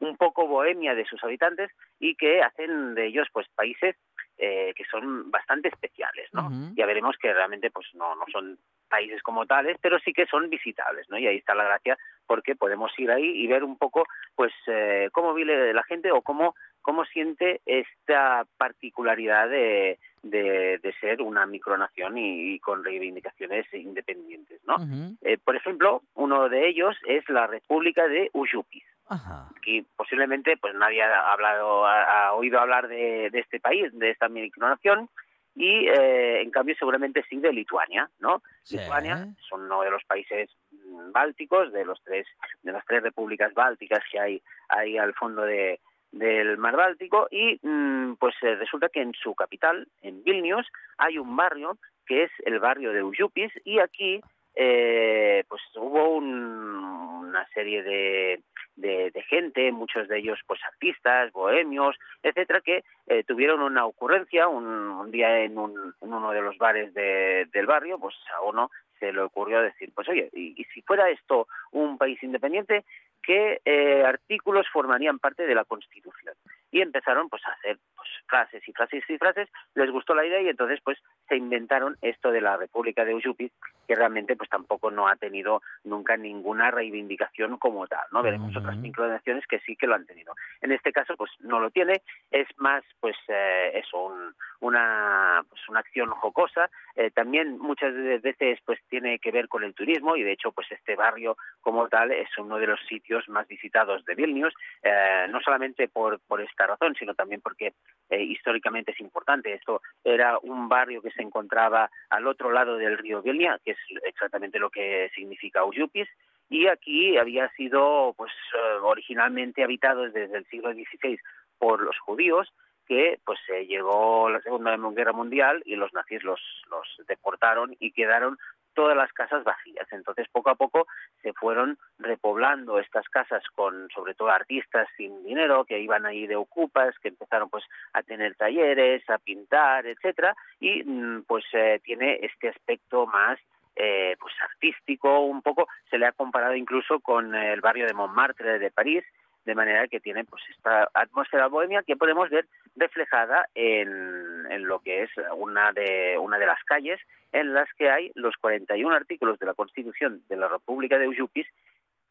un, 0.00 0.16
poco 0.16 0.46
bohemia 0.46 0.94
de 0.94 1.04
sus 1.04 1.22
habitantes 1.24 1.70
y 1.98 2.14
que 2.14 2.42
hacen 2.42 2.94
de 2.94 3.06
ellos 3.06 3.26
pues 3.32 3.46
países 3.54 3.96
eh, 4.36 4.72
que 4.76 4.84
son 4.84 5.30
bastante 5.30 5.68
especiales, 5.68 6.28
¿no? 6.32 6.50
Ya 6.76 6.86
veremos 6.86 7.16
que 7.20 7.32
realmente 7.32 7.70
pues 7.70 7.86
no, 7.94 8.14
no 8.14 8.24
son 8.32 8.58
países 8.88 9.22
como 9.22 9.46
tales, 9.46 9.76
pero 9.80 9.98
sí 9.98 10.12
que 10.12 10.26
son 10.26 10.48
visitables, 10.48 11.08
¿no? 11.08 11.18
Y 11.18 11.26
ahí 11.26 11.36
está 11.36 11.54
la 11.54 11.64
gracia 11.64 11.98
porque 12.26 12.54
podemos 12.54 12.92
ir 12.98 13.10
ahí 13.10 13.24
y 13.24 13.46
ver 13.46 13.64
un 13.64 13.76
poco 13.76 14.04
pues 14.34 14.52
eh, 14.66 15.08
cómo 15.12 15.34
vive 15.34 15.72
la 15.72 15.82
gente 15.84 16.12
o 16.12 16.22
cómo 16.22 16.54
cómo 16.82 17.04
siente 17.04 17.60
esta 17.66 18.46
particularidad 18.56 19.48
de, 19.48 19.98
de, 20.22 20.78
de 20.78 20.92
ser 21.00 21.22
una 21.22 21.46
micronación 21.46 22.18
y, 22.18 22.54
y 22.54 22.58
con 22.58 22.84
reivindicaciones 22.84 23.66
independientes, 23.72 24.60
¿no? 24.66 24.76
Eh, 25.22 25.38
por 25.38 25.56
ejemplo, 25.56 26.02
uno 26.14 26.48
de 26.48 26.68
ellos 26.68 26.96
es 27.06 27.28
la 27.28 27.46
República 27.46 28.06
de 28.08 28.30
Ujupis. 28.32 28.84
Ajá. 29.08 29.48
Posiblemente 29.96 30.56
pues 30.56 30.74
nadie 30.74 31.02
ha 31.02 31.32
hablado, 31.32 31.86
ha, 31.86 32.28
ha 32.28 32.32
oído 32.34 32.58
hablar 32.58 32.88
de, 32.88 33.28
de 33.30 33.38
este 33.40 33.60
país, 33.60 33.90
de 33.92 34.10
esta 34.10 34.28
micronación, 34.28 35.08
y 35.54 35.88
eh, 35.88 36.40
en 36.40 36.50
cambio 36.50 36.76
seguramente 36.78 37.24
sí 37.28 37.36
de 37.38 37.52
Lituania, 37.52 38.08
¿no? 38.20 38.42
Sí. 38.62 38.78
Lituania 38.78 39.26
es 39.36 39.52
uno 39.52 39.82
de 39.82 39.90
los 39.90 40.04
países 40.04 40.48
mm, 40.70 41.10
bálticos, 41.12 41.72
de 41.72 41.84
los 41.84 42.00
tres, 42.04 42.26
de 42.62 42.72
las 42.72 42.84
tres 42.86 43.02
repúblicas 43.02 43.52
bálticas 43.54 44.02
que 44.10 44.20
hay 44.20 44.42
ahí 44.68 44.96
al 44.96 45.14
fondo 45.14 45.42
de, 45.42 45.80
del 46.12 46.56
mar 46.58 46.76
Báltico, 46.76 47.28
y 47.30 47.58
mm, 47.62 48.14
pues 48.18 48.34
eh, 48.42 48.54
resulta 48.56 48.88
que 48.88 49.02
en 49.02 49.12
su 49.14 49.34
capital, 49.34 49.86
en 50.02 50.22
Vilnius, 50.24 50.66
hay 50.96 51.18
un 51.18 51.36
barrio 51.36 51.76
que 52.06 52.24
es 52.24 52.30
el 52.46 52.58
barrio 52.58 52.92
de 52.92 53.02
Ujupis, 53.02 53.52
y 53.64 53.78
aquí 53.80 54.20
eh, 54.54 55.44
pues 55.48 55.62
hubo 55.76 56.16
un- 56.16 56.98
una 57.28 57.46
serie 57.48 57.82
de, 57.82 58.40
de, 58.76 59.22
gente, 59.28 59.70
muchos 59.70 60.08
de 60.08 60.18
ellos 60.18 60.40
pues 60.46 60.58
artistas, 60.64 61.30
bohemios, 61.32 61.96
etcétera, 62.22 62.60
que 62.62 62.82
eh, 63.06 63.22
tuvieron 63.24 63.60
una 63.60 63.84
ocurrencia 63.86 64.48
un, 64.48 64.64
un 64.66 65.10
día 65.10 65.40
en, 65.40 65.58
un- 65.58 65.94
en 66.00 66.12
uno 66.12 66.30
de 66.32 66.40
los 66.40 66.56
bares 66.58 66.92
de- 66.94 67.46
del 67.52 67.66
barrio, 67.66 67.98
pues 67.98 68.14
a 68.36 68.40
uno 68.42 68.70
se 68.98 69.12
le 69.12 69.20
ocurrió 69.20 69.62
decir, 69.62 69.90
pues 69.94 70.08
oye, 70.08 70.30
y, 70.32 70.64
si 70.74 70.82
fuera 70.82 71.10
esto 71.10 71.48
un 71.72 71.98
país 71.98 72.22
independiente, 72.22 72.84
¿qué 73.22 73.60
eh, 73.64 74.04
artículos 74.04 74.66
formarían 74.72 75.18
parte 75.18 75.46
de 75.46 75.54
la 75.54 75.64
Constitución? 75.64 76.34
Y 76.70 76.80
empezaron 76.80 77.28
pues 77.28 77.42
a 77.46 77.52
hacer 77.52 77.78
pues, 77.96 78.08
frases 78.26 78.66
y 78.68 78.72
frases 78.72 79.04
y 79.08 79.18
frases, 79.18 79.48
les 79.74 79.90
gustó 79.90 80.14
la 80.14 80.26
idea 80.26 80.40
y 80.40 80.48
entonces 80.48 80.80
pues 80.82 80.98
se 81.28 81.36
inventaron 81.36 81.96
esto 82.02 82.30
de 82.30 82.40
la 82.40 82.56
República 82.56 83.04
de 83.04 83.14
Ujupis, 83.14 83.52
que 83.88 83.96
realmente 83.96 84.36
pues 84.36 84.48
tampoco 84.50 84.90
no 84.92 85.08
ha 85.08 85.16
tenido 85.16 85.62
nunca 85.82 86.16
ninguna 86.16 86.70
reivindicación 86.70 87.56
como 87.56 87.86
tal, 87.88 88.06
¿no? 88.12 88.22
Veremos 88.22 88.54
otras 88.54 88.76
micronaciones 88.76 89.46
que 89.46 89.58
sí 89.60 89.74
que 89.74 89.86
lo 89.88 89.94
han 89.96 90.06
tenido. 90.06 90.34
En 90.60 90.70
este 90.72 90.92
caso 90.92 91.16
pues 91.16 91.30
no 91.40 91.58
lo 91.58 91.70
tiene, 91.70 92.02
es 92.30 92.46
más 92.58 92.84
pues 93.00 93.16
eh, 93.28 93.72
eso, 93.82 93.98
un- 94.04 94.34
una 94.60 95.42
pues 95.48 95.68
una 95.68 95.80
acción 95.80 96.10
jocosa, 96.10 96.68
Eh, 97.00 97.12
también 97.12 97.58
muchas 97.60 97.94
veces 97.94 98.58
pues 98.66 98.80
tiene 98.88 99.20
que 99.20 99.30
ver 99.30 99.46
con 99.46 99.62
el 99.62 99.72
turismo 99.72 100.16
y 100.16 100.24
de 100.24 100.32
hecho 100.32 100.50
pues 100.50 100.66
este 100.72 100.96
barrio 100.96 101.36
como 101.60 101.86
tal 101.88 102.10
es 102.10 102.28
uno 102.38 102.58
de 102.58 102.66
los 102.66 102.80
sitios 102.88 103.28
más 103.28 103.46
visitados 103.46 104.04
de 104.04 104.16
Vilnius, 104.16 104.52
eh, 104.82 105.26
no 105.30 105.38
solamente 105.40 105.86
por, 105.86 106.18
por 106.26 106.40
esta 106.40 106.66
razón, 106.66 106.96
sino 106.98 107.14
también 107.14 107.40
porque 107.40 107.72
históricamente 108.10 108.92
es 108.92 109.00
importante. 109.00 109.52
Esto 109.54 109.80
era 110.02 110.38
un 110.42 110.68
barrio 110.68 111.00
que 111.02 111.10
se 111.12 111.22
encontraba 111.22 111.88
al 112.10 112.26
otro 112.26 112.50
lado 112.50 112.76
del 112.76 112.98
río 112.98 113.22
Vilnia, 113.22 113.60
que 113.64 113.72
es 113.72 113.77
exactamente 114.04 114.58
lo 114.58 114.70
que 114.70 115.10
significa 115.14 115.64
Ujupis, 115.64 116.08
y 116.50 116.66
aquí 116.66 117.16
había 117.18 117.48
sido 117.50 118.14
pues 118.16 118.32
eh, 118.54 118.78
originalmente 118.82 119.62
habitado 119.62 120.08
desde 120.10 120.36
el 120.36 120.46
siglo 120.46 120.72
XVI 120.72 121.18
por 121.58 121.82
los 121.82 121.98
judíos 121.98 122.52
que 122.86 123.20
pues 123.24 123.38
eh, 123.50 123.66
llegó 123.66 124.30
la 124.30 124.40
Segunda 124.40 124.74
Guerra 124.76 125.12
Mundial 125.12 125.62
y 125.66 125.76
los 125.76 125.92
nazis 125.92 126.24
los, 126.24 126.40
los 126.70 127.06
deportaron 127.06 127.76
y 127.78 127.92
quedaron 127.92 128.38
todas 128.78 128.96
las 128.96 129.12
casas 129.12 129.42
vacías. 129.44 129.86
Entonces, 129.90 130.26
poco 130.30 130.50
a 130.50 130.54
poco 130.54 130.86
se 131.20 131.32
fueron 131.32 131.76
repoblando 131.98 132.78
estas 132.78 133.08
casas 133.08 133.42
con, 133.54 133.88
sobre 133.90 134.14
todo, 134.14 134.30
artistas 134.30 134.88
sin 134.96 135.24
dinero 135.24 135.64
que 135.64 135.80
iban 135.80 136.06
ahí 136.06 136.26
de 136.26 136.36
ocupas, 136.36 136.96
que 137.00 137.08
empezaron 137.08 137.50
pues 137.50 137.64
a 137.92 138.02
tener 138.02 138.36
talleres, 138.36 139.02
a 139.10 139.18
pintar, 139.18 139.84
etcétera, 139.84 140.34
y 140.60 140.84
mm, 140.84 141.24
pues 141.26 141.44
eh, 141.52 141.80
tiene 141.82 142.20
este 142.22 142.48
aspecto 142.48 143.06
más 143.06 143.38
eh, 143.78 144.16
pues 144.18 144.34
artístico, 144.42 145.20
un 145.20 145.40
poco 145.40 145.68
se 145.88 145.98
le 145.98 146.06
ha 146.06 146.12
comparado 146.12 146.54
incluso 146.54 146.98
con 147.00 147.34
el 147.34 147.60
barrio 147.60 147.86
de 147.86 147.94
Montmartre 147.94 148.58
de 148.58 148.70
París, 148.70 149.04
de 149.44 149.54
manera 149.54 149.86
que 149.88 150.00
tiene 150.00 150.24
pues 150.24 150.42
esta 150.50 150.90
atmósfera 150.92 151.46
bohemia 151.46 151.82
que 151.82 151.96
podemos 151.96 152.28
ver 152.28 152.46
reflejada 152.76 153.48
en, 153.54 154.46
en 154.50 154.66
lo 154.66 154.80
que 154.80 155.04
es 155.04 155.10
una 155.36 155.72
de 155.72 156.18
una 156.18 156.38
de 156.38 156.46
las 156.46 156.62
calles 156.64 157.00
en 157.32 157.54
las 157.54 157.68
que 157.74 157.88
hay 157.88 158.10
los 158.14 158.36
41 158.36 158.94
artículos 158.94 159.38
de 159.38 159.46
la 159.46 159.54
Constitución 159.54 160.22
de 160.28 160.36
la 160.36 160.48
República 160.48 160.98
de 160.98 161.08
Ujupis 161.08 161.46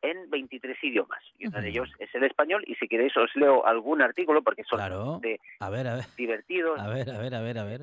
en 0.02 0.30
23 0.30 0.78
idiomas. 0.84 1.24
Y 1.38 1.48
uno 1.48 1.62
de 1.62 1.70
ellos 1.70 1.90
es 2.00 2.14
el 2.16 2.24
español. 2.24 2.64
Y 2.68 2.76
si 2.76 2.88
queréis 2.88 3.16
os 3.18 3.36
leo 3.36 3.66
algún 3.66 4.02
artículo 4.02 4.42
porque 4.44 4.64
son 4.64 4.80
Claro. 4.80 5.20
de 5.22 5.40
A 5.60 5.70
ver, 5.70 5.88
a 5.88 5.96
ver. 5.96 6.06
divertidos. 6.16 6.80
A 6.80 6.88
ver, 6.88 7.10
a 7.10 7.18
ver, 7.20 7.36
a 7.36 7.42
ver, 7.42 7.58
a 7.60 7.64
ver. 7.64 7.82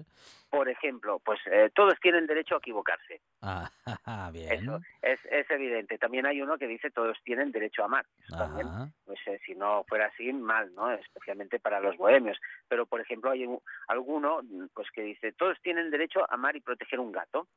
Por 0.50 0.68
ejemplo, 0.68 1.18
pues 1.24 1.40
eh, 1.50 1.70
todos 1.74 1.94
tienen 2.00 2.26
derecho 2.28 2.54
a 2.54 2.58
equivocarse. 2.58 3.20
Ah, 3.42 3.68
bien. 4.32 4.52
Eso 4.52 4.80
es, 5.02 5.18
es 5.28 5.50
evidente. 5.50 5.98
También 5.98 6.26
hay 6.26 6.40
uno 6.40 6.56
que 6.58 6.68
dice 6.68 6.90
todos 6.92 7.18
tienen 7.24 7.50
derecho 7.50 7.82
a 7.82 7.86
amar. 7.86 8.06
Eso 8.22 8.36
también, 8.36 8.68
pues, 9.04 9.18
eh, 9.26 9.40
si 9.44 9.56
no 9.56 9.84
fuera 9.88 10.06
así, 10.06 10.32
mal, 10.32 10.72
¿no? 10.74 10.92
Especialmente 10.92 11.58
para 11.58 11.80
los 11.80 11.96
bohemios. 11.96 12.38
Pero, 12.68 12.86
por 12.86 13.00
ejemplo, 13.00 13.32
hay 13.32 13.44
un- 13.46 13.60
alguno 13.88 14.42
pues 14.74 14.88
que 14.92 15.02
dice 15.02 15.32
todos 15.32 15.60
tienen 15.60 15.90
derecho 15.90 16.20
a 16.20 16.34
amar 16.34 16.54
y 16.54 16.60
proteger 16.60 17.00
un 17.00 17.10
gato. 17.10 17.48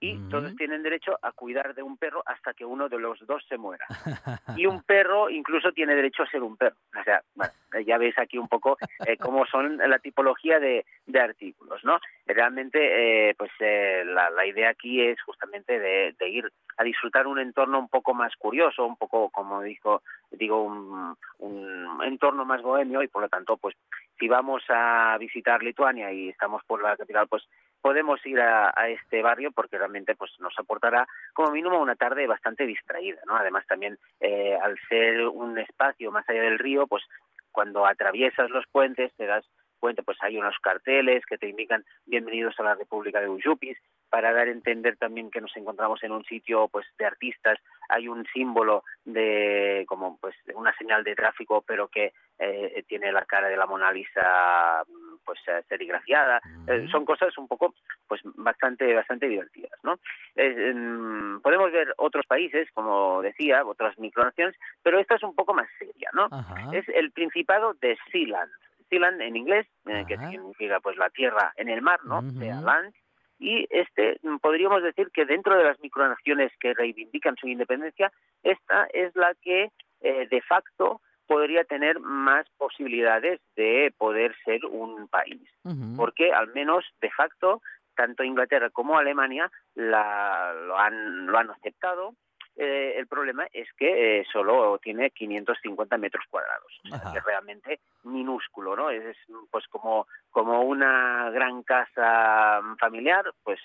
Y 0.00 0.16
todos 0.30 0.54
tienen 0.54 0.84
derecho 0.84 1.18
a 1.22 1.32
cuidar 1.32 1.74
de 1.74 1.82
un 1.82 1.96
perro 1.96 2.22
hasta 2.24 2.54
que 2.54 2.64
uno 2.64 2.88
de 2.88 2.98
los 2.98 3.18
dos 3.26 3.44
se 3.48 3.58
muera. 3.58 3.84
Y 4.56 4.66
un 4.66 4.82
perro 4.82 5.28
incluso 5.28 5.72
tiene 5.72 5.94
derecho 5.94 6.22
a 6.22 6.30
ser 6.30 6.42
un 6.42 6.56
perro. 6.56 6.76
O 6.98 7.02
sea, 7.02 7.22
bueno, 7.34 7.52
eh, 7.74 7.84
ya 7.84 7.98
veis 7.98 8.16
aquí 8.18 8.38
un 8.38 8.48
poco 8.48 8.78
eh, 9.06 9.16
cómo 9.16 9.44
son 9.46 9.76
la 9.78 9.98
tipología 9.98 10.60
de, 10.60 10.84
de 11.06 11.20
artículos, 11.20 11.84
¿no? 11.84 11.98
Realmente, 12.26 13.28
eh, 13.28 13.34
pues 13.36 13.50
eh, 13.60 14.04
la, 14.06 14.30
la 14.30 14.46
idea 14.46 14.70
aquí 14.70 15.02
es 15.02 15.20
justamente 15.22 15.78
de, 15.78 16.14
de 16.18 16.28
ir 16.28 16.52
a 16.76 16.84
disfrutar 16.84 17.26
un 17.26 17.40
entorno 17.40 17.78
un 17.78 17.88
poco 17.88 18.14
más 18.14 18.34
curioso, 18.36 18.86
un 18.86 18.96
poco, 18.96 19.30
como 19.30 19.62
dijo, 19.62 20.02
digo, 20.30 20.62
un, 20.62 21.16
un 21.38 22.02
entorno 22.04 22.44
más 22.44 22.62
bohemio 22.62 23.02
y 23.02 23.08
por 23.08 23.22
lo 23.22 23.28
tanto, 23.28 23.56
pues 23.56 23.76
si 24.18 24.28
vamos 24.28 24.62
a 24.68 25.16
visitar 25.18 25.62
Lituania 25.62 26.12
y 26.12 26.28
estamos 26.28 26.62
por 26.64 26.82
la 26.82 26.96
capital, 26.96 27.26
pues 27.28 27.48
podemos 27.80 28.24
ir 28.26 28.40
a, 28.40 28.72
a 28.74 28.88
este 28.88 29.22
barrio 29.22 29.52
porque 29.52 29.78
realmente 29.78 30.14
pues 30.14 30.32
nos 30.40 30.58
aportará 30.58 31.06
como 31.32 31.52
mínimo 31.52 31.80
una 31.80 31.96
tarde 31.96 32.26
bastante 32.26 32.66
distraída, 32.66 33.20
¿no? 33.26 33.36
Además 33.36 33.66
también 33.66 33.98
eh, 34.20 34.56
al 34.60 34.78
ser 34.88 35.26
un 35.28 35.58
espacio 35.58 36.10
más 36.10 36.28
allá 36.28 36.42
del 36.42 36.58
río, 36.58 36.86
pues 36.86 37.04
cuando 37.52 37.86
atraviesas 37.86 38.50
los 38.50 38.66
puentes 38.70 39.12
te 39.16 39.26
das 39.26 39.44
cuenta, 39.78 40.02
pues 40.02 40.18
hay 40.20 40.36
unos 40.36 40.56
carteles 40.60 41.24
que 41.26 41.38
te 41.38 41.48
indican 41.48 41.84
bienvenidos 42.06 42.54
a 42.58 42.64
la 42.64 42.74
República 42.74 43.20
de 43.20 43.28
Uyupis 43.28 43.78
para 44.10 44.32
dar 44.32 44.48
a 44.48 44.52
entender 44.52 44.96
también 44.96 45.30
que 45.30 45.40
nos 45.40 45.56
encontramos 45.56 46.02
en 46.02 46.12
un 46.12 46.24
sitio 46.24 46.68
pues 46.68 46.86
de 46.98 47.06
artistas 47.06 47.58
hay 47.88 48.08
un 48.08 48.24
símbolo 48.26 48.84
de 49.04 49.84
como 49.88 50.18
pues 50.18 50.34
una 50.54 50.74
señal 50.76 51.04
de 51.04 51.14
tráfico 51.14 51.62
pero 51.66 51.88
que 51.88 52.12
eh, 52.38 52.84
tiene 52.86 53.10
la 53.12 53.24
cara 53.24 53.48
de 53.48 53.56
la 53.56 53.66
Mona 53.66 53.90
Lisa 53.90 54.84
pues 55.24 55.40
eh, 55.48 55.62
serigrafiada. 55.68 56.40
Eh, 56.66 56.86
son 56.90 57.04
cosas 57.04 57.36
un 57.36 57.48
poco 57.48 57.74
pues 58.06 58.20
bastante 58.36 58.94
bastante 58.94 59.28
divertidas 59.28 59.78
no 59.82 59.98
Eh, 60.36 60.70
em, 60.70 61.40
podemos 61.40 61.72
ver 61.72 61.94
otros 61.96 62.26
países 62.26 62.68
como 62.72 63.22
decía 63.22 63.64
otras 63.64 63.98
micronaciones 63.98 64.56
pero 64.82 64.98
esta 64.98 65.16
es 65.16 65.22
un 65.22 65.34
poco 65.34 65.54
más 65.54 65.68
seria 65.78 66.10
no 66.12 66.28
es 66.72 66.88
el 66.88 67.10
Principado 67.10 67.74
de 67.74 67.98
Sealand. 68.12 68.50
Sealand 68.88 69.20
en 69.20 69.36
inglés 69.36 69.66
eh, 69.86 70.04
que 70.06 70.16
significa 70.16 70.80
pues 70.80 70.96
la 70.96 71.10
tierra 71.10 71.52
en 71.56 71.68
el 71.68 71.82
mar 71.82 72.00
no 72.04 72.22
sea 72.38 72.60
land 72.60 72.94
y 73.38 73.66
este 73.70 74.20
podríamos 74.40 74.82
decir 74.82 75.10
que 75.12 75.24
dentro 75.24 75.56
de 75.56 75.64
las 75.64 75.80
micronaciones 75.80 76.52
que 76.60 76.74
reivindican 76.74 77.36
su 77.36 77.48
independencia 77.48 78.12
esta 78.42 78.86
es 78.92 79.14
la 79.16 79.34
que 79.42 79.70
eh, 80.00 80.28
de 80.28 80.42
facto 80.42 81.00
podría 81.26 81.64
tener 81.64 82.00
más 82.00 82.46
posibilidades 82.56 83.40
de 83.54 83.92
poder 83.96 84.34
ser 84.44 84.64
un 84.64 85.08
país 85.08 85.48
porque 85.96 86.32
al 86.32 86.48
menos 86.54 86.84
de 87.00 87.10
facto 87.10 87.60
tanto 87.98 88.22
Inglaterra 88.22 88.70
como 88.70 88.96
Alemania 88.96 89.50
la, 89.74 90.54
lo, 90.54 90.78
han, 90.78 91.26
lo 91.26 91.36
han 91.36 91.50
aceptado. 91.50 92.14
Eh, 92.60 92.94
el 92.98 93.06
problema 93.06 93.46
es 93.52 93.68
que 93.74 94.18
eh, 94.18 94.26
solo 94.32 94.80
tiene 94.82 95.10
550 95.10 95.96
metros 95.96 96.24
cuadrados, 96.28 96.66
o 96.84 96.88
sea, 96.88 97.12
que 97.12 97.18
es 97.18 97.24
realmente 97.24 97.78
minúsculo, 98.02 98.74
¿no? 98.74 98.90
Es, 98.90 99.04
es, 99.04 99.16
pues 99.48 99.64
como, 99.68 100.08
como 100.32 100.62
una 100.62 101.30
gran 101.30 101.62
casa 101.62 102.60
mm, 102.60 102.76
familiar, 102.78 103.32
pues 103.44 103.60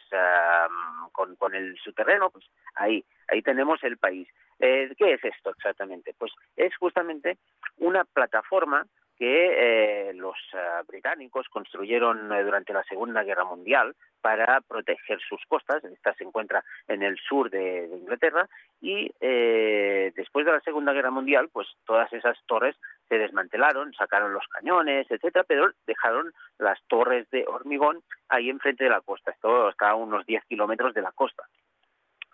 con, 1.11 1.35
con 1.37 1.55
el 1.55 1.75
su 1.79 1.91
terreno, 1.93 2.29
pues 2.29 2.45
ahí, 2.75 3.03
ahí 3.29 3.41
tenemos 3.41 3.83
el 3.83 3.97
país. 3.97 4.27
Eh, 4.59 4.93
¿Qué 4.95 5.13
es 5.13 5.23
esto 5.25 5.49
exactamente? 5.49 6.13
Pues 6.15 6.31
es 6.55 6.75
justamente 6.77 7.37
una 7.77 8.03
plataforma 8.05 8.85
que 9.17 10.09
eh, 10.09 10.13
los 10.13 10.35
ah, 10.53 10.81
británicos 10.87 11.47
construyeron 11.49 12.31
eh, 12.31 12.43
durante 12.43 12.73
la 12.73 12.83
Segunda 12.83 13.23
Guerra 13.23 13.45
Mundial 13.45 13.95
para 14.21 14.61
proteger 14.61 15.19
sus 15.21 15.43
costas. 15.47 15.83
Esta 15.83 16.13
se 16.15 16.23
encuentra 16.23 16.63
en 16.87 17.03
el 17.03 17.17
sur 17.17 17.49
de, 17.49 17.87
de 17.87 17.97
Inglaterra 17.97 18.47
y 18.81 19.11
eh, 19.21 20.11
después 20.15 20.45
de 20.45 20.53
la 20.53 20.61
Segunda 20.61 20.93
Guerra 20.93 21.11
Mundial, 21.11 21.49
pues 21.51 21.67
todas 21.85 22.11
esas 22.13 22.37
torres 22.45 22.75
se 23.09 23.17
desmantelaron, 23.17 23.93
sacaron 23.93 24.33
los 24.33 24.47
cañones, 24.47 25.09
etcétera, 25.09 25.43
pero 25.47 25.71
dejaron 25.85 26.33
las 26.57 26.81
torres 26.87 27.29
de 27.29 27.45
hormigón 27.47 28.01
ahí 28.29 28.49
enfrente 28.49 28.85
de 28.85 28.89
la 28.89 29.01
costa. 29.01 29.31
Esto 29.31 29.69
está 29.69 29.89
a 29.89 29.95
unos 29.95 30.25
10 30.25 30.43
kilómetros 30.45 30.93
de 30.93 31.01
la 31.01 31.11
costa 31.11 31.43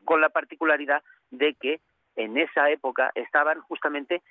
con 0.05 0.21
la 0.21 0.29
particularidad 0.29 1.03
de 1.29 1.53
que 1.53 1.81
en 2.15 2.37
esa 2.37 2.69
época 2.69 3.11
estaban 3.15 3.61
justamente 3.61 4.21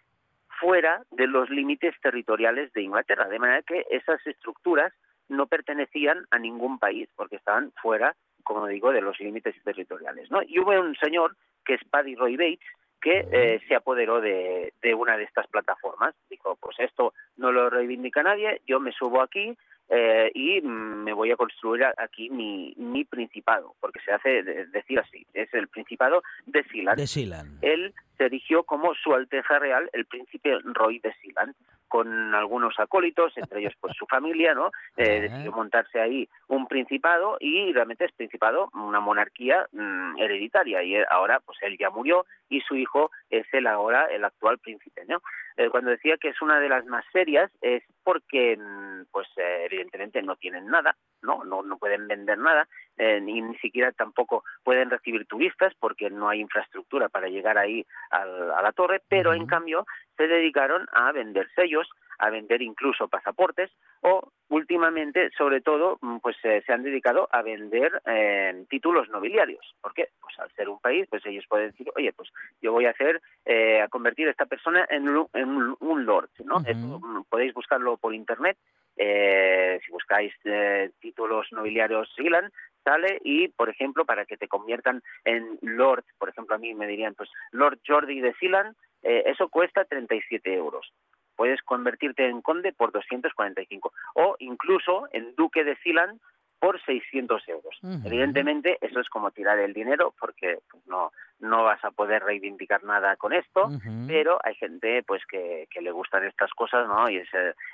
fuera 0.61 1.03
de 1.11 1.27
los 1.27 1.49
límites 1.51 1.95
territoriales 2.03 2.73
de 2.73 2.83
Inglaterra, 2.83 3.29
de 3.29 3.39
manera 3.39 3.63
que 3.63 3.85
esas 3.91 4.25
estructuras 4.27 4.93
no 5.29 5.47
pertenecían 5.47 6.25
a 6.31 6.39
ningún 6.39 6.79
país, 6.79 7.09
porque 7.17 7.37
estaban 7.37 7.73
fuera, 7.83 8.15
como 8.45 8.67
digo, 8.67 8.93
de 8.93 9.03
los 9.03 9.19
límites 9.21 9.55
territoriales. 9.63 10.31
¿no? 10.31 10.41
Y 10.43 10.59
hubo 10.59 10.71
un 10.81 10.97
señor, 10.97 11.37
que 11.65 11.75
es 11.75 11.85
Paddy 11.91 12.15
Roy 12.15 12.37
Bates, 12.37 12.61
que 13.01 13.29
eh, 13.31 13.61
se 13.69 13.75
apoderó 13.77 14.21
de, 14.21 14.73
de 14.83 14.95
una 14.95 15.17
de 15.17 15.25
estas 15.25 15.47
plataformas. 15.49 16.15
Dijo, 16.31 16.57
pues 16.61 16.77
esto 16.81 17.13
no 17.37 17.53
lo 17.53 17.71
reivindica 17.71 18.23
nadie, 18.23 18.61
yo 18.67 18.81
me 18.81 18.91
subo 18.93 19.21
aquí 19.23 19.57
eh, 19.91 20.31
y 20.35 20.61
me 20.63 21.13
voy 21.13 21.31
a 21.31 21.37
construir 21.37 21.85
aquí 21.97 22.29
mi, 22.31 22.75
mi 22.77 23.05
principado, 23.05 23.75
porque 23.81 24.01
se 24.01 24.13
hace 24.13 24.43
de- 24.43 24.67
decir 24.67 24.99
así, 24.99 25.25
es 25.33 25.53
el 25.55 25.69
principado 25.69 26.23
de 26.47 26.65
Sealand. 26.65 26.99
De 26.99 27.07
Sealand. 27.07 27.59
Él 27.63 27.95
se 28.19 28.25
erigió 28.25 28.64
como 28.64 28.95
su 28.95 29.14
Alteza 29.14 29.59
Real, 29.59 29.89
el 29.93 30.05
príncipe 30.05 30.59
Roy 30.64 30.99
de 30.99 31.14
Sealand, 31.23 31.55
con 31.87 32.35
algunos 32.35 32.79
acólitos, 32.79 33.33
entre 33.37 33.61
ellos 33.61 33.73
pues 33.81 33.95
su 33.97 34.07
familia, 34.07 34.55
¿no? 34.55 34.71
Eh, 34.97 35.23
decidió 35.23 35.53
montarse 35.53 36.01
ahí 36.01 36.29
un 36.49 36.66
principado 36.66 37.39
y 37.41 37.73
realmente 37.73 38.05
es 38.05 38.12
principado 38.12 38.69
una 38.75 39.01
monarquía 39.01 39.66
mm, 39.73 40.19
hereditaria 40.19 40.83
y 40.83 40.97
ahora 41.09 41.41
pues 41.41 41.59
él 41.62 41.79
ya 41.79 41.89
murió 41.89 42.27
y 42.51 42.61
su 42.61 42.77
hijo 42.77 43.11
es 43.31 43.47
el 43.53 43.66
ahora 43.66 44.07
el 44.07 44.25
actual 44.25 44.59
príncipe, 44.59 45.05
¿no? 45.09 45.23
Eh, 45.57 45.71
cuando 45.71 45.91
decía 45.91 46.19
que 46.19 46.29
es 46.29 46.43
una 46.43 46.61
de 46.61 46.69
las 46.69 46.85
más 46.87 47.05
serias 47.12 47.51
es 47.62 47.83
porque 48.05 48.57
mm, 48.57 49.07
pues 49.11 49.27
eh, 49.37 49.66
evidentemente 49.71 50.23
no 50.23 50.37
tienen 50.37 50.66
nada, 50.66 50.95
no 51.23 51.43
no 51.45 51.62
no 51.62 51.79
pueden 51.79 52.07
vender 52.07 52.39
nada 52.39 52.69
eh, 52.99 53.20
ni 53.20 53.40
ni 53.40 53.57
siquiera 53.59 53.92
tampoco 53.92 54.44
pueden 54.64 54.90
recibir 54.90 55.26
turistas 55.26 55.72
porque 55.78 56.11
no 56.11 56.28
hay 56.28 56.40
infraestructura 56.40 57.09
para 57.09 57.28
llegar 57.28 57.57
ahí 57.59 57.86
al- 58.11 58.51
a 58.53 58.62
la 58.62 58.72
torre, 58.72 59.01
pero 59.09 59.32
en 59.32 59.46
cambio 59.46 59.86
se 60.16 60.26
dedicaron 60.26 60.86
a 60.92 61.12
vender 61.12 61.49
sellos, 61.55 61.88
a 62.18 62.30
vender 62.30 62.61
incluso 62.62 63.07
pasaportes 63.09 63.70
o 64.01 64.32
últimamente, 64.49 65.30
sobre 65.38 65.61
todo, 65.61 65.99
mm, 66.01 66.18
pues 66.18 66.36
eh, 66.42 66.62
se 66.66 66.72
han 66.72 66.82
dedicado 66.82 67.28
a 67.30 67.42
vender 67.42 68.03
eh, 68.07 68.64
títulos 68.68 69.09
nobiliarios. 69.09 69.74
¿Por 69.80 69.94
qué? 69.94 70.09
Pues 70.20 70.36
al 70.40 70.51
ser 70.53 70.68
un 70.68 70.80
país, 70.80 71.07
pues 71.09 71.24
ellos 71.26 71.44
pueden 71.49 71.70
decir, 71.70 71.88
oye, 71.96 72.12
pues 72.12 72.28
yo 72.61 72.72
voy 72.72 72.86
a 72.86 72.90
hacer, 72.90 73.22
eh, 73.44 73.80
a 73.80 73.88
convertir 73.88 74.26
a 74.26 74.32
esta 74.32 74.46
persona 74.46 74.84
en, 74.90 75.09
un- 75.09 75.28
en 75.32 75.49
un, 75.80 76.05
lord, 76.07 76.30
¿no? 76.44 76.59
Esto, 76.66 76.99
mm, 77.01 77.24
podéis 77.30 77.55
buscarlo 77.55 77.96
por 77.99 78.14
internet. 78.14 78.57
Eh, 78.99 79.80
si 79.84 79.92
buscáis 79.92 80.34
eh, 80.44 80.90
títulos 81.01 81.46
nobiliarios 81.53 82.12
Sealand, 82.16 82.53
sale 82.84 83.18
y, 83.24 83.49
por 83.49 83.68
ejemplo, 83.68 84.05
para 84.05 84.24
que 84.24 84.36
te 84.36 84.49
conviertan 84.49 85.03
en 85.24 85.59
Lord, 85.62 86.05
por 86.18 86.28
ejemplo, 86.28 86.57
a 86.57 86.59
mí 86.59 86.74
me 86.74 86.86
dirían, 86.86 87.14
pues, 87.14 87.30
Lord 87.53 87.78
Jordi 87.86 88.20
de 88.20 88.34
Sealand, 88.34 88.74
eh, 89.03 89.22
eso 89.26 89.49
cuesta 89.49 89.84
37 89.84 90.53
euros. 90.53 90.92
Puedes 91.36 91.62
convertirte 91.62 92.28
en 92.28 92.42
conde 92.42 92.72
por 92.72 92.90
245 92.90 93.92
o 94.14 94.34
incluso 94.40 95.07
en 95.12 95.34
duque 95.36 95.62
de 95.62 95.76
Sealand 95.76 96.20
por 96.59 96.81
600 96.83 97.49
euros. 97.49 97.79
Evidentemente, 98.05 98.79
eso 98.81 99.01
es 99.01 99.09
como 99.09 99.31
tirar 99.31 99.59
el 99.59 99.73
dinero 99.73 100.15
porque 100.19 100.59
pues, 100.71 100.87
no, 100.87 101.13
no 101.41 101.65
vas 101.65 101.85
a 101.85 101.91
poder 101.91 102.23
reivindicar 102.23 102.83
nada 102.85 103.17
con 103.17 103.33
esto, 103.33 103.69
pero 104.07 104.39
hay 104.43 104.55
gente 104.55 105.03
pues 105.05 105.25
que, 105.27 105.69
que 105.71 105.81
le 105.81 105.91
gustan 105.91 106.25
estas 106.25 106.51
cosas, 106.53 106.87
¿no? 106.89 107.09
Y 107.09 107.19
es 107.19 107.29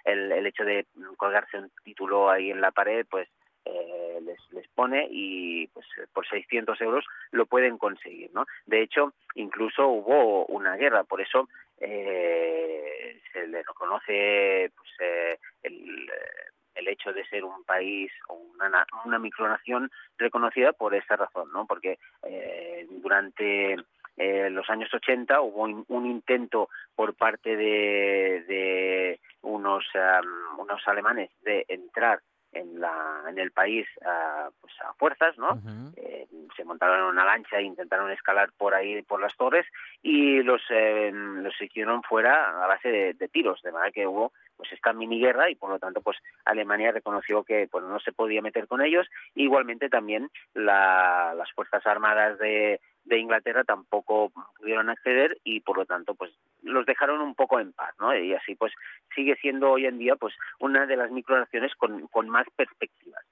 el, 0.04 0.32
el 0.32 0.46
hecho 0.46 0.64
de 0.64 0.86
colgarse 1.16 1.58
un 1.58 1.70
título 1.82 2.30
ahí 2.30 2.50
en 2.50 2.60
la 2.60 2.72
pared, 2.72 3.06
pues 3.08 3.28
eh, 3.64 4.18
les, 4.22 4.38
les 4.52 4.68
pone 4.68 5.08
y 5.10 5.66
pues 5.68 5.86
por 6.12 6.28
600 6.28 6.78
euros 6.82 7.04
lo 7.30 7.46
pueden 7.46 7.78
conseguir, 7.78 8.30
¿no? 8.34 8.44
De 8.66 8.82
hecho, 8.82 9.14
incluso 9.34 9.88
hubo 9.88 10.44
una 10.46 10.76
guerra, 10.76 11.04
por 11.04 11.22
eso 11.22 11.48
eh, 11.78 13.20
se 13.32 13.46
le 13.46 13.62
reconoce 13.62 14.70
pues, 14.76 14.90
eh, 15.00 15.38
el, 15.62 16.08
eh, 16.08 16.53
el 16.74 16.88
hecho 16.88 17.12
de 17.12 17.24
ser 17.26 17.44
un 17.44 17.64
país 17.64 18.10
o 18.28 18.34
una, 18.34 18.68
na- 18.68 18.86
una 19.04 19.18
micronación 19.18 19.90
reconocida 20.18 20.72
por 20.72 20.94
esa 20.94 21.16
razón, 21.16 21.50
¿no? 21.52 21.66
Porque 21.66 21.98
eh, 22.22 22.86
durante 22.90 23.76
eh, 24.16 24.50
los 24.50 24.68
años 24.70 24.92
80 24.92 25.40
hubo 25.40 25.62
un, 25.62 25.84
un 25.88 26.06
intento 26.06 26.68
por 26.94 27.14
parte 27.14 27.56
de, 27.56 28.44
de 28.46 29.20
unos, 29.42 29.84
am, 29.94 30.58
unos 30.58 30.86
alemanes 30.86 31.30
de 31.42 31.64
entrar 31.68 32.20
en, 32.52 32.80
la, 32.80 33.24
en 33.28 33.38
el 33.38 33.50
país 33.50 33.86
a, 34.06 34.48
pues 34.60 34.72
a 34.80 34.94
fuerzas, 34.94 35.36
¿no? 35.38 35.60
Eh, 35.96 36.26
se 36.56 36.64
montaron 36.64 37.00
en 37.00 37.04
una 37.06 37.24
lancha 37.24 37.58
e 37.58 37.64
intentaron 37.64 38.12
escalar 38.12 38.50
por 38.56 38.74
ahí, 38.74 39.02
por 39.02 39.20
las 39.20 39.36
torres, 39.36 39.66
y 40.02 40.40
los, 40.44 40.62
eh, 40.70 41.10
los 41.12 41.60
hicieron 41.60 42.04
fuera 42.04 42.62
a 42.62 42.66
base 42.68 42.88
de, 42.88 43.14
de 43.14 43.28
tiros, 43.28 43.60
de 43.62 43.72
manera 43.72 43.90
que 43.90 44.06
hubo 44.06 44.32
pues 44.56 44.72
esta 44.72 44.92
mini 44.92 45.18
guerra 45.20 45.50
y 45.50 45.54
por 45.54 45.70
lo 45.70 45.78
tanto 45.78 46.00
pues 46.00 46.16
Alemania 46.44 46.92
reconoció 46.92 47.42
que 47.44 47.68
pues 47.70 47.84
no 47.84 47.98
se 48.00 48.12
podía 48.12 48.42
meter 48.42 48.66
con 48.68 48.82
ellos. 48.82 49.06
Igualmente 49.34 49.88
también 49.88 50.30
la- 50.54 51.34
las 51.36 51.50
fuerzas 51.52 51.84
armadas 51.86 52.38
de, 52.38 52.80
de 53.04 53.18
Inglaterra 53.18 53.64
tampoco 53.64 54.32
pudieron 54.58 54.88
acceder 54.90 55.38
y 55.44 55.60
por 55.60 55.76
lo 55.78 55.86
tanto 55.86 56.14
pues 56.14 56.32
los 56.62 56.86
dejaron 56.86 57.20
un 57.20 57.34
poco 57.34 57.60
en 57.60 57.72
paz 57.72 57.94
no 58.00 58.16
y 58.16 58.32
así 58.34 58.54
pues 58.54 58.72
sigue 59.14 59.36
siendo 59.36 59.70
hoy 59.72 59.86
en 59.86 59.98
día 59.98 60.16
pues 60.16 60.34
una 60.60 60.86
de 60.86 60.96
las 60.96 61.10
micronaciones 61.10 61.74
con, 61.74 62.06
con 62.08 62.28
más 62.28 62.46
perspectivas. 62.56 63.22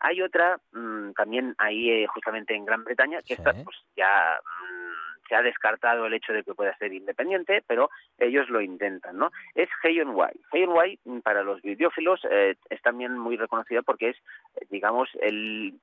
Hay 0.00 0.20
otra 0.22 0.58
mm, 0.72 1.12
también 1.12 1.54
ahí 1.58 1.90
eh, 1.90 2.06
justamente 2.06 2.54
en 2.54 2.64
Gran 2.64 2.84
Bretaña 2.84 3.20
que 3.22 3.34
esta 3.34 3.52
pues 3.64 3.76
ya 3.96 4.38
mm, 4.42 5.13
se 5.28 5.34
ha 5.34 5.42
descartado 5.42 6.06
el 6.06 6.14
hecho 6.14 6.32
de 6.32 6.42
que 6.42 6.54
pueda 6.54 6.76
ser 6.76 6.92
independiente, 6.92 7.62
pero 7.66 7.90
ellos 8.18 8.48
lo 8.48 8.60
intentan, 8.60 9.16
¿no? 9.16 9.30
Es 9.54 9.68
Hay-on-Wye. 9.82 10.40
Hay-on-Wye, 10.52 10.98
mm, 11.04 11.18
para 11.20 11.42
los 11.42 11.62
bibliófilos, 11.62 12.20
eh, 12.30 12.56
es 12.70 12.82
también 12.82 13.18
muy 13.18 13.36
reconocida 13.36 13.82
porque 13.82 14.10
es, 14.10 14.16
eh, 14.56 14.66
digamos, 14.70 15.08
el, 15.20 15.74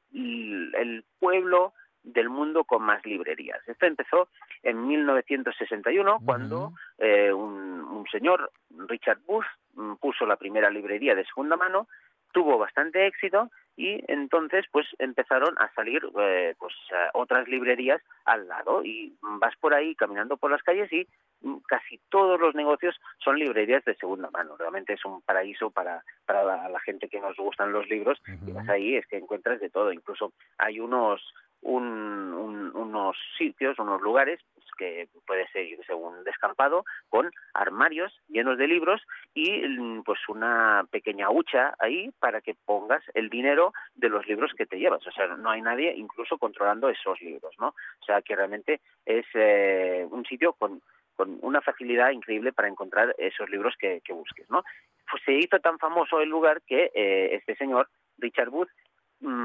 pueblo 1.19 1.73
del 2.03 2.29
mundo 2.29 2.63
con 2.63 2.81
más 2.81 3.05
librerías. 3.05 3.59
Esto 3.67 3.85
empezó 3.85 4.27
en 4.63 4.87
1961, 4.87 6.19
cuando 6.25 6.73
eh, 6.97 7.31
un, 7.31 7.81
un 7.81 8.05
señor, 8.11 8.51
Richard 8.87 9.19
Booth, 9.25 9.45
mm, 9.75 9.95
puso 9.95 10.25
la 10.25 10.35
primera 10.35 10.69
librería 10.69 11.15
de 11.15 11.25
segunda 11.25 11.57
mano, 11.57 11.87
tuvo 12.31 12.57
bastante 12.57 13.05
éxito 13.05 13.51
y 13.77 14.03
entonces 14.07 14.65
pues 14.71 14.85
empezaron 14.99 15.57
a 15.57 15.73
salir 15.73 16.01
eh, 16.19 16.55
pues 16.59 16.73
otras 17.13 17.47
librerías 17.47 18.01
al 18.25 18.47
lado. 18.47 18.83
Y 18.83 19.15
vas 19.21 19.55
por 19.57 19.73
ahí 19.73 19.95
caminando 19.95 20.37
por 20.37 20.51
las 20.51 20.61
calles 20.63 20.91
y 20.91 21.07
mm, 21.41 21.57
casi 21.67 21.99
todos 22.09 22.39
los 22.39 22.53
negocios 22.53 22.99
son 23.23 23.39
librerías 23.39 23.83
de 23.85 23.95
segunda 23.95 24.29
mano. 24.31 24.57
Realmente 24.57 24.93
es 24.93 25.05
un 25.05 25.21
paraíso 25.21 25.71
para 25.71 26.03
para 26.25 26.43
la, 26.43 26.69
la 26.69 26.79
gente 26.81 27.07
que 27.09 27.19
nos 27.19 27.35
gustan 27.37 27.71
los 27.71 27.87
libros. 27.89 28.21
Y 28.45 28.51
vas 28.51 28.67
ahí 28.69 28.95
es 28.95 29.07
que 29.07 29.17
encuentras 29.17 29.59
de 29.59 29.69
todo. 29.69 29.91
Incluso 29.91 30.33
hay 30.57 30.79
unos 30.79 31.21
un, 31.61 32.33
un- 32.33 32.75
unos 32.75 33.15
sitios 33.37 33.77
unos 33.79 34.01
lugares 34.01 34.39
pues, 34.55 34.65
que 34.77 35.07
puede 35.27 35.47
ser 35.49 35.67
un 35.95 36.23
descampado 36.23 36.83
con 37.09 37.29
armarios 37.53 38.11
llenos 38.27 38.57
de 38.57 38.67
libros 38.67 39.01
y 39.33 39.61
mm, 39.67 40.03
pues 40.03 40.19
una 40.27 40.85
pequeña 40.91 41.29
hucha 41.29 41.73
ahí 41.79 42.09
para 42.19 42.41
que 42.41 42.55
pongas 42.65 43.03
el 43.13 43.29
dinero 43.29 43.73
de 43.95 44.09
los 44.09 44.25
libros 44.27 44.51
que 44.57 44.65
te 44.65 44.79
llevas. 44.79 45.05
O 45.05 45.11
sea, 45.11 45.27
no 45.27 45.49
hay 45.49 45.61
nadie 45.61 45.93
incluso 45.95 46.37
controlando 46.37 46.89
esos 46.89 47.21
libros, 47.21 47.53
¿no? 47.59 47.67
O 47.69 48.05
sea, 48.05 48.21
que 48.21 48.35
realmente 48.35 48.81
es 49.05 49.25
eh, 49.33 50.07
un 50.09 50.25
sitio 50.25 50.53
con, 50.53 50.81
con 51.15 51.37
una 51.41 51.61
facilidad 51.61 52.09
increíble 52.11 52.51
para 52.53 52.67
encontrar 52.67 53.13
esos 53.17 53.49
libros 53.49 53.75
que, 53.77 54.01
que 54.03 54.13
busques, 54.13 54.49
¿no? 54.49 54.63
Pues 55.09 55.21
se 55.25 55.33
hizo 55.33 55.59
tan 55.59 55.77
famoso 55.77 56.21
el 56.21 56.29
lugar 56.29 56.61
que 56.65 56.89
eh, 56.93 57.35
este 57.35 57.55
señor, 57.55 57.87
Richard 58.17 58.49
mm, 58.49 58.67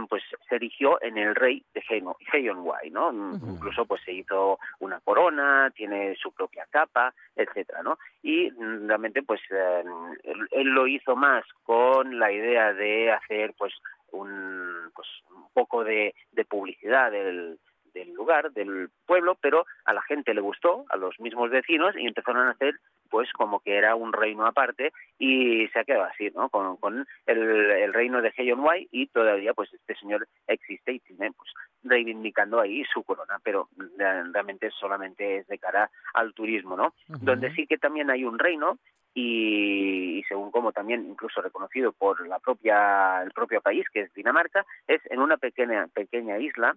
pues 0.08 0.22
se 0.48 0.56
erigió 0.56 1.00
en 1.02 1.18
el 1.18 1.34
rey 1.34 1.62
de 1.74 1.82
Hay-on-Wye, 1.88 2.90
¿no? 2.90 3.12
Mm, 3.12 3.50
Incluso 3.50 3.84
pues 3.84 4.02
se 4.04 4.12
hizo 4.12 4.58
una 4.80 5.00
corona, 5.00 5.70
tiene 5.74 6.14
su 6.16 6.32
propia 6.32 6.66
capa, 6.70 7.14
etcétera, 7.34 7.82
¿no? 7.82 7.98
Y 8.22 8.50
mm, 8.50 8.86
realmente 8.86 9.22
pues 9.22 9.40
eh, 9.50 9.84
él, 10.24 10.48
él 10.50 10.68
lo 10.68 10.86
hizo 10.86 11.14
más 11.16 11.44
con 11.64 12.18
la 12.18 12.32
idea 12.32 12.72
de 12.72 13.12
hacer 13.12 13.54
pues 13.58 13.74
un 14.12 14.90
pues 14.94 15.08
un 15.30 15.48
poco 15.52 15.84
de, 15.84 16.14
de 16.32 16.44
publicidad 16.44 17.10
del 17.10 17.58
del 17.96 18.12
lugar, 18.12 18.52
del 18.52 18.90
pueblo, 19.06 19.36
pero 19.40 19.64
a 19.86 19.94
la 19.94 20.02
gente 20.02 20.34
le 20.34 20.42
gustó, 20.42 20.84
a 20.90 20.96
los 20.96 21.18
mismos 21.18 21.50
vecinos, 21.50 21.96
y 21.96 22.06
empezaron 22.06 22.46
a 22.46 22.50
hacer 22.50 22.74
pues 23.08 23.32
como 23.32 23.60
que 23.60 23.76
era 23.76 23.94
un 23.94 24.12
reino 24.12 24.44
aparte 24.46 24.92
y 25.18 25.68
se 25.68 25.78
ha 25.78 25.84
quedado 25.84 26.04
así, 26.04 26.28
¿no? 26.34 26.48
Con, 26.48 26.76
con 26.76 27.06
el, 27.26 27.38
el 27.38 27.94
reino 27.94 28.20
de 28.20 28.32
Hay-on-Wye 28.36 28.88
y 28.90 29.06
todavía 29.06 29.54
pues 29.54 29.72
este 29.72 29.94
señor 29.94 30.26
existe 30.46 30.92
y 30.92 31.00
tiene 31.00 31.30
pues 31.32 31.50
reivindicando 31.84 32.60
ahí 32.60 32.84
su 32.92 33.02
corona, 33.04 33.38
pero 33.42 33.68
eh, 33.78 34.22
realmente 34.32 34.70
solamente 34.72 35.38
es 35.38 35.46
de 35.46 35.58
cara 35.58 35.88
al 36.14 36.34
turismo, 36.34 36.76
¿no? 36.76 36.94
Donde 37.08 37.54
sí 37.54 37.66
que 37.66 37.78
también 37.78 38.10
hay 38.10 38.24
un 38.24 38.38
reino 38.38 38.78
y, 39.14 40.18
y 40.18 40.22
según 40.24 40.50
como 40.50 40.72
también 40.72 41.06
incluso 41.08 41.40
reconocido 41.40 41.92
por 41.92 42.26
la 42.28 42.38
propia 42.38 43.22
el 43.22 43.30
propio 43.30 43.62
país 43.62 43.86
que 43.90 44.00
es 44.00 44.12
Dinamarca 44.12 44.66
es 44.86 45.00
en 45.10 45.20
una 45.20 45.38
pequeña 45.38 45.86
pequeña 45.88 46.38
isla 46.38 46.76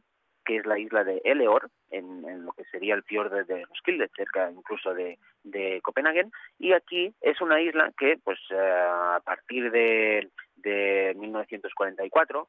que 0.50 0.58
es 0.58 0.66
la 0.66 0.80
isla 0.80 1.04
de 1.04 1.22
Eleor, 1.26 1.70
en, 1.92 2.44
lo 2.44 2.54
que 2.54 2.64
sería 2.72 2.96
el 2.96 3.04
fiord 3.04 3.46
de 3.46 3.66
Roskilde, 3.66 4.10
cerca 4.16 4.50
incluso 4.50 4.96
de, 4.96 5.20
de 5.44 5.80
Copenhague, 5.84 6.26
y 6.58 6.74
aquí 6.74 7.14
es 7.22 7.40
una 7.40 7.62
isla 7.62 7.92
que, 7.96 8.18
pues, 8.24 8.40
eh, 8.50 8.58
a 8.58 9.22
partir 9.24 9.70
de, 9.70 10.28
de 10.56 11.14
1944, 11.20 12.48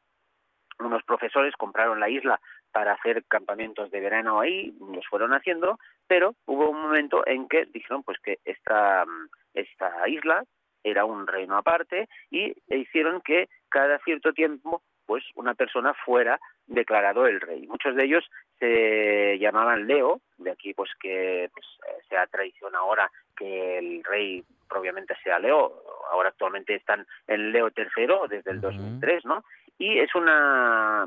unos 0.78 1.02
profesores 1.02 1.54
compraron 1.56 2.00
la 2.00 2.08
isla 2.08 2.40
para 2.72 2.94
hacer 2.94 3.22
campamentos 3.26 3.90
de 3.90 4.00
verano 4.00 4.40
ahí, 4.40 4.72
los 4.80 5.06
fueron 5.06 5.34
haciendo, 5.34 5.78
pero 6.06 6.34
hubo 6.46 6.70
un 6.70 6.80
momento 6.80 7.22
en 7.26 7.48
que 7.48 7.66
dijeron 7.66 8.02
pues 8.02 8.18
que 8.20 8.38
esta, 8.46 9.04
esta 9.52 10.08
isla 10.08 10.42
era 10.82 11.04
un 11.04 11.26
reino 11.26 11.58
aparte 11.58 12.08
y 12.30 12.54
hicieron 12.74 13.20
que 13.20 13.50
cada 13.68 13.98
cierto 13.98 14.32
tiempo 14.32 14.80
pues 15.10 15.24
una 15.34 15.54
persona 15.54 15.92
fuera 15.92 16.38
declarado 16.68 17.26
el 17.26 17.40
rey. 17.40 17.66
Muchos 17.66 17.96
de 17.96 18.04
ellos 18.04 18.24
se 18.60 19.36
llamaban 19.40 19.88
Leo, 19.88 20.20
de 20.38 20.52
aquí 20.52 20.72
pues 20.72 20.88
que 21.00 21.50
pues, 21.52 21.66
eh, 21.88 22.00
sea 22.08 22.28
tradición 22.28 22.76
ahora 22.76 23.10
que 23.36 23.78
el 23.78 24.04
rey 24.04 24.44
propiamente 24.68 25.16
sea 25.24 25.40
Leo, 25.40 25.82
ahora 26.12 26.28
actualmente 26.28 26.76
están 26.76 27.04
en 27.26 27.50
Leo 27.50 27.72
III 27.76 28.28
desde 28.28 28.52
el 28.52 28.60
2003, 28.60 29.24
¿no? 29.24 29.42
Y 29.78 29.98
es 29.98 30.14
una 30.14 31.04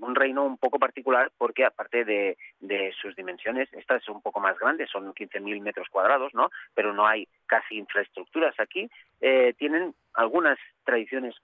un 0.00 0.14
reino 0.16 0.44
un 0.44 0.58
poco 0.58 0.80
particular 0.80 1.30
porque 1.38 1.64
aparte 1.64 2.04
de, 2.04 2.36
de 2.58 2.92
sus 3.00 3.14
dimensiones, 3.14 3.72
esta 3.74 3.94
es 3.94 4.08
un 4.08 4.20
poco 4.22 4.40
más 4.40 4.58
grande, 4.58 4.88
son 4.88 5.14
15.000 5.14 5.60
metros 5.62 5.88
cuadrados, 5.88 6.34
¿no? 6.34 6.50
Pero 6.74 6.92
no 6.92 7.06
hay 7.06 7.28
casi 7.46 7.76
infraestructuras 7.76 8.58
aquí. 8.58 8.90
Eh, 9.20 9.54
tienen 9.56 9.94
algunas 10.14 10.58
tradiciones 10.84 11.36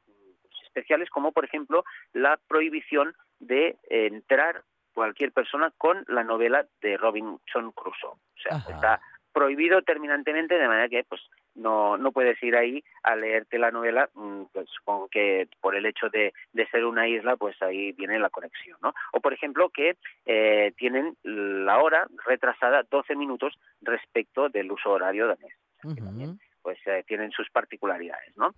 especiales 0.70 1.10
como 1.10 1.32
por 1.32 1.44
ejemplo 1.44 1.84
la 2.12 2.38
prohibición 2.48 3.14
de 3.38 3.76
entrar 3.88 4.62
cualquier 4.94 5.32
persona 5.32 5.72
con 5.76 6.04
la 6.08 6.24
novela 6.24 6.66
de 6.82 6.96
Robinson 6.96 7.72
Crusoe. 7.72 8.10
O 8.10 8.40
sea, 8.42 8.58
está 8.58 9.00
prohibido 9.32 9.82
terminantemente 9.82 10.58
de 10.58 10.68
manera 10.68 10.88
que 10.88 11.04
pues 11.04 11.20
no 11.54 11.96
no 11.96 12.12
puedes 12.12 12.42
ir 12.42 12.56
ahí 12.56 12.82
a 13.02 13.14
leerte 13.16 13.58
la 13.58 13.70
novela 13.70 14.08
mm, 14.14 14.42
pues 14.52 14.68
supongo 14.70 15.08
que 15.08 15.48
por 15.60 15.76
el 15.76 15.86
hecho 15.86 16.08
de, 16.08 16.32
de 16.52 16.66
ser 16.68 16.84
una 16.84 17.06
isla 17.08 17.36
pues 17.36 17.60
ahí 17.62 17.92
viene 17.92 18.18
la 18.18 18.30
conexión 18.30 18.76
no 18.82 18.92
o 19.12 19.20
por 19.20 19.32
ejemplo 19.32 19.68
que 19.68 19.96
eh, 20.26 20.72
tienen 20.76 21.16
la 21.22 21.78
hora 21.78 22.08
retrasada 22.26 22.84
12 22.90 23.14
minutos 23.16 23.58
respecto 23.82 24.48
del 24.48 24.72
uso 24.72 24.90
horario 24.90 25.28
danés 25.28 25.54
que 25.82 26.02
también 26.02 26.38
pues 26.62 26.78
eh, 26.86 27.04
tienen 27.06 27.30
sus 27.30 27.48
particularidades 27.50 28.36
no 28.36 28.54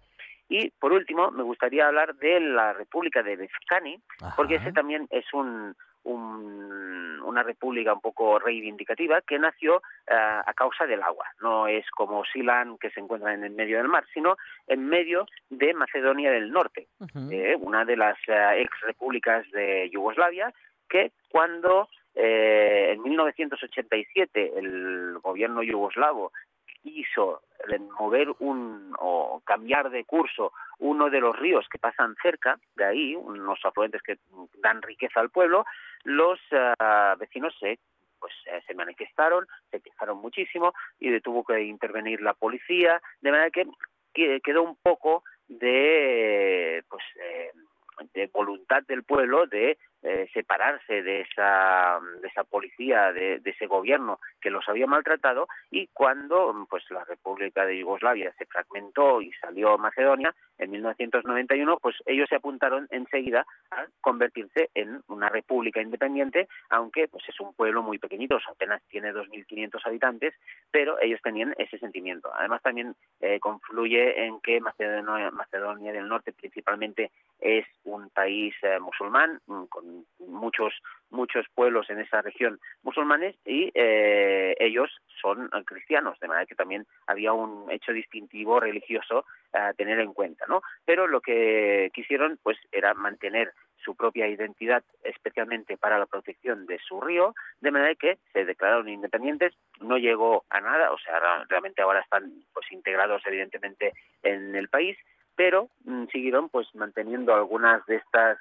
y 0.49 0.71
por 0.71 0.93
último 0.93 1.31
me 1.31 1.43
gustaría 1.43 1.87
hablar 1.87 2.15
de 2.17 2.41
la 2.41 2.73
República 2.73 3.23
de 3.23 3.37
Befcani 3.37 3.99
porque 4.37 4.57
ese 4.57 4.73
también 4.73 5.07
es 5.11 5.25
un 5.33 5.75
un- 6.05 7.21
una 7.25 7.45
república 7.45 7.93
un 7.93 8.01
poco 8.01 8.41
reivindicativa 8.41 9.21
que 9.23 9.39
nació 9.39 9.77
eh, 10.09 10.15
a 10.15 10.53
causa 10.55 10.85
del 10.85 11.01
agua. 11.01 11.27
No 11.41 11.69
es 11.69 11.89
como 11.93 12.25
Silan 12.25 12.77
que 12.79 12.91
se 12.91 12.99
encuentra 12.99 13.33
en 13.35 13.45
el 13.45 13.53
medio 13.53 13.79
del 13.79 13.87
mar, 13.87 14.05
sino 14.13 14.37
en 14.67 14.85
medio 14.89 15.27
de 15.49 15.73
Macedonia 15.75 16.33
del 16.33 16.51
Norte, 16.51 16.89
eh, 17.33 17.57
una 17.61 17.85
de 17.85 17.97
las 17.97 18.19
eh, 18.27 18.63
ex 18.63 18.81
repúblicas 18.81 19.49
de 19.53 19.89
Yugoslavia, 19.91 20.53
que 20.89 21.13
cuando 21.29 21.89
eh, 22.17 22.91
en 22.95 23.03
1987 23.03 24.53
el 24.59 25.19
gobierno 25.21 25.63
yugoslavo 25.63 26.33
eh, 26.85 27.79
mover 27.99 28.29
un 28.41 28.95
o 28.99 29.41
cambiar 29.45 29.91
de 29.91 30.05
curso 30.05 30.53
uno 30.79 31.11
de 31.11 31.21
los 31.21 31.39
ríos 31.39 31.67
que 31.71 31.79
pasan 31.79 32.17
cerca 32.21 32.59
de 32.75 32.85
ahí, 32.85 33.15
unos 33.15 33.61
afluentes 33.65 34.03
que 34.03 34.19
dan 34.61 34.83
riqueza 34.83 35.21
al 35.21 35.31
pueblo, 35.31 35.65
los 36.05 36.41
ah, 36.53 37.15
vecinos 37.19 37.55
se 37.61 37.79
pues 38.19 38.33
eh, 38.47 38.63
se 38.67 38.75
manifestaron, 38.75 39.47
se 39.71 39.81
quejaron 39.81 40.19
muchísimo 40.19 40.73
y 41.01 41.21
tuvo 41.21 41.45
que 41.45 41.61
intervenir 41.63 42.23
la 42.23 42.35
policía, 42.35 43.03
de 43.21 43.31
manera 43.33 43.51
que, 43.51 43.67
que 44.15 44.41
quedó 44.41 44.63
un 44.63 44.77
poco 44.77 45.25
de 45.49 46.85
pues 46.89 47.03
eh, 47.17 47.51
de 48.15 48.27
voluntad 48.33 48.83
del 48.85 49.05
pueblo 49.05 49.47
de 49.47 49.79
eh, 50.05 50.29
separarse 50.35 51.03
de 51.03 51.21
esa, 51.21 52.01
de 52.21 52.27
esa 52.27 52.43
policía, 52.43 53.13
de, 53.13 53.41
ese 53.45 53.67
gobierno 53.67 54.19
que 54.41 54.51
los 54.51 54.69
había 54.69 54.89
maltratado 54.89 55.47
y 55.71 55.87
cuando 55.93 56.67
pues 56.69 56.83
la 56.91 57.05
República 57.05 57.65
de 57.65 57.79
Yugoslavia 57.79 58.33
se 58.37 58.47
fragmentó 58.47 59.23
y 59.23 59.31
salió 59.35 59.79
Macedonia 59.79 60.35
en 60.59 60.73
1991, 60.73 61.79
pues 61.81 61.95
ellos 62.07 62.29
se 62.29 62.35
apuntaron 62.35 62.89
enseguida 62.91 63.47
a 63.71 63.87
convertirse 64.01 64.71
en 64.75 65.03
una 65.07 65.29
república 65.29 65.81
independiente, 65.81 66.49
aunque 66.71 67.07
pues 67.07 67.23
es 67.29 67.39
un 67.39 67.55
pueblo 67.55 67.83
muy 67.83 67.99
pequeñito, 67.99 68.39
apenas 68.51 68.83
tiene 68.89 69.13
2.500 69.13 69.81
habitantes, 69.85 70.35
pero 70.71 71.01
ellos 71.01 71.21
tenían 71.23 71.55
ese 71.59 71.79
sentimiento. 71.79 72.33
Además 72.35 72.61
también 72.63 72.97
eh, 73.21 73.39
confluye 73.39 74.25
en 74.27 74.41
que 74.41 74.61
Macedonia, 74.61 75.31
Macedonia 75.31 75.93
del 75.93 76.09
Norte 76.09 76.33
principalmente 76.33 77.13
es 77.41 77.67
un 77.85 78.11
país 78.11 78.55
eh, 78.63 78.79
musulmán 78.79 79.41
mm, 79.47 79.65
con 79.65 80.07
muchos 80.19 80.73
muchos 81.11 81.47
pueblos 81.55 81.91
en 81.91 82.01
esa 82.01 82.23
región 82.23 82.59
musulmanes 82.83 83.37
y 83.45 83.71
eh, 83.75 84.55
ellos 84.59 84.91
son 85.21 85.47
eh, 85.53 85.65
cristianos, 85.65 86.19
de 86.21 86.29
manera 86.29 86.47
que 86.47 86.55
también 86.55 86.87
había 87.07 87.33
un 87.33 87.71
hecho 87.71 87.93
distintivo 87.93 88.61
religioso 88.61 89.25
a 89.53 89.73
tener 89.75 90.01
en 90.01 90.15
cuenta, 90.15 90.47
¿no? 90.49 90.63
Pero 90.85 91.07
lo 91.07 91.21
que 91.21 91.91
quisieron 91.95 92.39
pues 92.43 92.57
era 92.73 92.95
mantener 92.95 93.53
su 93.85 93.97
propia 93.97 94.29
identidad, 94.29 94.83
especialmente 95.03 95.77
para 95.77 95.99
la 95.99 96.07
protección 96.07 96.67
de 96.67 96.79
su 96.79 97.01
río, 97.01 97.35
de 97.61 97.71
manera 97.71 97.95
que 97.95 98.19
se 98.33 98.45
declararon 98.45 98.89
independientes, 98.89 99.53
no 99.81 99.99
llegó 99.99 100.45
a 100.51 100.61
nada, 100.61 100.93
o 100.93 100.99
sea, 100.99 101.19
realmente 101.49 101.83
ahora 101.83 102.01
están 102.01 102.33
pues 102.55 102.71
integrados 102.71 103.23
evidentemente 103.27 103.93
en 104.23 104.55
el 104.55 104.69
país, 104.69 104.97
pero 105.37 105.69
mm, 105.85 106.07
siguieron 106.07 106.49
pues 106.49 106.67
manteniendo 106.75 107.35
algunas 107.35 107.85
de 107.87 107.97
estas 107.97 108.39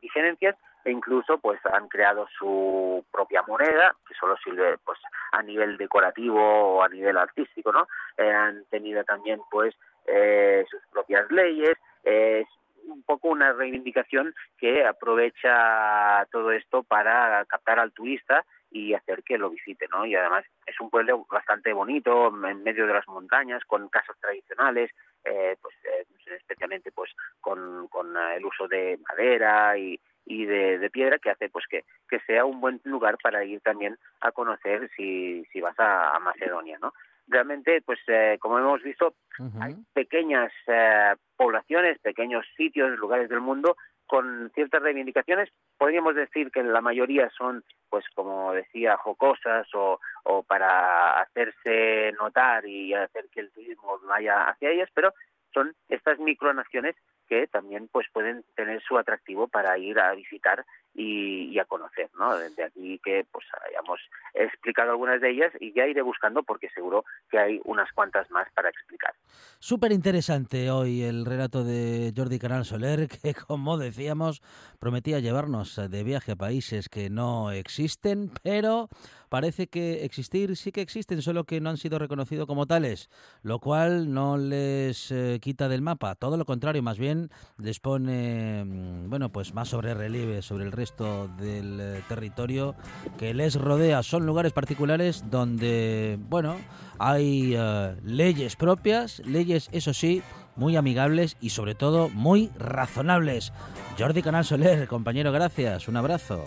diferencias 0.00 0.56
e 0.84 0.90
incluso 0.90 1.38
pues 1.38 1.60
han 1.66 1.88
creado 1.88 2.26
su 2.38 3.04
propia 3.10 3.42
moneda 3.46 3.94
que 4.06 4.14
solo 4.14 4.36
sirve 4.42 4.78
pues 4.84 4.98
a 5.32 5.42
nivel 5.42 5.76
decorativo 5.76 6.40
o 6.40 6.82
a 6.82 6.88
nivel 6.88 7.16
artístico 7.16 7.72
no 7.72 7.86
Eh, 8.16 8.32
han 8.32 8.64
tenido 8.66 9.04
también 9.04 9.40
pues 9.50 9.74
eh, 10.06 10.64
sus 10.70 10.80
propias 10.90 11.30
leyes 11.30 11.76
es 12.04 12.46
un 12.84 13.02
poco 13.02 13.28
una 13.28 13.52
reivindicación 13.52 14.34
que 14.56 14.84
aprovecha 14.84 16.26
todo 16.32 16.50
esto 16.52 16.82
para 16.82 17.44
captar 17.44 17.78
al 17.78 17.92
turista 17.92 18.44
y 18.70 18.94
hacer 18.94 19.22
que 19.22 19.38
lo 19.38 19.50
visite, 19.50 19.86
¿no? 19.88 20.04
Y 20.04 20.14
además 20.14 20.44
es 20.66 20.78
un 20.80 20.90
pueblo 20.90 21.26
bastante 21.30 21.72
bonito, 21.72 22.28
en 22.28 22.62
medio 22.62 22.86
de 22.86 22.94
las 22.94 23.06
montañas, 23.08 23.64
con 23.64 23.88
casas 23.88 24.16
tradicionales, 24.20 24.90
eh, 25.24 25.56
pues 25.60 25.74
eh, 25.84 26.06
especialmente 26.36 26.92
pues 26.92 27.10
con, 27.40 27.88
con 27.88 28.16
eh, 28.16 28.36
el 28.36 28.44
uso 28.44 28.68
de 28.68 28.98
madera 29.08 29.76
y, 29.76 30.00
y 30.26 30.44
de, 30.44 30.90
piedra 30.90 31.18
que 31.18 31.30
hace 31.30 31.48
pues 31.48 31.66
que, 31.68 31.84
que 32.08 32.20
sea 32.20 32.44
un 32.44 32.60
buen 32.60 32.80
lugar 32.84 33.18
para 33.22 33.44
ir 33.44 33.60
también 33.60 33.98
a 34.20 34.32
conocer 34.32 34.90
si, 34.96 35.44
si 35.52 35.60
vas 35.60 35.78
a, 35.78 36.14
a 36.14 36.18
Macedonia, 36.18 36.78
¿no? 36.80 36.92
Realmente, 37.28 37.82
pues 37.82 37.98
eh, 38.08 38.38
como 38.40 38.58
hemos 38.58 38.82
visto, 38.82 39.14
hay 39.60 39.76
pequeñas 39.92 40.50
eh, 40.66 41.14
poblaciones, 41.36 41.98
pequeños 41.98 42.46
sitios, 42.56 42.98
lugares 42.98 43.28
del 43.28 43.40
mundo 43.40 43.76
con 44.06 44.50
ciertas 44.54 44.82
reivindicaciones. 44.82 45.50
Podríamos 45.76 46.14
decir 46.14 46.50
que 46.50 46.62
la 46.62 46.80
mayoría 46.80 47.30
son, 47.36 47.62
pues 47.90 48.04
como 48.14 48.52
decía, 48.54 48.96
jocosas 48.96 49.66
o, 49.74 50.00
o 50.24 50.42
para 50.42 51.20
hacerse 51.20 52.12
notar 52.18 52.66
y 52.66 52.94
hacer 52.94 53.26
que 53.30 53.40
el 53.40 53.50
turismo 53.52 54.00
vaya 54.08 54.48
hacia 54.48 54.70
ellas, 54.70 54.88
pero 54.94 55.12
son 55.52 55.74
estas 55.88 56.18
micronaciones 56.18 56.96
que 57.28 57.46
también 57.46 57.88
pues 57.92 58.06
pueden 58.12 58.44
tener 58.56 58.82
su 58.82 58.96
atractivo 58.96 59.48
para 59.48 59.76
ir 59.78 60.00
a 60.00 60.14
visitar 60.14 60.64
y, 60.98 61.50
y 61.52 61.58
a 61.60 61.64
conocer, 61.64 62.10
¿no? 62.18 62.36
Desde 62.36 62.64
aquí 62.64 63.00
que 63.04 63.24
pues 63.30 63.46
hayamos 63.68 64.00
explicado 64.34 64.90
algunas 64.90 65.20
de 65.20 65.30
ellas 65.30 65.52
y 65.60 65.72
ya 65.72 65.86
iré 65.86 66.02
buscando 66.02 66.42
porque 66.42 66.68
seguro 66.70 67.04
que 67.30 67.38
hay 67.38 67.60
unas 67.64 67.90
cuantas 67.92 68.28
más 68.32 68.48
para 68.52 68.68
explicar. 68.68 69.14
Súper 69.60 69.92
interesante 69.92 70.72
hoy 70.72 71.02
el 71.02 71.24
relato 71.24 71.62
de 71.62 72.12
Jordi 72.16 72.40
Canal 72.40 72.64
Soler, 72.64 73.08
que 73.22 73.32
como 73.32 73.78
decíamos, 73.78 74.42
prometía 74.80 75.20
llevarnos 75.20 75.76
de 75.76 76.02
viaje 76.02 76.32
a 76.32 76.36
países 76.36 76.88
que 76.88 77.10
no 77.10 77.52
existen, 77.52 78.32
pero 78.42 78.88
parece 79.28 79.68
que 79.68 80.04
existir 80.04 80.56
sí 80.56 80.72
que 80.72 80.80
existen, 80.80 81.22
solo 81.22 81.44
que 81.44 81.60
no 81.60 81.70
han 81.70 81.76
sido 81.76 81.98
reconocidos 81.98 82.46
como 82.46 82.66
tales, 82.66 83.08
lo 83.42 83.60
cual 83.60 84.12
no 84.12 84.36
les 84.36 85.12
eh, 85.12 85.38
quita 85.40 85.68
del 85.68 85.82
mapa, 85.82 86.16
todo 86.16 86.36
lo 86.36 86.44
contrario, 86.44 86.82
más 86.82 86.98
bien 86.98 87.30
les 87.56 87.78
pone, 87.78 88.64
mm, 88.64 89.10
bueno, 89.10 89.30
pues 89.30 89.54
más 89.54 89.68
sobre 89.68 89.94
relieve 89.94 90.42
sobre 90.42 90.64
el 90.64 90.72
resto 90.72 90.87
del 90.96 91.80
eh, 91.80 92.02
territorio 92.08 92.74
que 93.18 93.34
les 93.34 93.54
rodea. 93.54 94.02
Son 94.02 94.26
lugares 94.26 94.52
particulares 94.52 95.24
donde, 95.30 96.18
bueno, 96.20 96.56
hay 96.98 97.54
eh, 97.56 97.96
leyes 98.02 98.56
propias, 98.56 99.20
leyes, 99.20 99.68
eso 99.72 99.92
sí, 99.92 100.22
muy 100.56 100.76
amigables 100.76 101.36
y 101.40 101.50
sobre 101.50 101.74
todo 101.74 102.08
muy 102.08 102.50
razonables. 102.58 103.52
Jordi 103.98 104.22
Canal 104.22 104.44
Soler, 104.44 104.88
compañero, 104.88 105.32
gracias, 105.32 105.88
un 105.88 105.96
abrazo. 105.96 106.46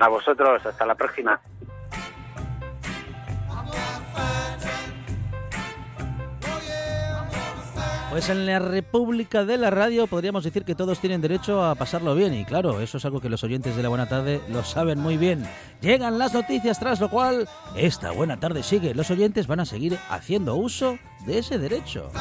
A 0.00 0.08
vosotros, 0.08 0.64
hasta 0.64 0.86
la 0.86 0.94
próxima. 0.94 1.40
Pues 8.14 8.28
en 8.28 8.46
la 8.46 8.60
República 8.60 9.44
de 9.44 9.58
la 9.58 9.70
Radio 9.70 10.06
podríamos 10.06 10.44
decir 10.44 10.64
que 10.64 10.76
todos 10.76 11.00
tienen 11.00 11.20
derecho 11.20 11.64
a 11.64 11.74
pasarlo 11.74 12.14
bien 12.14 12.32
y 12.32 12.44
claro, 12.44 12.80
eso 12.80 12.98
es 12.98 13.04
algo 13.04 13.20
que 13.20 13.28
los 13.28 13.42
oyentes 13.42 13.74
de 13.74 13.82
la 13.82 13.88
Buena 13.88 14.08
Tarde 14.08 14.40
lo 14.50 14.62
saben 14.62 15.00
muy 15.00 15.16
bien. 15.16 15.44
Llegan 15.80 16.16
las 16.16 16.32
noticias 16.32 16.78
tras 16.78 17.00
lo 17.00 17.10
cual 17.10 17.48
esta 17.74 18.12
Buena 18.12 18.38
Tarde 18.38 18.62
sigue. 18.62 18.94
Los 18.94 19.10
oyentes 19.10 19.48
van 19.48 19.58
a 19.58 19.64
seguir 19.64 19.98
haciendo 20.08 20.54
uso 20.54 20.96
de 21.26 21.40
ese 21.40 21.58
derecho. 21.58 22.12